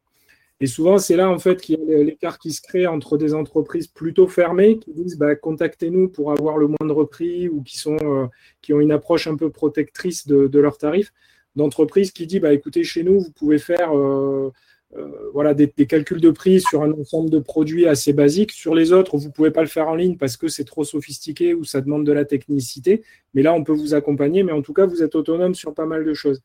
Et 0.60 0.66
souvent, 0.66 0.98
c'est 0.98 1.16
là 1.16 1.30
en 1.30 1.38
fait 1.38 1.62
qu'il 1.62 1.80
y 1.88 1.94
a 1.94 2.04
l'écart 2.04 2.40
qui 2.40 2.52
se 2.52 2.62
crée 2.62 2.88
entre 2.88 3.18
des 3.18 3.36
entreprises 3.36 3.88
plutôt 3.88 4.28
fermées 4.28 4.80
qui 4.80 4.92
disent 4.92 5.18
bah, 5.18 5.36
contactez-nous 5.36 6.10
pour 6.10 6.32
avoir 6.32 6.58
le 6.58 6.68
moindre 6.68 7.04
prix 7.04 7.48
ou 7.48 7.62
qui, 7.62 7.78
sont, 7.78 7.98
euh, 8.02 8.26
qui 8.62 8.74
ont 8.74 8.80
une 8.80 8.92
approche 8.92 9.28
un 9.28 9.36
peu 9.36 9.52
protectrice 9.52 10.26
de, 10.26 10.60
leurs 10.60 10.80
tarifs, 10.80 11.14
d'entreprises 11.56 12.12
qui 12.12 12.26
disent 12.26 12.42
bah, 12.42 12.54
écoutez, 12.54 12.84
chez 12.84 13.04
nous, 13.04 13.20
vous 13.20 13.32
pouvez 13.32 13.60
faire 13.60 13.96
euh, 13.96 14.52
euh, 14.96 15.30
voilà, 15.34 15.54
des, 15.54 15.70
calculs 15.70 16.22
de 16.22 16.32
prix 16.32 16.62
sur 16.62 16.82
un 16.82 16.92
ensemble 16.94 17.30
de 17.30 17.38
produits 17.38 17.88
assez 17.88 18.14
basiques. 18.14 18.52
Sur 18.52 18.74
les 18.74 18.94
autres, 18.94 19.16
vous 19.18 19.28
ne 19.28 19.32
pouvez 19.32 19.52
pas 19.52 19.62
le 19.62 19.68
faire 19.68 19.90
en 19.90 19.96
ligne 19.96 20.18
parce 20.18 20.38
que 20.38 20.48
c'est 20.48 20.64
trop 20.64 20.84
sophistiqué 20.84 21.54
ou 21.54 21.66
ça 21.66 21.82
demande 21.82 22.04
de 22.04 22.12
la 22.12 22.26
technicité. 22.26 23.04
Mais 23.36 23.44
là, 23.44 23.54
on 23.54 23.64
peut 23.64 23.74
vous 23.74 23.94
accompagner, 23.94 24.42
mais 24.42 24.54
en 24.54 24.64
tout 24.64 24.74
cas, 24.74 24.88
vous 24.88 25.04
êtes 25.04 25.14
autonome 25.14 25.54
sur 25.54 25.76
pas 25.76 25.86
mal 25.86 26.04
de 26.04 26.14
choses. 26.16 26.42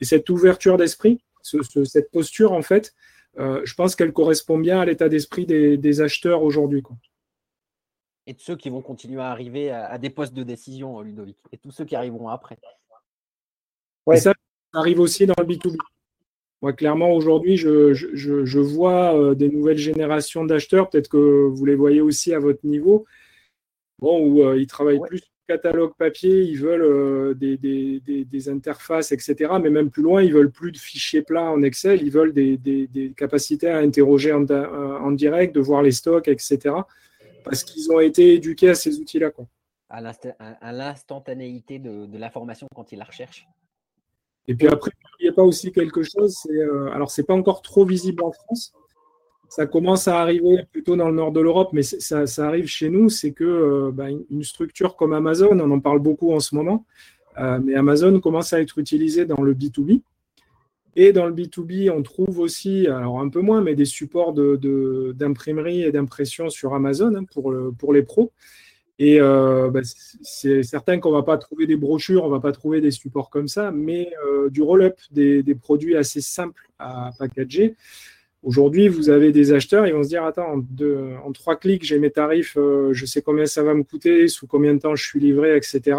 Et 0.00 0.04
cette 0.04 0.28
ouverture 0.28 0.76
d'esprit, 0.76 1.20
cette 1.42 2.10
posture, 2.10 2.52
en 2.52 2.62
fait, 2.62 2.94
euh, 3.38 3.62
je 3.64 3.74
pense 3.74 3.96
qu'elle 3.96 4.12
correspond 4.12 4.58
bien 4.58 4.80
à 4.80 4.84
l'état 4.84 5.08
d'esprit 5.08 5.46
des, 5.46 6.00
acheteurs 6.00 6.42
aujourd'hui. 6.42 6.82
Et 8.26 8.32
de 8.32 8.40
ceux 8.40 8.56
qui 8.56 8.70
vont 8.70 8.80
continuer 8.80 9.20
à 9.20 9.30
arriver 9.30 9.70
à, 9.70 9.98
des 9.98 10.10
postes 10.10 10.34
de 10.34 10.42
décision, 10.42 11.00
Ludovic, 11.00 11.36
et 11.52 11.58
tous 11.58 11.70
ceux 11.70 11.84
qui 11.84 11.96
arriveront 11.96 12.28
après. 12.28 12.58
Ouais. 14.06 14.16
ça, 14.16 14.32
arrive 14.72 15.00
aussi 15.00 15.26
dans 15.26 15.34
le 15.38 15.44
B2B. 15.44 15.76
Moi, 16.62 16.72
clairement, 16.72 17.10
aujourd'hui, 17.10 17.56
je, 17.56 18.58
vois 18.58 19.14
euh, 19.14 19.34
des 19.34 19.50
nouvelles 19.50 19.78
générations 19.78 20.44
d'acheteurs, 20.44 20.88
peut-être 20.88 21.08
que 21.08 21.46
vous 21.48 21.64
les 21.66 21.74
voyez 21.74 22.00
aussi 22.00 22.32
à 22.32 22.38
votre 22.38 22.64
niveau, 22.64 23.04
bon, 23.98 24.26
où 24.26 24.42
euh, 24.42 24.58
ils 24.58 24.66
travaillent 24.66 25.00
plus 25.00 25.20
catalogue 25.46 25.94
papier, 25.96 26.42
ils 26.42 26.58
veulent 26.58 26.82
euh, 26.82 27.34
des, 27.34 28.48
interfaces, 28.48 29.12
etc. 29.12 29.52
Mais 29.62 29.70
même 29.70 29.90
plus 29.90 30.02
loin, 30.02 30.22
ils 30.22 30.32
veulent 30.32 30.50
plus 30.50 30.72
de 30.72 30.78
fichiers 30.78 31.22
plats 31.22 31.50
en 31.50 31.62
Excel, 31.62 32.02
ils 32.02 32.10
veulent 32.10 32.32
des, 32.32 33.12
capacités 33.16 33.68
à 33.68 33.78
interroger 33.78 34.32
en, 34.32 35.10
direct, 35.12 35.54
de 35.54 35.60
voir 35.60 35.82
les 35.82 35.92
stocks, 35.92 36.28
etc. 36.28 36.74
Parce 37.44 37.62
qu'ils 37.64 37.90
ont 37.92 38.00
été 38.00 38.34
éduqués 38.34 38.70
à 38.70 38.74
ces 38.74 38.98
outils-là. 38.98 39.30
À 39.88 40.72
l'instantanéité 40.72 41.78
de, 41.78 42.18
l'information 42.18 42.66
quand 42.74 42.92
ils 42.92 42.98
la 42.98 43.04
recherchent. 43.04 43.46
Et 44.46 44.54
puis 44.54 44.68
après, 44.68 44.90
il 45.20 45.24
n'y 45.24 45.30
a 45.30 45.32
pas 45.32 45.42
aussi 45.42 45.72
quelque 45.72 46.02
chose, 46.02 46.36
c'est, 46.42 46.52
euh, 46.52 46.92
alors 46.92 47.10
c'est 47.10 47.22
pas 47.22 47.32
encore 47.32 47.62
trop 47.62 47.86
visible 47.86 48.22
en 48.22 48.30
France, 48.30 48.74
ça 49.54 49.66
commence 49.66 50.08
à 50.08 50.20
arriver 50.20 50.64
plutôt 50.72 50.96
dans 50.96 51.08
le 51.08 51.14
nord 51.14 51.30
de 51.30 51.38
l'Europe, 51.38 51.68
mais 51.72 51.84
ça, 51.84 52.24
arrive 52.38 52.66
chez 52.66 52.88
nous, 52.88 53.08
c'est 53.08 53.30
que 53.30 53.44
euh, 53.44 53.92
bah, 53.92 54.08
une 54.10 54.42
structure 54.42 54.96
comme 54.96 55.12
Amazon, 55.12 55.60
on 55.60 55.70
en 55.70 55.78
parle 55.78 56.00
beaucoup 56.00 56.32
en 56.32 56.40
ce 56.40 56.56
moment, 56.56 56.84
euh, 57.38 57.60
mais 57.64 57.76
Amazon 57.76 58.18
commence 58.18 58.52
à 58.52 58.60
être 58.60 58.78
utilisé 58.78 59.26
dans 59.26 59.42
le 59.42 59.54
B2B. 59.54 60.00
Et 60.96 61.12
dans 61.12 61.26
le 61.26 61.32
B2B, 61.32 61.88
on 61.88 62.02
trouve 62.02 62.40
aussi, 62.40 62.88
alors 62.88 63.20
un 63.20 63.28
peu 63.28 63.42
moins, 63.42 63.60
mais 63.60 63.76
des 63.76 63.84
supports 63.84 64.32
d'imprimerie 64.32 65.84
et 65.84 65.92
d'impression 65.92 66.50
sur 66.50 66.74
Amazon 66.74 67.14
hein, 67.14 67.24
pour, 67.32 67.54
pour 67.78 67.92
les 67.92 68.02
pros. 68.02 68.32
Et 68.98 69.20
euh, 69.20 69.70
bah, 69.70 69.82
c'est 69.84 70.64
certain 70.64 70.98
qu'on 70.98 71.10
ne 71.10 71.16
va 71.16 71.22
pas 71.22 71.38
trouver 71.38 71.68
des 71.68 71.76
brochures, 71.76 72.24
on 72.24 72.28
ne 72.28 72.32
va 72.32 72.40
pas 72.40 72.52
trouver 72.52 72.80
des 72.80 72.90
supports 72.90 73.30
comme 73.30 73.46
ça, 73.46 73.70
mais 73.70 74.10
du 74.50 74.62
roll-up, 74.62 74.98
des, 75.12 75.44
des, 75.44 75.54
produits 75.54 75.96
assez 75.96 76.20
simples 76.20 76.68
à 76.80 77.12
packager. 77.16 77.76
Aujourd'hui, 78.44 78.88
vous 78.88 79.08
avez 79.08 79.32
des 79.32 79.52
acheteurs, 79.54 79.86
ils 79.86 79.94
vont 79.94 80.02
se 80.02 80.08
dire 80.08 80.22
Attends, 80.22 80.62
en, 81.24 81.32
trois 81.32 81.56
clics, 81.56 81.82
j'ai 81.82 81.98
mes 81.98 82.10
tarifs, 82.10 82.58
euh, 82.58 82.92
je 82.92 83.06
sais 83.06 83.22
combien 83.22 83.46
ça 83.46 83.62
va 83.62 83.72
me 83.72 83.82
coûter, 83.82 84.28
sous 84.28 84.46
combien 84.46 84.74
de 84.74 84.80
temps 84.80 84.94
je 84.94 85.02
suis 85.02 85.18
livré, 85.18 85.56
etc. 85.56 85.96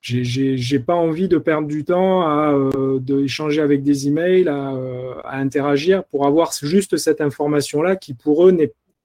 J'ai 0.00 0.78
pas 0.80 0.96
envie 0.96 1.28
de 1.28 1.38
perdre 1.38 1.68
du 1.68 1.84
temps 1.84 2.22
à 2.22 2.52
euh, 2.52 3.22
échanger 3.22 3.60
avec 3.60 3.84
des 3.84 4.08
emails, 4.08 4.48
à, 4.48 4.74
euh, 4.74 5.14
à, 5.22 5.38
interagir 5.38 6.02
pour 6.04 6.26
avoir 6.26 6.52
juste 6.62 6.96
cette 6.96 7.20
information-là 7.20 7.94
qui, 7.94 8.12
pour 8.14 8.48
eux, 8.48 8.56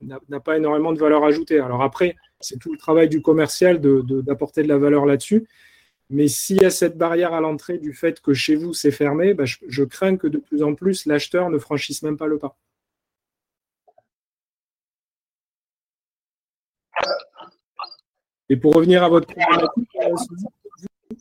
n'a 0.01 0.39
pas 0.39 0.57
énormément 0.57 0.93
de 0.93 0.99
valeur 0.99 1.23
ajoutée. 1.25 1.59
Alors 1.59 1.83
après, 1.83 2.15
c'est 2.39 2.57
tout 2.57 2.71
le 2.71 2.79
travail 2.79 3.07
du 3.07 3.21
commercial 3.21 3.79
d'apporter 3.79 4.63
de, 4.63 4.67
de 4.67 4.71
la 4.71 4.79
valeur 4.79 5.05
là-dessus. 5.05 5.45
Mais 6.09 6.27
s'il 6.27 6.61
y 6.61 6.65
a 6.65 6.69
cette 6.69 6.97
barrière 6.97 7.33
à 7.33 7.41
l'entrée 7.41 7.77
du 7.77 7.93
fait 7.93 8.21
que 8.21 8.33
chez 8.33 8.55
vous 8.55 8.73
c'est 8.73 8.91
fermé, 8.91 9.33
bah, 9.33 9.45
je, 9.45 9.83
crains 9.83 10.17
que 10.17 10.27
de 10.27 10.37
plus 10.37 10.61
en 10.63 10.75
plus 10.75 11.05
l'acheteur 11.05 11.49
ne 11.49 11.57
franchisse 11.57 12.03
même 12.03 12.17
pas 12.17 12.27
le 12.27 12.37
pas. 12.37 12.55
Et 18.49 18.57
pour 18.57 18.73
revenir 18.73 19.03
à 19.03 19.09
votre 19.09 19.29
euh, 19.31 20.15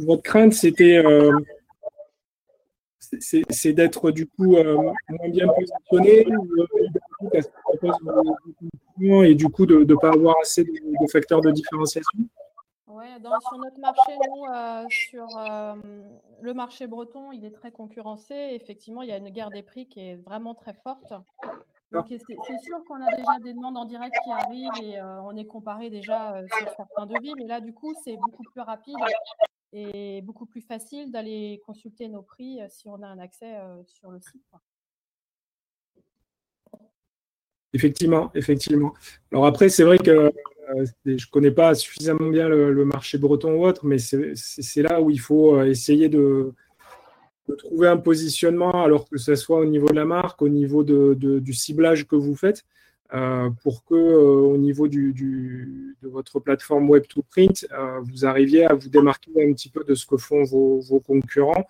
votre 0.00 0.22
crainte, 0.22 0.52
c'était 0.52 0.98
euh, 0.98 1.38
c'est 3.00 3.72
d'être 3.72 4.10
du 4.10 4.26
coup 4.26 4.56
euh, 4.56 4.76
moins 4.76 5.28
bien 5.28 5.46
positionné 5.48 6.26
et 9.24 9.34
du 9.34 9.48
coup 9.48 9.66
de 9.66 9.76
ne 9.84 9.94
pas 9.94 10.12
avoir 10.12 10.36
assez 10.42 10.64
de 10.64 11.10
facteurs 11.10 11.40
de 11.40 11.50
différenciation? 11.50 12.18
Oui, 12.94 13.06
sur 13.48 13.58
notre 13.58 13.78
marché, 13.80 14.12
nous, 14.16 14.44
euh, 14.44 14.84
sur 14.88 15.26
euh, 15.36 15.74
le 16.40 16.54
marché 16.54 16.86
breton, 16.86 17.32
il 17.32 17.44
est 17.44 17.50
très 17.50 17.72
concurrencé. 17.72 18.34
Effectivement, 18.52 19.02
il 19.02 19.08
y 19.08 19.12
a 19.12 19.16
une 19.16 19.30
guerre 19.30 19.50
des 19.50 19.62
prix 19.62 19.88
qui 19.88 20.00
est 20.00 20.16
vraiment 20.16 20.54
très 20.54 20.74
forte. 20.74 21.12
Donc, 21.90 22.06
c'est 22.08 22.18
sûr 22.18 22.84
qu'on 22.86 23.00
a 23.00 23.16
déjà 23.16 23.38
des 23.42 23.52
demandes 23.52 23.76
en 23.76 23.84
direct 23.84 24.14
qui 24.24 24.30
arrivent 24.30 24.82
et 24.82 24.98
euh, 24.98 25.22
on 25.22 25.36
est 25.36 25.46
comparé 25.46 25.90
déjà 25.90 26.40
sur 26.56 26.68
certains 26.76 27.06
devis. 27.06 27.34
Mais 27.36 27.46
là, 27.46 27.60
du 27.60 27.72
coup, 27.72 27.92
c'est 28.04 28.16
beaucoup 28.16 28.44
plus 28.44 28.60
rapide 28.60 28.96
et 29.72 30.22
beaucoup 30.22 30.46
plus 30.46 30.62
facile 30.62 31.10
d'aller 31.10 31.60
consulter 31.66 32.08
nos 32.08 32.22
prix 32.22 32.60
si 32.68 32.88
on 32.88 33.02
a 33.02 33.08
un 33.08 33.18
accès 33.18 33.56
sur 33.86 34.10
le 34.10 34.20
site. 34.20 34.42
Effectivement, 37.72 38.30
effectivement. 38.34 38.94
Alors 39.32 39.46
après, 39.46 39.68
c'est 39.68 39.82
vrai 39.82 39.98
que 39.98 40.32
je 41.04 41.12
ne 41.12 41.30
connais 41.30 41.50
pas 41.50 41.74
suffisamment 41.74 42.28
bien 42.28 42.48
le, 42.48 42.84
marché 42.84 43.18
breton 43.18 43.54
ou 43.54 43.66
autre, 43.66 43.86
mais 43.86 43.98
c'est 43.98 44.82
là 44.82 45.00
où 45.00 45.10
il 45.10 45.20
faut 45.20 45.56
euh, 45.56 45.64
essayer 45.64 46.08
de, 46.08 46.52
trouver 47.58 47.88
un 47.88 47.98
positionnement, 47.98 48.84
alors 48.84 49.08
que 49.08 49.18
ce 49.18 49.34
soit 49.34 49.58
au 49.58 49.66
niveau 49.66 49.88
de 49.88 49.94
la 49.94 50.06
marque, 50.06 50.40
au 50.42 50.48
niveau 50.48 50.82
du 50.82 51.52
ciblage 51.52 52.06
que 52.06 52.16
vous 52.16 52.34
faites, 52.34 52.62
euh, 52.62 52.73
pour 53.62 53.84
que 53.84 53.94
au 53.94 54.56
niveau 54.56 54.88
de 54.88 55.94
votre 56.02 56.40
plateforme 56.40 56.88
web 56.90 57.04
to 57.08 57.22
print, 57.30 57.66
vous 58.02 58.24
arriviez 58.24 58.64
à 58.64 58.74
vous 58.74 58.88
démarquer 58.88 59.30
un 59.36 59.52
petit 59.52 59.68
peu 59.68 59.84
de 59.84 59.94
ce 59.94 60.06
que 60.06 60.16
font 60.16 60.42
vos, 60.42 61.00
concurrents 61.06 61.66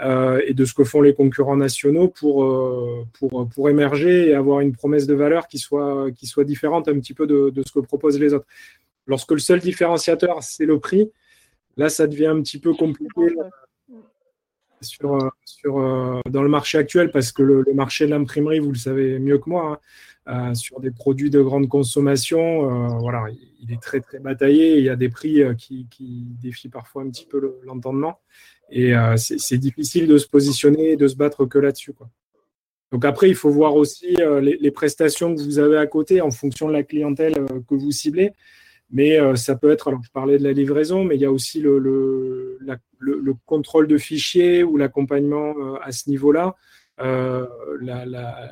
et 0.00 0.54
de 0.54 0.64
ce 0.64 0.74
que 0.74 0.84
font 0.84 1.00
les 1.00 1.14
concurrents 1.14 1.56
nationaux 1.56 2.08
pour, 2.08 3.06
pour, 3.12 3.48
pour 3.48 3.70
émerger 3.70 4.30
et 4.30 4.34
avoir 4.34 4.60
une 4.60 4.72
promesse 4.72 5.06
de 5.06 5.14
valeur 5.14 5.46
qui 5.46 5.58
soit, 5.58 6.10
qui 6.12 6.26
soit 6.26 6.44
différente 6.44 6.88
un 6.88 6.98
petit 6.98 7.14
peu 7.14 7.26
de, 7.26 7.50
de 7.50 7.62
ce 7.64 7.72
que 7.72 7.80
proposent 7.80 8.18
les 8.18 8.34
autres. 8.34 8.46
Lorsque 9.06 9.32
le 9.32 9.38
seul 9.38 9.60
différenciateur, 9.60 10.42
c'est 10.42 10.66
le 10.66 10.78
prix, 10.78 11.10
là, 11.76 11.88
ça 11.88 12.06
devient 12.06 12.26
un 12.26 12.40
petit 12.42 12.58
peu 12.58 12.74
compliqué 12.74 13.34
sur, 14.80 15.18
sur, 15.44 16.22
dans 16.30 16.42
le 16.42 16.48
marché 16.48 16.78
actuel 16.78 17.10
parce 17.10 17.32
que 17.32 17.42
le, 17.42 17.64
marché 17.74 18.06
de 18.06 18.10
l'imprimerie, 18.10 18.60
vous 18.60 18.70
le 18.70 18.78
savez 18.78 19.18
mieux 19.18 19.38
que 19.38 19.50
moi, 19.50 19.72
hein, 19.72 19.78
euh, 20.28 20.54
sur 20.54 20.80
des 20.80 20.90
produits 20.90 21.30
de 21.30 21.40
grande 21.40 21.66
consommation, 21.68 22.38
euh, 22.38 22.98
voilà, 22.98 23.24
il 23.60 23.72
est 23.72 23.80
très 23.80 24.00
très 24.00 24.18
bataillé. 24.18 24.76
Il 24.76 24.84
y 24.84 24.90
a 24.90 24.96
des 24.96 25.08
prix 25.08 25.42
euh, 25.42 25.54
qui, 25.54 25.86
défient 26.42 26.68
parfois 26.68 27.02
un 27.02 27.10
petit 27.10 27.24
peu 27.24 27.58
l'entendement. 27.64 28.20
et 28.70 28.92
c'est 29.16 29.58
difficile 29.58 30.06
de 30.06 30.18
se 30.18 30.28
positionner 30.28 30.92
et 30.92 30.96
de 30.96 31.08
se 31.08 31.16
battre 31.16 31.46
que 31.46 31.58
là-dessus. 31.58 31.94
Donc 32.92 33.04
après, 33.04 33.28
il 33.28 33.34
faut 33.34 33.50
voir 33.50 33.74
aussi 33.76 34.16
les, 34.40 34.70
prestations 34.70 35.34
que 35.34 35.40
vous 35.40 35.58
avez 35.58 35.76
à 35.78 35.86
côté 35.86 36.20
en 36.20 36.30
fonction 36.30 36.68
de 36.68 36.72
la 36.72 36.82
clientèle 36.82 37.34
que 37.68 37.74
vous 37.74 37.90
ciblez. 37.90 38.32
Mais 38.92 39.18
ça 39.36 39.56
peut 39.56 39.70
être, 39.70 39.88
alors 39.88 40.02
je 40.04 40.10
parlais 40.10 40.38
de 40.38 40.44
la 40.44 40.52
livraison, 40.52 41.04
mais 41.04 41.16
il 41.16 41.20
y 41.20 41.24
a 41.24 41.32
aussi 41.32 41.60
le, 41.60 41.78
le 42.98 43.34
contrôle 43.46 43.88
de 43.88 43.98
fichiers 43.98 44.62
ou 44.62 44.76
l'accompagnement 44.76 45.54
à 45.82 45.90
ce 45.90 46.08
niveau-là. 46.08 46.54
Euh, 47.00 47.46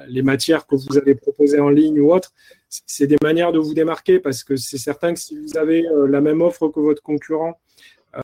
les 0.08 0.22
matières 0.22 0.66
que 0.66 0.74
vous 0.74 0.96
avez 0.96 1.14
proposées 1.14 1.60
en 1.60 1.68
ligne 1.68 2.00
ou 2.00 2.12
autre, 2.12 2.32
c'est 2.68 3.06
des 3.06 3.18
manières 3.22 3.52
de 3.52 3.58
vous 3.58 3.74
démarquer 3.74 4.18
parce 4.20 4.42
que 4.42 4.56
c'est 4.56 4.78
certain 4.78 5.12
que 5.14 5.20
si 5.20 5.38
vous 5.38 5.58
avez 5.58 5.86
euh, 5.86 6.06
la 6.06 6.20
même 6.20 6.40
offre 6.40 6.68
que 6.68 6.80
votre 6.80 7.02
concurrent 7.02 7.60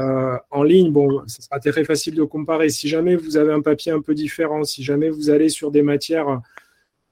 euh, 0.01 0.37
en 0.51 0.63
ligne, 0.63 0.91
bon, 0.93 1.23
ce 1.27 1.43
sera 1.43 1.61
très 1.61 1.85
facile 1.85 2.15
de 2.15 2.25
comparer. 2.25 2.71
Si 2.71 2.89
jamais 2.89 3.17
vous 3.17 3.37
avez 3.37 3.53
un 3.53 3.61
papier 3.61 3.93
un 3.93 4.01
peu 4.01 4.15
différent, 4.15 4.65
si 4.65 4.83
jamais 4.83 5.11
vous 5.11 5.29
allez 5.29 5.51
sur 5.51 5.71
des 5.71 5.83
matières, 5.83 6.41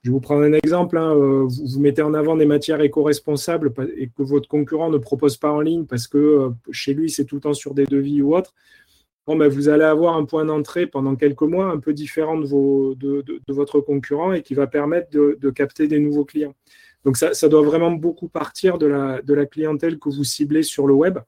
je 0.02 0.10
vais 0.10 0.14
vous 0.14 0.20
prendre 0.20 0.42
un 0.42 0.54
exemple, 0.54 0.96
hein, 0.96 1.14
vous, 1.14 1.48
vous, 1.48 1.80
mettez 1.80 2.02
en 2.02 2.14
avant 2.14 2.36
des 2.36 2.46
matières 2.46 2.80
éco-responsables 2.80 3.72
et 3.96 4.08
que 4.08 4.22
votre 4.22 4.48
concurrent 4.48 4.88
ne 4.88 4.98
propose 4.98 5.36
pas 5.36 5.52
en 5.52 5.60
ligne 5.60 5.84
parce 5.84 6.08
que 6.08 6.50
chez 6.70 6.94
lui 6.94 7.10
c'est 7.10 7.24
tout 7.24 7.36
le 7.36 7.42
temps 7.42 7.54
sur 7.54 7.74
des 7.74 7.84
devis 7.84 8.22
ou 8.22 8.34
autre, 8.34 8.54
bon, 9.26 9.36
ben, 9.36 9.48
vous 9.48 9.68
allez 9.68 9.84
avoir 9.84 10.16
un 10.16 10.24
point 10.24 10.44
d'entrée 10.44 10.86
pendant 10.86 11.16
quelques 11.16 11.42
mois 11.42 11.66
un 11.66 11.78
peu 11.78 11.92
différent 11.92 12.38
de, 12.38 12.46
vos, 12.46 12.94
de, 12.94 13.24
votre 13.48 13.80
concurrent 13.80 14.32
et 14.32 14.42
qui 14.42 14.54
va 14.54 14.66
permettre 14.66 15.10
de, 15.10 15.50
capter 15.50 15.88
des 15.88 15.98
nouveaux 15.98 16.24
clients. 16.24 16.54
Donc 17.04 17.16
ça, 17.16 17.34
ça, 17.34 17.48
doit 17.48 17.62
vraiment 17.62 17.90
beaucoup 17.90 18.28
partir 18.28 18.78
de 18.78 18.86
la, 18.86 19.22
de 19.22 19.34
la 19.34 19.46
clientèle 19.46 19.98
que 19.98 20.08
vous 20.08 20.24
ciblez 20.24 20.62
sur 20.62 20.86
le 20.86 20.94
web. 20.94 21.18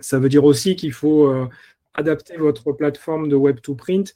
Ça 0.00 0.18
veut 0.18 0.28
dire 0.28 0.44
aussi 0.44 0.76
qu'il 0.76 0.92
faut 0.92 1.28
euh, 1.28 1.46
adapter 1.94 2.36
votre 2.36 2.72
plateforme 2.72 3.28
de 3.28 3.36
web 3.36 3.60
to 3.60 3.74
print 3.74 4.14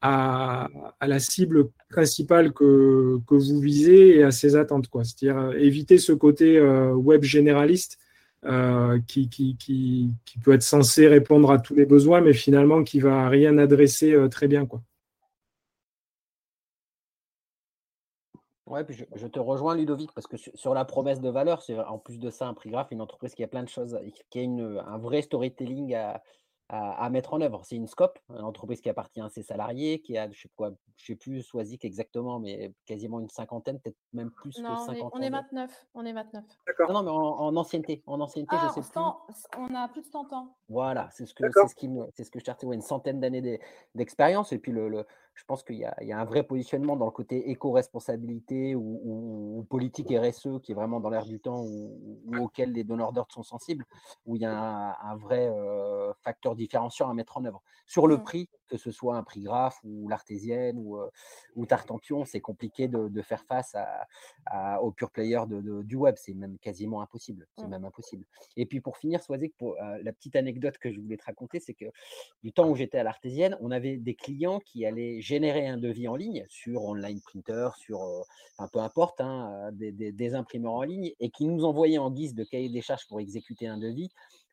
à, 0.00 0.68
à 0.98 1.08
la 1.08 1.18
cible 1.18 1.68
principale 1.90 2.52
que, 2.52 3.18
que, 3.26 3.34
vous 3.34 3.60
visez 3.60 4.16
et 4.16 4.22
à 4.22 4.30
ses 4.30 4.56
attentes. 4.56 4.88
C'est-à-dire 4.92 5.38
euh, 5.38 5.52
éviter 5.52 5.98
ce 5.98 6.12
côté 6.12 6.58
euh, 6.58 6.92
web 6.92 7.22
généraliste 7.22 7.98
euh, 8.46 8.98
qui, 9.06 9.28
qui, 9.28 9.56
qui, 9.56 10.10
qui, 10.24 10.38
peut 10.38 10.52
être 10.52 10.62
censé 10.62 11.06
répondre 11.08 11.50
à 11.50 11.58
tous 11.58 11.74
les 11.74 11.84
besoins, 11.84 12.22
mais 12.22 12.32
finalement 12.32 12.82
qui 12.84 12.98
va 12.98 13.28
rien 13.28 13.58
adresser 13.58 14.12
euh, 14.12 14.28
très 14.28 14.48
bien. 14.48 14.64
Quoi. 14.64 14.80
Ouais, 18.66 18.84
puis 18.84 18.96
je, 19.14 19.26
te 19.26 19.38
rejoins 19.38 19.74
Ludovic, 19.74 20.12
parce 20.12 20.26
que 20.26 20.36
sur, 20.36 20.74
la 20.74 20.84
promesse 20.84 21.20
de 21.20 21.28
valeur, 21.28 21.60
c'est 21.60 21.78
en 21.78 21.98
plus 21.98 22.18
de 22.18 22.30
ça 22.30 22.46
un 22.46 22.54
prix 22.54 22.70
graphe, 22.70 22.92
une 22.92 23.02
entreprise 23.02 23.34
qui 23.34 23.42
a 23.42 23.48
plein 23.48 23.64
de 23.64 23.68
choses, 23.68 23.98
qui 24.30 24.38
a 24.38 24.42
une, 24.42 24.80
un 24.86 24.96
vrai 24.96 25.22
storytelling 25.22 25.94
à, 25.94 26.22
à, 26.72 27.10
mettre 27.10 27.34
en 27.34 27.40
œuvre. 27.40 27.62
C'est 27.64 27.74
une 27.74 27.88
scope, 27.88 28.18
une 28.28 28.44
entreprise 28.44 28.80
qui 28.80 28.88
appartient 28.88 29.20
à 29.20 29.28
ses 29.28 29.42
salariés, 29.42 30.00
qui 30.00 30.16
a, 30.16 30.30
je 30.30 30.42
sais, 30.42 30.48
quoi, 30.54 30.70
je 30.96 31.06
sais 31.06 31.16
plus 31.16 31.42
Soisic 31.42 31.84
exactement, 31.84 32.38
mais 32.38 32.72
quasiment 32.86 33.18
une 33.18 33.28
cinquantaine, 33.28 33.80
peut-être 33.80 33.96
même 34.12 34.30
plus 34.30 34.50
que 34.50 34.62
50. 34.62 35.10
On 35.12 35.20
est, 35.20 35.30
29. 35.30 35.86
On 35.94 36.04
est 36.04 36.12
29. 36.12 36.44
D'accord. 36.66 36.92
Non, 36.92 37.02
mais 37.02 37.10
en, 37.10 37.56
ancienneté. 37.56 38.02
En 38.06 38.20
ancienneté, 38.20 38.56
je 38.56 38.66
ah, 38.66 38.72
sais 38.72 38.80
plus. 38.82 39.58
On 39.58 39.74
a 39.74 39.88
plus 39.88 40.02
de 40.02 40.06
100 40.06 40.32
ans. 40.32 40.56
Voilà, 40.68 41.08
c'est 41.10 41.26
ce 41.26 41.34
que, 41.34 41.44
c'est 41.52 41.68
ce 41.68 41.74
qui 41.74 41.88
me, 41.88 42.06
c'est 42.14 42.22
ce 42.22 42.30
que 42.30 42.38
je 42.38 42.44
cherchais, 42.44 42.66
une 42.66 42.82
centaine 42.82 43.20
d'années 43.20 43.60
d'expérience. 43.96 44.52
Et 44.52 44.58
puis 44.58 44.70
le 44.70 45.04
je 45.40 45.44
pense 45.46 45.62
qu'il 45.62 45.76
y, 45.76 45.84
a 45.84 46.20
un 46.20 46.24
vrai 46.26 46.42
positionnement 46.42 46.96
dans 46.96 47.06
le 47.06 47.10
côté 47.10 47.50
éco-responsabilité 47.50 48.74
ou, 48.74 49.66
politique 49.70 50.12
RSE 50.12 50.60
qui 50.62 50.72
est 50.72 50.74
vraiment 50.74 51.00
dans 51.00 51.08
l'air 51.08 51.24
du 51.24 51.40
temps 51.40 51.64
ou, 51.64 52.36
auquel 52.38 52.72
les 52.72 52.84
donneurs 52.84 53.14
d'ordre 53.14 53.32
sont 53.32 53.42
sensibles, 53.42 53.86
où 54.26 54.36
il 54.36 54.42
y 54.42 54.44
a 54.44 54.98
un, 55.02 55.16
vrai 55.16 55.48
euh, 55.48 56.12
facteur 56.20 56.54
différenciant 56.54 57.08
à 57.08 57.14
mettre 57.14 57.38
en 57.38 57.44
œuvre. 57.46 57.62
Sur 57.86 58.06
le 58.06 58.18
mmh. 58.18 58.22
prix, 58.22 58.48
que 58.70 58.78
ce 58.78 58.90
soit 58.90 59.16
un 59.16 59.22
prix 59.22 59.40
graphe 59.40 59.78
ou 59.84 60.08
l'artésienne 60.08 60.78
ou, 60.78 60.98
ou 61.56 61.66
Tartampion, 61.66 62.24
c'est 62.24 62.40
compliqué 62.40 62.88
de, 62.88 63.22
faire 63.22 63.44
face 63.44 63.76
à, 64.46 64.82
aux 64.82 64.92
pure 64.92 65.10
players 65.10 65.46
de, 65.46 65.82
du 65.82 65.96
web. 65.96 66.14
C'est 66.16 66.34
même 66.34 66.58
quasiment 66.58 67.02
impossible. 67.02 67.46
C'est 67.56 67.66
mmh. 67.66 67.70
même 67.70 67.84
impossible. 67.84 68.24
Et 68.56 68.66
puis 68.66 68.80
pour 68.80 68.96
finir, 68.96 69.20
pour 69.58 69.76
euh, 69.76 69.98
la 70.02 70.12
petite 70.12 70.36
anecdote 70.36 70.78
que 70.78 70.92
je 70.92 71.00
voulais 71.00 71.16
te 71.16 71.24
raconter, 71.24 71.60
c'est 71.60 71.74
que 71.74 71.86
du 72.42 72.52
temps 72.52 72.68
où 72.68 72.76
j'étais 72.76 72.98
à 72.98 73.02
l'artésienne, 73.02 73.56
on 73.60 73.70
avait 73.70 73.96
des 73.96 74.14
clients 74.14 74.60
qui 74.60 74.86
allaient 74.86 75.20
générer 75.20 75.66
un 75.66 75.76
devis 75.76 76.08
en 76.08 76.16
ligne 76.16 76.44
sur 76.48 76.84
online 76.84 77.20
printer, 77.20 77.70
sur 77.76 78.02
euh, 78.02 78.22
un 78.58 78.68
peu 78.68 78.78
importe, 78.78 79.20
hein, 79.20 79.70
des, 79.72 79.92
des 79.92 80.34
imprimeurs 80.34 80.74
en 80.74 80.82
ligne, 80.82 81.12
et 81.20 81.30
qui 81.30 81.46
nous 81.46 81.64
envoyaient 81.64 81.98
en 81.98 82.10
guise 82.10 82.34
de 82.34 82.44
cahier 82.44 82.68
des 82.68 82.82
charges 82.82 83.06
pour 83.08 83.20
exécuter 83.20 83.66
un 83.66 83.78
devis 83.78 84.10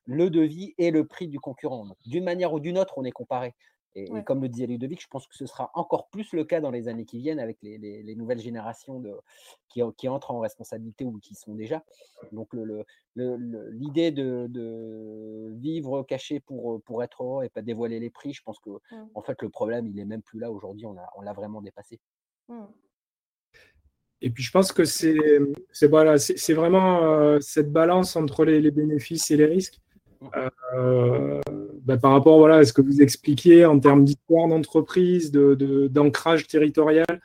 le 0.07 0.30
devis 0.30 0.74
et 0.78 0.89
le 0.89 1.05
prix 1.05 1.28
du 1.28 1.38
concurrent. 1.38 1.86
D'une 2.05 2.24
manière 2.24 2.53
ou 2.53 2.61
d'une 2.61 2.78
autre, 2.78 2.93
on 2.97 3.03
est 3.03 3.11
comparé. 3.11 3.53
Et, 3.97 4.23
comme 4.23 4.43
le 4.43 4.49
disait 4.49 4.67
Ludovic, 4.67 5.01
je 5.01 5.07
pense 5.07 5.25
que 5.27 5.35
ce 5.35 5.47
sera 5.47 5.71
encore 5.73 6.09
plus 6.09 6.31
le 6.33 6.43
cas 6.43 6.61
dans 6.61 6.69
les 6.69 6.87
années 6.87 7.05
qui 7.05 7.17
viennent 7.17 7.39
avec 7.39 7.57
les, 7.63 8.15
nouvelles 8.15 8.39
générations 8.39 8.99
de, 8.99 9.11
qui, 9.69 9.81
qui, 9.97 10.07
entrent 10.07 10.31
en 10.31 10.39
responsabilité 10.39 11.03
ou 11.03 11.17
qui 11.17 11.33
sont 11.33 11.55
déjà. 11.55 11.83
Donc 12.31 12.49
l'idée 13.15 14.11
de, 14.11 15.51
vivre 15.55 16.03
caché 16.03 16.39
pour, 16.39 16.79
pour 16.83 17.03
être 17.03 17.23
heureux 17.23 17.43
et 17.45 17.49
pas 17.49 17.63
dévoiler 17.63 17.99
les 17.99 18.11
prix, 18.11 18.33
je 18.33 18.43
pense 18.43 18.59
que 18.59 18.69
mmh. 18.69 19.09
en 19.15 19.21
fait 19.23 19.41
le 19.41 19.49
problème 19.49 19.87
il 19.87 19.99
est 19.99 20.05
même 20.05 20.21
plus 20.21 20.39
là 20.39 20.51
aujourd'hui, 20.51 20.85
on 20.85 20.93
l'a 20.93 21.09
on 21.15 21.33
vraiment 21.33 21.61
dépassé. 21.61 21.99
Mmh. 22.49 22.65
Et 24.21 24.29
puis 24.29 24.43
je 24.43 24.51
pense 24.51 24.71
que 24.71 24.85
c'est 24.85 25.17
voilà, 25.89 26.15
vraiment 26.49 27.03
euh, 27.03 27.39
cette 27.39 27.71
balance 27.71 28.15
entre 28.15 28.45
les, 28.45 28.69
bénéfices 28.69 29.31
et 29.31 29.37
les 29.37 29.45
risques. 29.45 29.79
Euh, 30.75 31.41
bah, 31.88 31.95
par 31.95 32.11
rapport 32.11 32.38
voilà, 32.38 32.57
à 32.57 32.65
ce 32.65 32.73
que 32.73 32.81
vous 32.81 33.01
expliquiez 33.01 33.65
en 33.65 33.79
termes 33.79 34.03
d'histoire 34.03 34.49
d'entreprise, 34.49 35.31
d'ancrage 35.31 36.43
de, 36.43 36.47
territorial, 36.47 37.21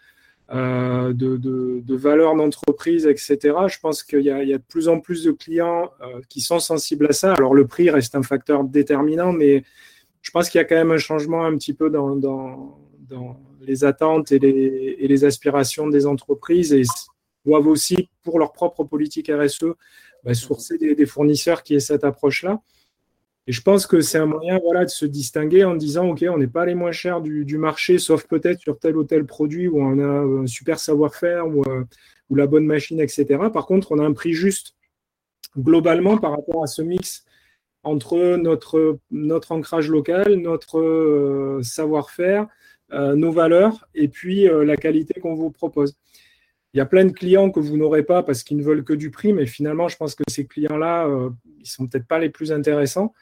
euh, 0.52 1.12
de, 1.12 1.36
de, 1.36 1.96
valeur 1.96 2.36
d'entreprise, 2.36 3.06
etc. 3.06 3.38
Je 3.66 3.80
pense 3.80 4.04
qu'il 4.04 4.20
y, 4.20 4.30
a 4.30 4.44
de 4.44 4.62
plus 4.62 4.88
en 4.88 5.00
plus 5.00 5.24
de 5.24 5.32
clients 5.32 5.90
euh, 6.00 6.20
qui 6.28 6.40
sont 6.40 6.60
sensibles 6.60 7.08
à 7.10 7.12
ça. 7.12 7.34
Alors 7.34 7.54
le 7.54 7.66
prix 7.66 7.90
reste 7.90 8.14
un 8.14 8.22
facteur 8.22 8.62
déterminant, 8.62 9.32
mais 9.32 9.64
je 10.20 10.30
pense 10.30 10.48
qu'il 10.48 10.60
y 10.60 10.62
a 10.62 10.64
quand 10.64 10.76
même 10.76 10.92
un 10.92 10.98
changement 10.98 11.44
un 11.44 11.56
petit 11.56 11.74
peu 11.74 11.90
dans, 11.90 12.14
dans, 12.14 12.78
les 13.60 13.84
attentes 13.84 14.30
et 14.30 14.38
les, 14.38 14.96
et 14.98 15.08
les, 15.08 15.24
aspirations 15.24 15.88
des 15.88 16.06
entreprises 16.06 16.72
et 16.72 16.82
doivent 17.44 17.66
aussi, 17.66 18.08
pour 18.22 18.38
leur 18.38 18.52
propre 18.52 18.84
politique 18.84 19.30
RSE, 19.30 19.74
bah, 20.24 20.34
sourcer 20.34 20.78
des, 20.78 21.06
fournisseurs 21.06 21.64
qui 21.64 21.74
aient 21.74 21.80
cette 21.80 22.04
approche-là. 22.04 22.60
Et 23.49 23.53
je 23.53 23.61
pense 23.61 23.86
que 23.86 24.01
c'est 24.01 24.18
un 24.18 24.26
moyen 24.26 24.59
voilà, 24.62 24.84
de 24.84 24.90
se 24.90 25.05
distinguer 25.05 25.64
en 25.64 25.74
disant, 25.74 26.11
OK, 26.11 26.24
on 26.28 26.38
n'est 26.38 26.47
pas 26.47 26.64
les 26.64 26.74
moins 26.74 26.93
chers 26.93 27.20
du, 27.20 27.59
marché, 27.59 27.99
sauf 27.99 28.26
peut-être 28.26 28.61
sur 28.61 28.78
tel 28.78 28.97
ou 28.97 29.05
tel 29.05 29.26
produit 29.26 29.66
où 29.66 29.82
on 29.82 29.99
a 29.99 30.43
un 30.43 30.47
super 30.47 30.78
savoir-faire 30.78 31.49
ou, 31.49 31.62
euh, 31.64 31.84
ou, 32.30 32.36
la 32.36 32.47
bonne 32.47 32.66
machine, 32.66 33.01
etc. 33.01 33.26
Par 33.53 33.66
contre, 33.66 33.90
on 33.90 33.99
a 33.99 34.05
un 34.05 34.12
prix 34.12 34.32
juste 34.32 34.76
globalement 35.59 36.18
par 36.18 36.32
rapport 36.32 36.62
à 36.62 36.66
ce 36.68 36.82
mix 36.82 37.24
entre 37.82 38.36
notre, 38.36 38.99
notre 39.11 39.51
ancrage 39.51 39.88
local, 39.90 40.34
notre 40.36 40.78
euh, 40.78 41.62
savoir-faire, 41.64 42.47
euh, 42.93 43.16
nos 43.16 43.32
valeurs 43.32 43.88
et 43.95 44.07
puis 44.07 44.47
la 44.47 44.76
qualité 44.76 45.20
qu'on 45.20 45.34
vous 45.34 45.51
propose. 45.51 45.97
Il 46.74 46.78
y 46.78 46.80
a 46.80 46.86
plein 46.86 47.04
de 47.04 47.12
clients 47.12 47.50
que 47.50 47.60
vous 47.60 47.76
n'aurez 47.76 48.02
pas 48.02 48.22
parce 48.22 48.42
qu'ils 48.42 48.56
ne 48.56 48.62
veulent 48.62 48.84
que 48.84 48.94
du 48.94 49.10
prix, 49.10 49.34
mais 49.34 49.44
finalement, 49.44 49.88
je 49.88 49.96
pense 49.98 50.14
que 50.14 50.24
ces 50.28 50.46
clients-là, 50.46 51.06
euh, 51.06 51.30
ils 51.58 51.62
ne 51.62 51.66
sont 51.66 51.86
peut-être 51.86 52.06
pas 52.06 52.18
les 52.18 52.30
plus 52.30 52.50
intéressants. 52.50 53.12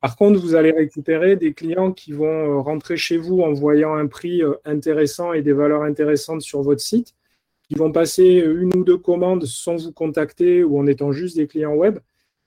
Par 0.00 0.16
contre, 0.16 0.38
vous 0.38 0.54
allez 0.54 0.70
récupérer 0.70 1.34
des 1.34 1.54
clients 1.54 1.90
qui 1.90 2.12
vont 2.12 2.26
euh, 2.26 2.60
rentrer 2.60 2.96
chez 2.96 3.16
vous 3.16 3.40
en 3.40 3.52
voyant 3.52 3.94
un 3.94 4.06
prix 4.06 4.42
euh, 4.42 4.54
intéressant 4.64 5.32
et 5.32 5.42
des 5.42 5.52
valeurs 5.52 5.82
intéressantes 5.82 6.42
sur 6.42 6.62
votre 6.62 6.80
site, 6.80 7.14
qui 7.68 7.74
vont 7.74 7.90
passer 7.90 8.44
une 8.46 8.70
ou 8.76 8.84
deux 8.84 8.98
commandes 8.98 9.44
sans 9.44 9.76
vous 9.76 9.92
contacter 9.92 10.62
ou 10.62 10.78
en 10.78 10.86
étant 10.86 11.10
juste 11.10 11.36
des 11.36 11.48
clients 11.48 11.74
web. 11.74 11.98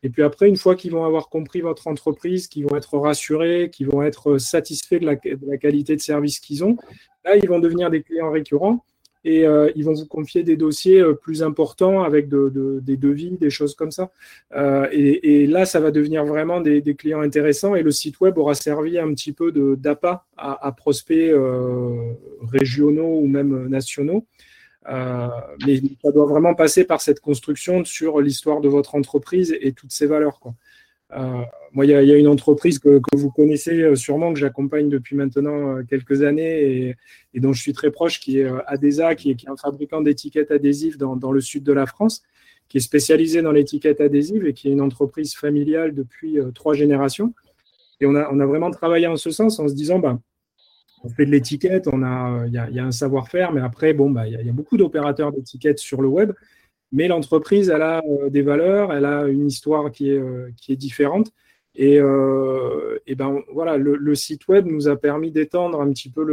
Et 0.04 0.10
puis 0.10 0.24
après, 0.24 0.48
une 0.48 0.58
fois 0.58 0.76
qu'ils 0.76 0.92
vont 0.92 1.04
avoir 1.04 1.28
compris 1.28 1.60
votre 1.60 1.88
entreprise, 1.88 2.48
qu'ils 2.48 2.66
vont 2.68 2.78
être 2.78 2.98
rassurés, 2.98 3.70
qu'ils 3.70 3.88
vont 3.88 4.04
être 4.04 4.38
satisfaits 4.38 5.00
de 5.00 5.06
la, 5.08 5.16
de 5.16 5.48
la 5.48 5.58
qualité 5.58 5.96
de 5.96 6.02
service 6.02 6.40
qu'ils 6.40 6.64
ont, 6.64 6.78
là, 7.26 7.36
ils 7.36 7.50
vont 7.50 7.60
devenir 7.60 7.90
des 7.90 8.04
clients 8.04 8.32
récurrents 8.32 8.86
et 9.28 9.46
euh, 9.46 9.70
ils 9.76 9.84
vont 9.84 9.94
vous 9.94 10.06
confier 10.06 10.42
des 10.44 10.56
dossiers 10.56 11.02
euh, 11.02 11.14
plus 11.14 11.44
importants 11.44 12.02
avec 12.02 12.30
des 12.30 12.96
devis, 12.96 13.32
des 13.32 13.50
choses 13.50 13.76
comme 13.76 13.92
ça. 13.92 14.10
Euh, 14.56 14.88
et, 14.92 15.46
là, 15.48 15.66
ça 15.66 15.82
va 15.82 15.92
devenir 15.92 16.24
vraiment 16.24 16.62
des, 16.62 16.82
clients 16.96 17.20
intéressants 17.20 17.76
et 17.76 17.84
le 17.84 17.92
site 17.92 18.22
web 18.22 18.38
aura 18.38 18.56
servi 18.56 18.98
un 18.98 19.14
petit 19.14 19.34
peu 19.34 19.52
d'appât 19.78 20.26
à, 20.38 20.72
prospects 20.72 21.34
régionaux 22.42 23.20
ou 23.20 23.28
même 23.28 23.68
nationaux. 23.68 24.26
mais 24.88 25.82
ça 26.02 26.12
doit 26.14 26.26
vraiment 26.26 26.56
passer 26.56 26.86
par 26.86 27.02
cette 27.02 27.20
construction 27.20 27.84
sur 27.84 28.22
l'histoire 28.22 28.62
de 28.62 28.70
votre 28.70 28.96
entreprise 28.96 29.56
et 29.60 29.74
toutes 29.74 29.92
ses 29.92 30.06
valeurs. 30.06 30.40
Euh, 31.14 31.44
moi, 31.72 31.86
il 31.86 31.92
y, 31.92 31.94
a 31.94 32.18
une 32.18 32.28
entreprise 32.28 32.80
que, 32.80 33.00
vous 33.14 33.32
connaissez 33.32 33.82
euh, 33.82 33.96
sûrement, 33.96 34.34
que 34.34 34.40
j'accompagne 34.40 34.90
depuis 34.90 35.16
maintenant 35.16 35.78
euh, 35.78 35.84
quelques 35.84 36.24
années 36.24 36.96
et, 37.34 37.40
dont 37.40 37.54
je 37.54 37.62
suis 37.62 37.74
très 37.74 37.92
proche, 37.92 38.20
qui 38.20 38.40
est 38.40 38.50
Adesa, 38.66 39.16
qui 39.16 39.32
est, 39.32 39.48
un 39.48 39.56
fabricant 39.56 40.02
d'étiquettes 40.02 40.52
adhésives 40.52 40.98
dans, 40.98 41.32
le 41.32 41.42
sud 41.42 41.64
de 41.64 41.74
la 41.74 41.86
France, 41.86 42.24
qui 42.68 42.78
est 42.78 42.82
spécialisé 42.82 43.42
dans 43.42 43.52
l'étiquette 43.52 44.02
adhésive 44.02 44.46
et 44.46 44.54
qui 44.54 44.68
est 44.68 44.72
une 44.72 44.82
entreprise 44.82 45.36
familiale 45.36 45.94
depuis 45.94 46.40
trois 46.54 46.74
générations. 46.74 47.34
Et 48.02 48.06
on 48.06 48.16
a, 48.16 48.46
vraiment 48.46 48.72
travaillé 48.72 49.08
en 49.08 49.16
ce 49.16 49.32
sens 49.32 49.60
en 49.60 49.68
se 49.68 49.74
disant, 49.74 50.00
bah, 50.00 50.20
on 51.04 51.10
fait 51.10 51.26
de 51.26 51.32
l'étiquette, 51.32 51.88
il 51.92 52.52
y, 52.52 52.58
a, 52.80 52.84
un 52.84 52.92
savoir-faire, 52.92 53.54
mais 53.54 53.62
après, 53.62 53.94
bon, 53.94 54.10
bah, 54.10 54.28
il 54.28 54.34
y, 54.34 54.50
a 54.50 54.54
beaucoup 54.54 54.78
d'opérateurs 54.78 55.32
d'étiquettes 55.32 55.80
sur 55.80 56.02
le 56.02 56.08
web, 56.08 56.34
mais 56.92 57.08
l'entreprise, 57.08 57.70
elle 57.70 57.82
a 57.82 58.02
des 58.30 58.42
valeurs, 58.42 58.94
elle 58.94 59.06
a 59.06 59.28
une 59.28 59.48
histoire 59.48 59.92
qui 59.92 60.12
est, 60.12 60.22
qui 60.56 60.72
est 60.72 60.78
différente. 60.78 61.32
Et, 61.76 61.98
et 61.98 63.16
ben 63.16 63.42
voilà, 63.54 63.78
le, 63.78 64.16
site 64.16 64.48
web 64.48 64.66
nous 64.66 64.88
a 64.88 64.96
permis 64.96 65.32
d'étendre 65.32 65.80
un 65.80 65.92
petit 65.92 66.10
peu 66.10 66.24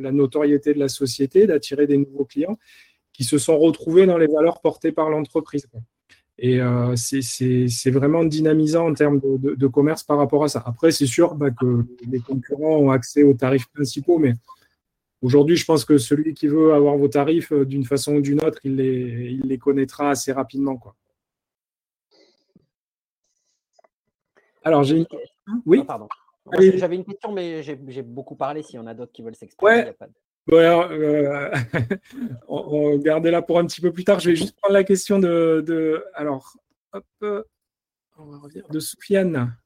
la 0.00 0.12
notoriété 0.12 0.74
de 0.74 0.78
la 0.78 0.88
société, 0.88 1.46
d'attirer 1.46 1.86
des 1.86 1.96
nouveaux 1.96 2.26
clients 2.26 2.58
qui 3.12 3.24
se 3.24 3.38
sont 3.38 3.58
retrouvés 3.58 4.06
dans 4.06 4.18
les 4.18 4.26
valeurs 4.26 4.60
portées 4.60 4.92
par 4.92 5.10
l'entreprise. 5.10 5.66
Et 6.38 6.60
euh, 6.60 6.96
c'est 6.96 7.90
vraiment 7.90 8.24
dynamisant 8.24 8.88
en 8.88 8.94
termes 8.94 9.20
de, 9.20 9.66
commerce 9.66 10.02
par 10.02 10.18
rapport 10.18 10.44
à 10.44 10.48
ça. 10.48 10.62
Après, 10.64 10.90
c'est 10.90 11.06
sûr 11.06 11.34
bah, 11.34 11.50
que 11.50 11.84
les 12.10 12.20
concurrents 12.20 12.78
ont 12.78 12.90
accès 12.90 13.22
aux 13.22 13.34
tarifs 13.34 13.68
principaux, 13.68 14.18
mais 14.18 14.34
aujourd'hui, 15.22 15.56
je 15.56 15.64
pense 15.64 15.84
que 15.84 15.98
celui 15.98 16.34
qui 16.34 16.48
veut 16.48 16.74
avoir 16.74 16.96
vos 16.96 17.08
tarifs 17.08 17.52
euh, 17.52 17.64
d'une 17.64 17.84
façon 17.84 18.16
ou 18.16 18.20
d'une 18.20 18.44
autre, 18.44 18.58
il 18.64 18.76
les, 18.76 19.38
il 19.40 19.48
les, 19.48 19.58
connaîtra 19.58 20.10
assez 20.10 20.32
rapidement. 20.32 20.76
Quoi. 20.76 20.94
Alors, 24.64 24.82
j'ai 24.82 24.98
une 24.98 25.06
question. 25.06 25.62
Oui, 25.64 25.78
ah, 25.82 25.84
pardon. 25.84 26.08
J'avais 26.58 26.96
une 26.96 27.04
question, 27.04 27.32
mais 27.32 27.62
j'ai 27.62 28.02
beaucoup 28.02 28.36
parlé. 28.36 28.62
S'il 28.62 28.76
y 28.76 28.78
en 28.78 28.86
a 28.86 28.94
d'autres 28.94 29.12
qui 29.12 29.22
veulent 29.22 29.36
s'exprimer, 29.36 29.78
il 29.78 29.82
n'y 29.84 29.88
a 29.88 29.94
pas 29.94 30.06
de... 30.06 30.12
Ouais, 30.50 30.64
euh, 30.66 31.52
on, 32.48 32.98
on 33.04 33.20
là 33.22 33.42
pour 33.42 33.60
un 33.60 33.66
petit 33.66 33.80
peu 33.80 33.92
plus 33.92 34.04
tard. 34.04 34.18
Je 34.18 34.30
vais 34.30 34.36
juste 34.36 34.56
prendre 34.56 34.74
la 34.74 34.82
question 34.82 35.20
de, 35.20 36.04
alors, 36.14 36.56
hop, 36.92 37.04
on 38.18 38.24
va 38.26 38.38
revenir, 38.38 38.66
de 38.68 38.80
Soufiane, 38.80 39.56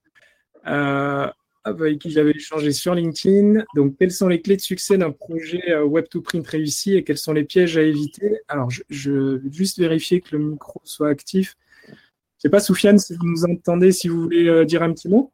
euh, 0.66 1.30
avec 1.66 1.98
qui 1.98 2.10
j'avais 2.10 2.30
échangé 2.30 2.72
sur 2.72 2.94
LinkedIn. 2.94 3.64
Donc, 3.74 3.96
quelles 3.98 4.12
sont 4.12 4.28
les 4.28 4.40
clés 4.40 4.56
de 4.56 4.60
succès 4.60 4.96
d'un 4.96 5.10
projet 5.10 5.62
euh, 5.70 5.86
Web2Print 5.86 6.48
réussi 6.48 6.94
et 6.94 7.04
quels 7.04 7.18
sont 7.18 7.32
les 7.32 7.44
pièges 7.44 7.76
à 7.76 7.82
éviter? 7.82 8.40
Alors, 8.48 8.70
je, 8.70 9.36
vais 9.36 9.52
juste 9.52 9.78
vérifier 9.78 10.20
que 10.20 10.36
le 10.36 10.44
micro 10.44 10.80
soit 10.84 11.08
actif. 11.08 11.56
Je 11.86 11.92
ne 11.92 11.96
sais 12.38 12.50
pas, 12.50 12.60
Soufiane, 12.60 12.98
si 12.98 13.14
vous 13.14 13.26
nous 13.26 13.44
entendez, 13.44 13.92
si 13.92 14.08
vous 14.08 14.22
voulez 14.22 14.64
dire 14.64 14.82
un 14.82 14.92
petit 14.92 15.08
mot. 15.08 15.32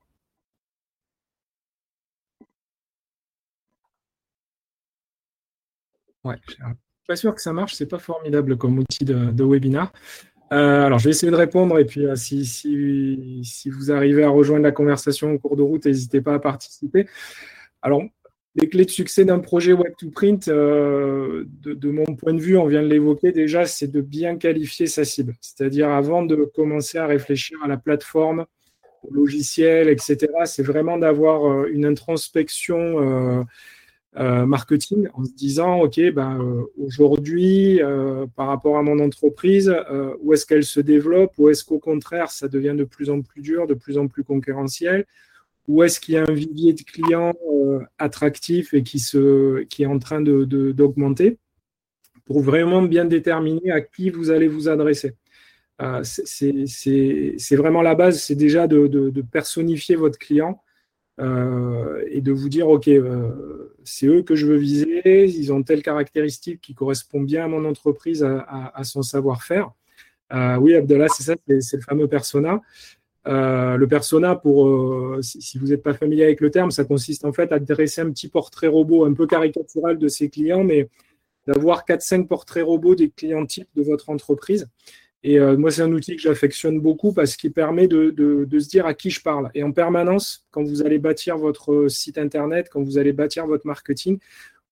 Ouais, 6.24 6.36
pas 7.08 7.16
sûr 7.16 7.34
que 7.34 7.42
ça 7.42 7.52
marche, 7.52 7.74
c'est 7.74 7.86
pas 7.86 7.98
formidable 7.98 8.56
comme 8.56 8.78
outil 8.78 9.04
de, 9.04 9.44
webinar. 9.44 9.92
Euh, 10.52 10.84
alors, 10.84 10.98
je 10.98 11.04
vais 11.04 11.10
essayer 11.10 11.32
de 11.32 11.36
répondre 11.36 11.78
et 11.78 11.86
puis 11.86 12.04
euh, 12.04 12.14
si, 12.14 12.44
si, 12.44 13.70
vous 13.70 13.90
arrivez 13.90 14.22
à 14.22 14.28
rejoindre 14.28 14.64
la 14.64 14.72
conversation 14.72 15.32
au 15.32 15.38
cours 15.38 15.56
de 15.56 15.62
route, 15.62 15.86
n'hésitez 15.86 16.20
pas 16.20 16.34
à 16.34 16.38
participer. 16.38 17.06
Alors, 17.80 18.02
les 18.54 18.68
clés 18.68 18.84
de 18.84 18.90
succès 18.90 19.24
d'un 19.24 19.38
projet 19.38 19.72
Web2Print, 19.72 20.50
euh, 20.50 21.44
de, 21.62 21.72
de, 21.72 21.90
mon 21.90 22.04
point 22.16 22.34
de 22.34 22.40
vue, 22.40 22.58
on 22.58 22.66
vient 22.66 22.82
de 22.82 22.88
l'évoquer 22.88 23.32
déjà, 23.32 23.64
c'est 23.64 23.90
de 23.90 24.02
bien 24.02 24.36
qualifier 24.36 24.86
sa 24.86 25.06
cible. 25.06 25.34
C'est-à-dire 25.40 25.88
avant 25.88 26.22
de 26.22 26.36
commencer 26.54 26.98
à 26.98 27.06
réfléchir 27.06 27.56
à 27.64 27.68
la 27.68 27.78
plateforme, 27.78 28.44
au 29.02 29.14
logiciel, 29.14 29.88
etc., 29.88 30.28
c'est 30.44 30.62
vraiment 30.62 30.98
d'avoir 30.98 31.66
une 31.66 31.86
introspection 31.86 33.46
euh, 34.18 34.44
marketing 34.44 35.08
en 35.14 35.24
se 35.24 35.32
disant, 35.32 35.80
OK, 35.80 35.98
ben, 36.12 36.38
euh, 36.38 36.64
aujourd'hui, 36.76 37.80
euh, 37.80 38.26
par 38.36 38.48
rapport 38.48 38.76
à 38.76 38.82
mon 38.82 38.98
entreprise, 38.98 39.74
où 40.20 40.34
est-ce 40.34 40.44
qu'elle 40.44 40.64
se 40.64 40.80
développe, 40.80 41.32
ou 41.38 41.48
est-ce 41.48 41.64
qu'au 41.64 41.78
contraire, 41.78 42.30
ça 42.30 42.46
devient 42.46 42.74
de 42.76 42.84
plus 42.84 43.08
en 43.08 43.22
plus 43.22 43.40
dur, 43.40 43.66
de 43.66 43.72
plus 43.72 43.96
en 43.96 44.08
plus 44.08 44.22
concurrentiel, 44.22 45.06
ou 45.66 45.82
est-ce 45.82 45.98
qu'il 45.98 46.14
y 46.14 46.18
a 46.18 46.24
un 46.24 46.32
vivier 46.32 46.74
de 46.74 46.82
clients 46.82 47.32
attractif 47.98 48.74
et 48.74 48.82
qui, 48.82 48.98
se, 48.98 49.62
qui 49.62 49.84
est 49.84 49.86
en 49.86 49.98
train 49.98 50.20
d'augmenter, 50.20 51.30
de, 51.30 51.36
pour 52.26 52.40
vraiment 52.40 52.82
bien 52.82 53.06
déterminer 53.06 53.70
à 53.70 53.80
qui 53.80 54.10
vous 54.10 54.30
allez 54.30 54.48
vous 54.48 54.68
adresser. 54.68 55.14
c'est 56.02 57.56
vraiment 57.56 57.80
la 57.80 57.94
base, 57.94 58.20
c'est 58.20 58.34
déjà 58.34 58.66
de, 58.66 58.88
de, 58.88 59.22
personnifier 59.22 59.96
votre 59.96 60.18
client 60.18 60.60
euh, 61.20 62.02
et 62.08 62.20
de 62.20 62.32
vous 62.32 62.48
dire, 62.48 62.68
OK, 62.68 62.88
euh, 62.88 63.74
c'est 63.84 64.06
eux 64.06 64.22
que 64.22 64.34
je 64.34 64.46
veux 64.46 64.56
viser, 64.56 65.26
ils 65.26 65.52
ont 65.52 65.62
telle 65.62 65.82
caractéristique 65.82 66.60
qui 66.60 66.74
correspond 66.74 67.20
bien 67.20 67.44
à 67.44 67.48
mon 67.48 67.64
entreprise, 67.64 68.24
à, 68.24 68.84
son 68.84 69.02
savoir-faire. 69.02 69.70
Euh, 70.32 70.56
oui, 70.56 70.74
Abdallah, 70.74 71.08
c'est 71.08 71.24
ça, 71.24 71.34
c'est 71.60 71.76
le 71.76 71.82
fameux 71.82 72.08
persona. 72.08 72.60
le 73.26 73.86
persona, 73.86 74.36
pour, 74.36 75.18
si, 75.22 75.58
vous 75.58 75.68
n'êtes 75.68 75.82
pas 75.82 75.94
familier 75.94 76.24
avec 76.24 76.40
le 76.40 76.50
terme, 76.50 76.70
ça 76.70 76.84
consiste 76.84 77.24
en 77.24 77.32
fait 77.32 77.52
à 77.52 77.58
dresser 77.58 78.00
un 78.00 78.10
petit 78.10 78.28
portrait 78.28 78.68
robot 78.68 79.04
un 79.04 79.12
peu 79.12 79.26
caricatural 79.26 79.98
de 79.98 80.08
ses 80.08 80.30
clients, 80.30 80.64
mais 80.64 80.88
d'avoir 81.46 81.84
4-5 81.84 82.26
portraits 82.26 82.64
robots 82.64 82.94
des 82.94 83.10
clients 83.10 83.44
types 83.44 83.68
de 83.74 83.82
votre 83.82 84.10
entreprise. 84.10 84.68
Et 85.24 85.38
euh, 85.38 85.56
moi, 85.56 85.70
c'est 85.70 85.82
un 85.82 85.92
outil 85.92 86.16
que 86.16 86.22
j'affectionne 86.22 86.80
beaucoup 86.80 87.12
parce 87.12 87.36
qu'il 87.36 87.52
permet 87.52 87.86
de, 87.86 88.12
se 88.58 88.68
dire 88.68 88.86
à 88.86 88.94
qui 88.94 89.10
je 89.10 89.22
parle. 89.22 89.50
Et 89.54 89.62
en 89.62 89.72
permanence, 89.72 90.44
quand 90.50 90.64
vous 90.64 90.82
allez 90.82 90.98
bâtir 90.98 91.38
votre 91.38 91.88
site 91.88 92.18
Internet, 92.18 92.68
quand 92.72 92.82
vous 92.82 92.98
allez 92.98 93.12
bâtir 93.12 93.46
votre 93.46 93.66
marketing, 93.66 94.18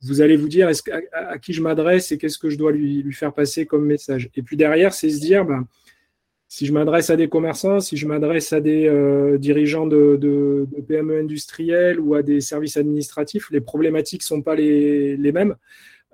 vous 0.02 0.22
allez 0.22 0.36
vous 0.36 0.48
dire 0.48 0.68
à, 1.12 1.38
qui 1.38 1.52
je 1.52 1.62
m'adresse 1.62 2.10
et 2.10 2.18
qu'est-ce 2.18 2.38
que 2.38 2.50
je 2.50 2.56
dois 2.56 2.72
lui, 2.72 3.12
faire 3.12 3.32
passer 3.32 3.66
comme 3.66 3.84
message? 3.84 4.30
Et 4.34 4.42
puis 4.42 4.56
derrière, 4.56 4.92
c'est 4.92 5.10
se 5.10 5.20
dire, 5.20 5.44
ben, 5.44 5.66
si 6.48 6.66
je 6.66 6.72
m'adresse 6.72 7.10
à 7.10 7.16
des 7.16 7.28
commerçants, 7.28 7.78
si 7.78 7.96
je 7.96 8.08
m'adresse 8.08 8.52
à 8.52 8.60
des 8.60 8.86
euh, 8.88 9.38
dirigeants 9.38 9.86
de, 9.86 10.66
PME 10.88 11.20
industriels 11.20 12.00
ou 12.00 12.14
à 12.14 12.22
des 12.22 12.40
services 12.40 12.76
administratifs, 12.76 13.50
les 13.50 13.60
problématiques 13.60 14.22
ne 14.22 14.26
sont 14.26 14.42
pas 14.42 14.56
les 14.56 15.32
mêmes. 15.32 15.54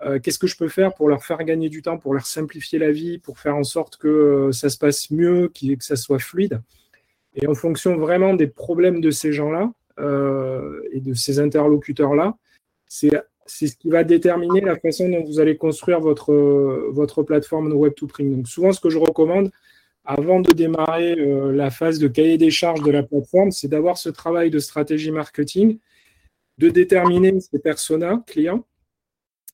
Euh, 0.02 0.18
qu'est-ce 0.18 0.38
que 0.38 0.46
je 0.46 0.56
peux 0.56 0.68
faire 0.68 0.94
pour 0.94 1.08
leur 1.08 1.24
faire 1.24 1.42
gagner 1.44 1.68
du 1.68 1.82
temps, 1.82 1.96
pour 1.96 2.12
leur 2.12 2.26
simplifier 2.26 2.78
la 2.78 2.92
vie, 2.92 3.18
pour 3.18 3.38
faire 3.38 3.56
en 3.56 3.64
sorte 3.64 3.96
que 3.96 4.08
euh, 4.08 4.52
ça 4.52 4.68
se 4.68 4.76
passe 4.76 5.10
mieux, 5.10 5.48
que 5.48 5.84
ça 5.84 5.96
soit 5.96 6.18
fluide? 6.18 6.60
Et 7.34 7.46
en 7.46 7.54
fonction 7.54 7.96
vraiment 7.96 8.34
des 8.34 8.46
problèmes 8.46 9.00
de 9.00 9.10
ces 9.10 9.32
gens-là 9.32 9.72
euh, 9.98 10.82
et 10.92 11.00
de 11.00 11.14
ces 11.14 11.38
interlocuteurs-là, 11.38 12.36
c'est 12.86 13.10
ce 13.46 13.76
qui 13.76 13.88
va 13.88 14.04
déterminer 14.04 14.60
la 14.60 14.76
façon 14.76 15.08
dont 15.08 15.24
vous 15.24 15.40
allez 15.40 15.56
construire 15.56 16.00
votre, 16.00 17.22
plateforme 17.22 17.72
Web2Print. 17.72 18.36
Donc 18.36 18.48
souvent, 18.48 18.72
ce 18.72 18.80
que 18.80 18.90
je 18.90 18.98
recommande, 18.98 19.50
avant 20.04 20.40
de 20.40 20.52
démarrer 20.52 21.16
la 21.16 21.70
phase 21.70 21.98
de 21.98 22.08
cahier 22.08 22.38
des 22.38 22.50
charges 22.50 22.82
de 22.82 22.90
la 22.90 23.02
plateforme, 23.02 23.50
c'est 23.50 23.68
d'avoir 23.68 23.98
ce 23.98 24.08
travail 24.08 24.50
de 24.50 24.58
stratégie 24.58 25.10
marketing, 25.10 25.78
de 26.58 26.68
déterminer 26.70 27.38
ses 27.40 27.58
personas 27.58 28.22
clients, 28.26 28.64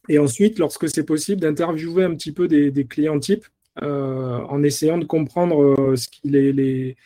et 0.09 0.19
ensuite, 0.19 0.59
lorsque 0.59 0.89
c'est 0.89 1.05
possible, 1.05 1.41
d'interviewer 1.41 2.05
un 2.05 2.15
petit 2.15 2.33
peu 2.33 2.49
des, 2.49 2.87
clients 2.87 3.19
types 3.19 3.47
euh, 3.83 4.39
en 4.49 4.63
essayant 4.63 4.99
de 4.99 5.05
comprendre 5.05 5.63
euh, 5.63 5.97
ce 5.97 6.09
qui 6.09 6.29
les, 6.29 6.97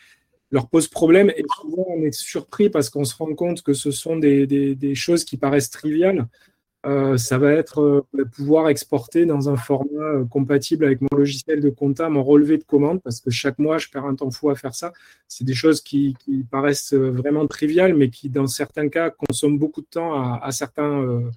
leur 0.50 0.68
pose 0.68 0.88
problème. 0.88 1.30
Et 1.36 1.44
souvent, 1.60 1.86
on 1.88 2.02
est 2.02 2.12
surpris 2.12 2.70
parce 2.70 2.88
qu'on 2.90 3.04
se 3.04 3.14
rend 3.14 3.34
compte 3.34 3.62
que 3.62 3.74
ce 3.74 3.90
sont 3.90 4.16
des 4.16 4.94
choses 4.94 5.24
qui 5.24 5.36
paraissent 5.36 5.70
triviales, 5.70 6.26
euh, 6.86 7.16
ça 7.16 7.36
va 7.36 7.52
être 7.52 7.80
euh, 7.80 8.24
pouvoir 8.24 8.68
exporter 8.68 9.26
dans 9.26 9.48
un 9.48 9.56
format 9.56 10.02
euh, 10.02 10.24
compatible 10.24 10.84
avec 10.84 11.00
mon 11.00 11.08
logiciel 11.16 11.60
de 11.60 11.68
compta, 11.68 12.08
mon 12.08 12.22
relevé 12.22 12.58
de 12.58 12.62
commande, 12.62 13.02
parce 13.02 13.20
que 13.20 13.28
chaque 13.30 13.58
mois, 13.58 13.78
je 13.78 13.88
perds 13.88 14.04
un 14.04 14.14
temps 14.14 14.30
fou 14.30 14.50
à 14.50 14.54
faire 14.54 14.74
ça. 14.74 14.92
C'est 15.26 15.44
des 15.44 15.54
choses 15.54 15.80
qui, 15.80 16.16
paraissent 16.50 16.94
vraiment 16.94 17.46
triviales, 17.48 17.94
mais 17.94 18.10
qui, 18.10 18.30
dans 18.30 18.46
certains 18.46 18.88
cas, 18.88 19.10
consomment 19.10 19.58
beaucoup 19.58 19.80
de 19.80 19.86
temps 19.86 20.14
à, 20.40 20.52
certains 20.52 21.30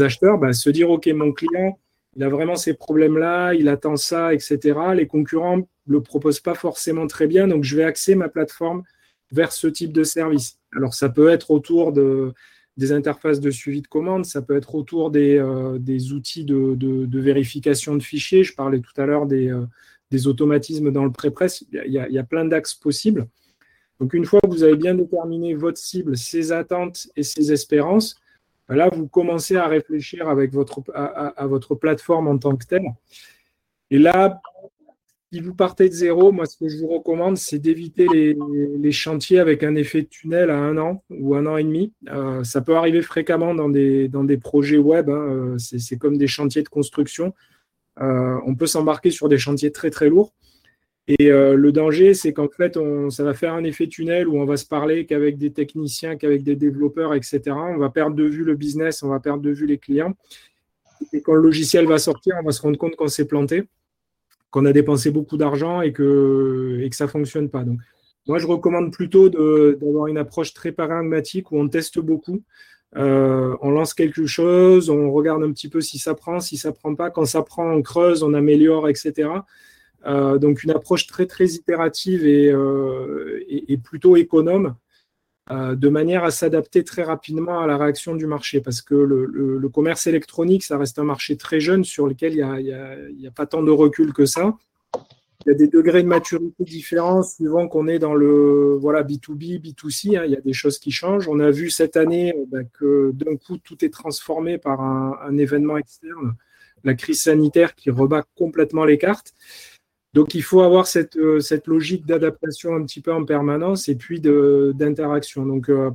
acheteurs. 0.00 0.38
Bah, 0.38 0.52
se 0.54 0.70
dire, 0.70 0.88
OK, 0.90 1.06
mon 1.08 1.32
client, 1.32 1.78
il 2.16 2.22
a 2.22 2.28
vraiment 2.30 2.56
ces 2.56 2.74
problèmes-là, 2.74 3.52
il 3.54 3.68
attend 3.68 3.96
ça, 3.96 4.32
etc. 4.32 4.58
Les 4.94 5.06
concurrents 5.06 5.58
ne 5.58 5.64
le 5.86 6.00
proposent 6.00 6.40
pas 6.40 6.54
forcément 6.54 7.06
très 7.06 7.26
bien, 7.26 7.46
donc 7.48 7.64
je 7.64 7.76
vais 7.76 7.84
axer 7.84 8.14
ma 8.14 8.28
plateforme 8.28 8.84
vers 9.32 9.52
ce 9.52 9.66
type 9.66 9.92
de 9.92 10.04
service. 10.04 10.58
Alors, 10.74 10.94
ça 10.94 11.08
peut 11.10 11.28
être 11.28 11.50
autour 11.50 11.92
de 11.92 12.32
des 12.76 12.92
interfaces 12.92 13.40
de 13.40 13.50
suivi 13.50 13.82
de 13.82 13.86
commande, 13.86 14.24
ça 14.24 14.42
peut 14.42 14.56
être 14.56 14.74
autour 14.74 15.10
des, 15.10 15.38
euh, 15.38 15.78
outils 16.12 16.44
de, 16.44 17.18
vérification 17.18 17.94
de 17.94 18.02
fichiers. 18.02 18.44
Je 18.44 18.54
parlais 18.54 18.80
tout 18.80 19.00
à 19.00 19.06
l'heure 19.06 19.26
des, 19.26 19.48
euh, 19.48 19.66
automatismes 20.26 20.92
dans 20.92 21.04
le 21.04 21.10
pré-press. 21.10 21.64
Il, 21.72 21.90
y 21.90 22.18
a 22.18 22.24
plein 22.24 22.44
d'axes 22.44 22.74
possibles. 22.74 23.26
Donc, 23.98 24.14
une 24.14 24.24
fois 24.24 24.40
que 24.40 24.48
vous 24.48 24.62
avez 24.62 24.76
bien 24.76 24.94
déterminé 24.94 25.54
votre 25.54 25.78
cible, 25.78 26.16
ses 26.16 26.52
attentes 26.52 27.08
et 27.16 27.24
ses 27.24 27.52
espérances, 27.52 28.14
ben 28.68 28.76
là, 28.76 28.88
vous 28.92 29.08
commencez 29.08 29.56
à 29.56 29.66
réfléchir 29.66 30.28
avec 30.28 30.52
votre, 30.52 30.82
à 30.94 31.46
votre 31.46 31.74
plateforme 31.74 32.28
en 32.28 32.38
tant 32.38 32.56
que 32.56 32.64
telle. 32.64 32.86
Et 33.90 33.98
là, 33.98 34.40
si 35.34 35.40
vous 35.40 35.52
partez 35.52 35.88
de 35.88 35.94
zéro, 35.94 36.30
moi, 36.30 36.46
ce 36.46 36.56
que 36.56 36.68
je 36.68 36.78
vous 36.78 36.86
recommande, 36.86 37.36
c'est 37.36 37.58
d'éviter 37.58 38.06
les, 38.08 38.92
chantiers 38.92 39.40
avec 39.40 39.64
un 39.64 39.74
effet 39.74 40.02
de 40.02 40.06
tunnel 40.06 40.48
à 40.48 40.58
un 40.58 40.78
an 40.78 41.02
ou 41.10 41.34
un 41.34 41.44
an 41.46 41.56
et 41.56 41.64
demi. 41.64 41.92
Euh, 42.08 42.44
ça 42.44 42.60
peut 42.60 42.76
arriver 42.76 43.02
fréquemment 43.02 43.52
dans 43.52 43.68
des, 43.68 44.06
dans 44.06 44.22
des 44.22 44.36
projets 44.36 44.78
web. 44.78 45.10
Hein. 45.10 45.56
C'est 45.58 45.98
comme 45.98 46.18
des 46.18 46.28
chantiers 46.28 46.62
de 46.62 46.68
construction. 46.68 47.34
Euh, 48.00 48.38
on 48.46 48.54
peut 48.54 48.68
s'embarquer 48.68 49.10
sur 49.10 49.28
des 49.28 49.38
chantiers 49.38 49.72
très, 49.72 49.90
très 49.90 50.08
lourds. 50.08 50.32
Et 51.08 51.30
le 51.30 51.72
danger, 51.72 52.14
c'est 52.14 52.32
qu'en 52.32 52.48
fait, 52.48 52.76
on, 52.76 53.10
ça 53.10 53.24
va 53.24 53.34
faire 53.34 53.54
un 53.54 53.64
effet 53.64 53.88
tunnel 53.88 54.28
où 54.28 54.38
on 54.38 54.44
va 54.44 54.56
se 54.56 54.66
parler 54.66 55.04
qu'avec 55.04 55.36
des 55.36 55.52
techniciens, 55.52 56.16
qu'avec 56.16 56.44
des 56.44 56.54
développeurs, 56.54 57.12
etc. 57.12 57.40
On 57.48 57.78
va 57.78 57.90
perdre 57.90 58.14
de 58.14 58.24
vue 58.24 58.44
le 58.44 58.54
business, 58.54 59.02
on 59.02 59.08
va 59.08 59.18
perdre 59.18 59.42
de 59.42 59.50
vue 59.50 59.66
les 59.66 59.78
clients. 59.78 60.14
Et 61.12 61.22
quand 61.22 61.34
le 61.34 61.42
logiciel 61.42 61.86
va 61.86 61.98
sortir, 61.98 62.36
on 62.40 62.44
va 62.44 62.52
se 62.52 62.62
rendre 62.62 62.78
compte 62.78 62.94
qu'on 62.94 63.08
s'est 63.08 63.26
planté, 63.26 63.64
qu'on 64.54 64.66
a 64.66 64.72
dépensé 64.72 65.10
beaucoup 65.10 65.36
d'argent 65.36 65.80
et 65.80 65.92
que, 65.92 66.88
ça 66.92 67.06
ne 67.06 67.10
fonctionne 67.10 67.48
pas. 67.48 67.64
Donc, 67.64 67.80
moi, 68.28 68.38
je 68.38 68.46
recommande 68.46 68.92
plutôt 68.92 69.28
d'avoir 69.28 70.06
une 70.06 70.16
approche 70.16 70.54
très 70.54 70.70
pragmatique 70.70 71.50
où 71.50 71.58
on 71.58 71.68
teste 71.68 71.98
beaucoup. 71.98 72.40
Euh, 72.96 73.56
on 73.62 73.72
lance 73.72 73.94
quelque 73.94 74.26
chose, 74.26 74.90
on 74.90 75.10
regarde 75.10 75.42
un 75.42 75.50
petit 75.50 75.68
peu 75.68 75.80
si 75.80 75.98
ça 75.98 76.14
prend, 76.14 76.38
si 76.38 76.56
ça 76.56 76.70
prend 76.70 76.94
pas. 76.94 77.10
Quand 77.10 77.24
ça 77.24 77.42
prend, 77.42 77.68
on 77.68 77.82
creuse, 77.82 78.22
on 78.22 78.32
améliore, 78.32 78.88
etc. 78.88 79.28
Euh, 80.06 80.38
donc 80.38 80.62
une 80.62 80.70
approche 80.70 81.08
très 81.08 81.26
très 81.26 81.46
itérative 81.46 82.24
et, 82.24 82.52
euh, 82.52 83.40
plutôt 83.82 84.14
économe, 84.14 84.76
de 85.50 85.88
manière 85.88 86.24
à 86.24 86.30
s'adapter 86.30 86.84
très 86.84 87.02
rapidement 87.02 87.60
à 87.60 87.66
la 87.66 87.76
réaction 87.76 88.14
du 88.14 88.26
marché, 88.26 88.60
parce 88.60 88.80
que 88.80 88.94
le, 88.94 89.68
commerce 89.68 90.06
électronique, 90.06 90.62
ça 90.62 90.78
reste 90.78 90.98
un 90.98 91.04
marché 91.04 91.36
très 91.36 91.60
jeune 91.60 91.84
sur 91.84 92.06
lequel 92.06 92.32
il 92.32 93.16
n'y 93.18 93.26
a, 93.26 93.30
pas 93.30 93.46
tant 93.46 93.62
de 93.62 93.70
recul 93.70 94.12
que 94.12 94.24
ça 94.24 94.54
il 95.46 95.50
y 95.50 95.52
a 95.52 95.58
des 95.58 95.68
degrés 95.68 96.02
de 96.02 96.08
maturité 96.08 96.64
différents 96.64 97.22
suivant 97.22 97.68
qu'on 97.68 97.86
est 97.86 97.98
dans 97.98 98.14
le 98.14 98.76
voilà, 98.80 99.02
B2B, 99.02 99.60
B2C. 99.60 100.16
Hein, 100.16 100.24
il 100.24 100.32
y 100.32 100.36
a 100.36 100.40
des 100.40 100.52
choses 100.52 100.78
qui 100.78 100.90
changent. 100.90 101.28
On 101.28 101.38
a 101.40 101.50
vu 101.50 101.70
cette 101.70 101.96
année 101.96 102.34
euh, 102.34 102.44
bah, 102.48 102.64
que 102.64 103.12
d'un 103.12 103.36
coup, 103.36 103.58
tout 103.58 103.84
est 103.84 103.92
transformé 103.92 104.58
par 104.58 104.80
un, 104.80 105.36
événement 105.36 105.76
externe, 105.76 106.34
la 106.82 106.94
crise 106.94 107.22
sanitaire 107.22 107.74
qui 107.74 107.90
rebat 107.90 108.24
complètement 108.36 108.84
les 108.84 108.96
cartes. 108.98 109.34
Donc, 110.14 110.34
il 110.34 110.42
faut 110.42 110.60
avoir 110.60 110.86
cette, 110.86 111.16
euh, 111.16 111.40
cette 111.40 111.66
logique 111.66 112.06
d'adaptation 112.06 112.74
un 112.74 112.84
petit 112.84 113.00
peu 113.00 113.12
en 113.12 113.24
permanence 113.24 113.88
et 113.88 113.96
puis 113.96 114.20
d'interaction. 114.20 115.44
Donc, 115.44 115.68
euh, 115.68 115.90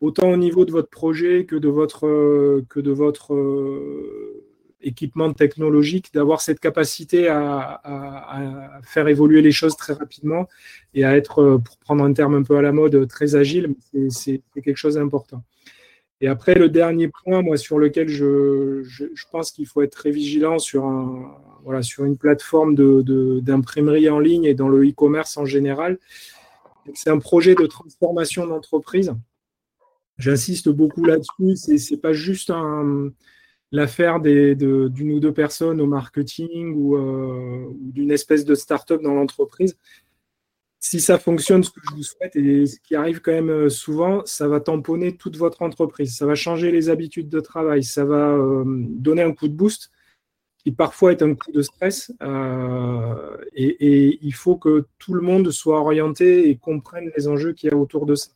autant 0.00 0.30
au 0.30 0.36
niveau 0.36 0.64
de 0.64 0.72
votre 0.72 0.88
projet 0.88 1.44
que 1.44 1.56
de 1.56 1.68
votre, 1.68 2.62
que 2.68 2.80
de 2.80 2.90
votre 2.90 3.34
équipement 4.82 5.32
technologique, 5.32 6.12
d'avoir 6.12 6.40
cette 6.40 6.60
capacité 6.60 7.28
à, 7.28 7.80
faire 8.84 9.08
évoluer 9.08 9.42
les 9.42 9.52
choses 9.52 9.76
très 9.76 9.92
rapidement 9.92 10.48
et 10.94 11.04
à 11.04 11.16
être, 11.16 11.40
euh, 11.40 11.58
pour 11.58 11.76
prendre 11.78 12.04
un 12.04 12.12
terme 12.12 12.34
un 12.34 12.42
peu 12.42 12.56
à 12.56 12.62
la 12.62 12.72
mode, 12.72 13.08
très 13.08 13.34
agile, 13.36 13.74
c'est 14.08 14.42
quelque 14.54 14.76
chose 14.76 14.94
d'important. 14.94 15.42
Et 16.22 16.28
après, 16.28 16.54
le 16.54 16.68
dernier 16.68 17.08
point, 17.08 17.42
moi, 17.42 17.56
sur 17.56 17.80
lequel 17.80 18.08
je, 18.08 18.84
pense 19.32 19.50
qu'il 19.50 19.66
faut 19.66 19.82
être 19.82 19.90
très 19.90 20.12
vigilant 20.12 20.60
sur, 20.60 20.84
un, 20.84 21.36
voilà, 21.64 21.82
sur 21.82 22.04
une 22.04 22.16
plateforme 22.16 22.76
d'imprimerie 23.40 24.08
en 24.08 24.20
ligne 24.20 24.44
et 24.44 24.54
dans 24.54 24.68
le 24.68 24.88
e-commerce 24.88 25.36
en 25.36 25.44
général, 25.44 25.98
c'est 26.94 27.10
un 27.10 27.18
projet 27.18 27.56
de 27.56 27.66
transformation 27.66 28.46
d'entreprise. 28.46 29.12
J'insiste 30.16 30.68
beaucoup 30.68 31.04
là-dessus. 31.04 31.56
Ce 31.56 31.92
n'est 31.92 32.00
pas 32.00 32.12
juste 32.12 32.52
l'affaire 33.72 34.20
d'une 34.20 35.12
ou 35.12 35.18
deux 35.18 35.32
personnes 35.32 35.80
au 35.80 35.86
marketing 35.86 36.68
euh, 36.68 37.66
ou, 37.66 37.78
d'une 37.80 38.12
espèce 38.12 38.44
de 38.44 38.54
start-up 38.54 39.02
dans 39.02 39.14
l'entreprise. 39.14 39.76
Si 40.84 41.00
ça 41.00 41.18
fonctionne, 41.18 41.62
ce 41.62 41.70
que 41.70 41.80
je 41.88 41.94
vous 41.94 42.02
souhaite, 42.02 42.34
et 42.34 42.66
ce 42.66 42.80
qui 42.80 42.96
arrive 42.96 43.20
quand 43.20 43.32
même 43.32 43.50
euh, 43.50 43.68
souvent, 43.68 44.22
ça 44.26 44.48
va 44.48 44.60
tamponner 44.60 45.16
toute 45.16 45.36
votre 45.36 45.62
entreprise. 45.62 46.16
Ça 46.16 46.26
va 46.26 46.34
changer 46.34 46.72
les 46.72 46.90
habitudes 46.90 47.28
de 47.28 47.40
travail. 47.40 47.84
Ça 47.84 48.04
va 48.04 48.32
euh, 48.32 48.64
donner 48.66 49.22
un 49.22 49.32
coup 49.32 49.46
de 49.46 49.54
boost 49.54 49.90
qui 50.58 50.72
parfois 50.72 51.12
est 51.12 51.22
un 51.22 51.34
coup 51.34 51.52
de 51.52 51.62
stress. 51.62 52.12
et, 53.54 54.18
il 54.22 54.34
faut 54.34 54.56
que 54.56 54.86
tout 54.98 55.14
le 55.14 55.20
monde 55.20 55.50
soit 55.50 55.80
orienté 55.80 56.48
et 56.48 56.56
comprenne 56.56 57.10
les 57.16 57.28
enjeux 57.28 57.52
qu'il 57.52 57.70
y 57.70 57.72
a 57.72 57.76
autour 57.76 58.06
de 58.06 58.14
ça. 58.14 58.30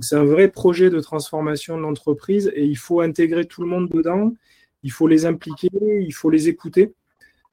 c'est 0.00 0.16
un 0.16 0.24
vrai 0.24 0.48
projet 0.48 0.90
de 0.90 1.00
transformation 1.00 1.76
de 1.76 1.82
l'entreprise 1.82 2.52
et 2.54 2.64
il 2.64 2.78
faut 2.78 3.00
intégrer 3.00 3.46
tout 3.46 3.62
le 3.62 3.68
monde 3.68 3.88
dedans 3.88 4.32
il 4.86 4.92
faut 4.92 5.08
les 5.08 5.26
impliquer, 5.26 5.68
il 6.00 6.14
faut 6.14 6.30
les 6.30 6.48
écouter, 6.48 6.94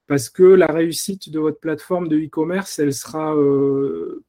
parce 0.08 0.30
que 0.30 0.44
la 0.44 0.68
réussite 0.68 1.30
de 1.30 1.40
votre 1.40 1.60
plateforme 1.60 2.08
de 2.08 2.18
e-commerce, 2.18 2.80
elle 2.80 2.94
sera 2.94 3.36
euh, 3.36 4.24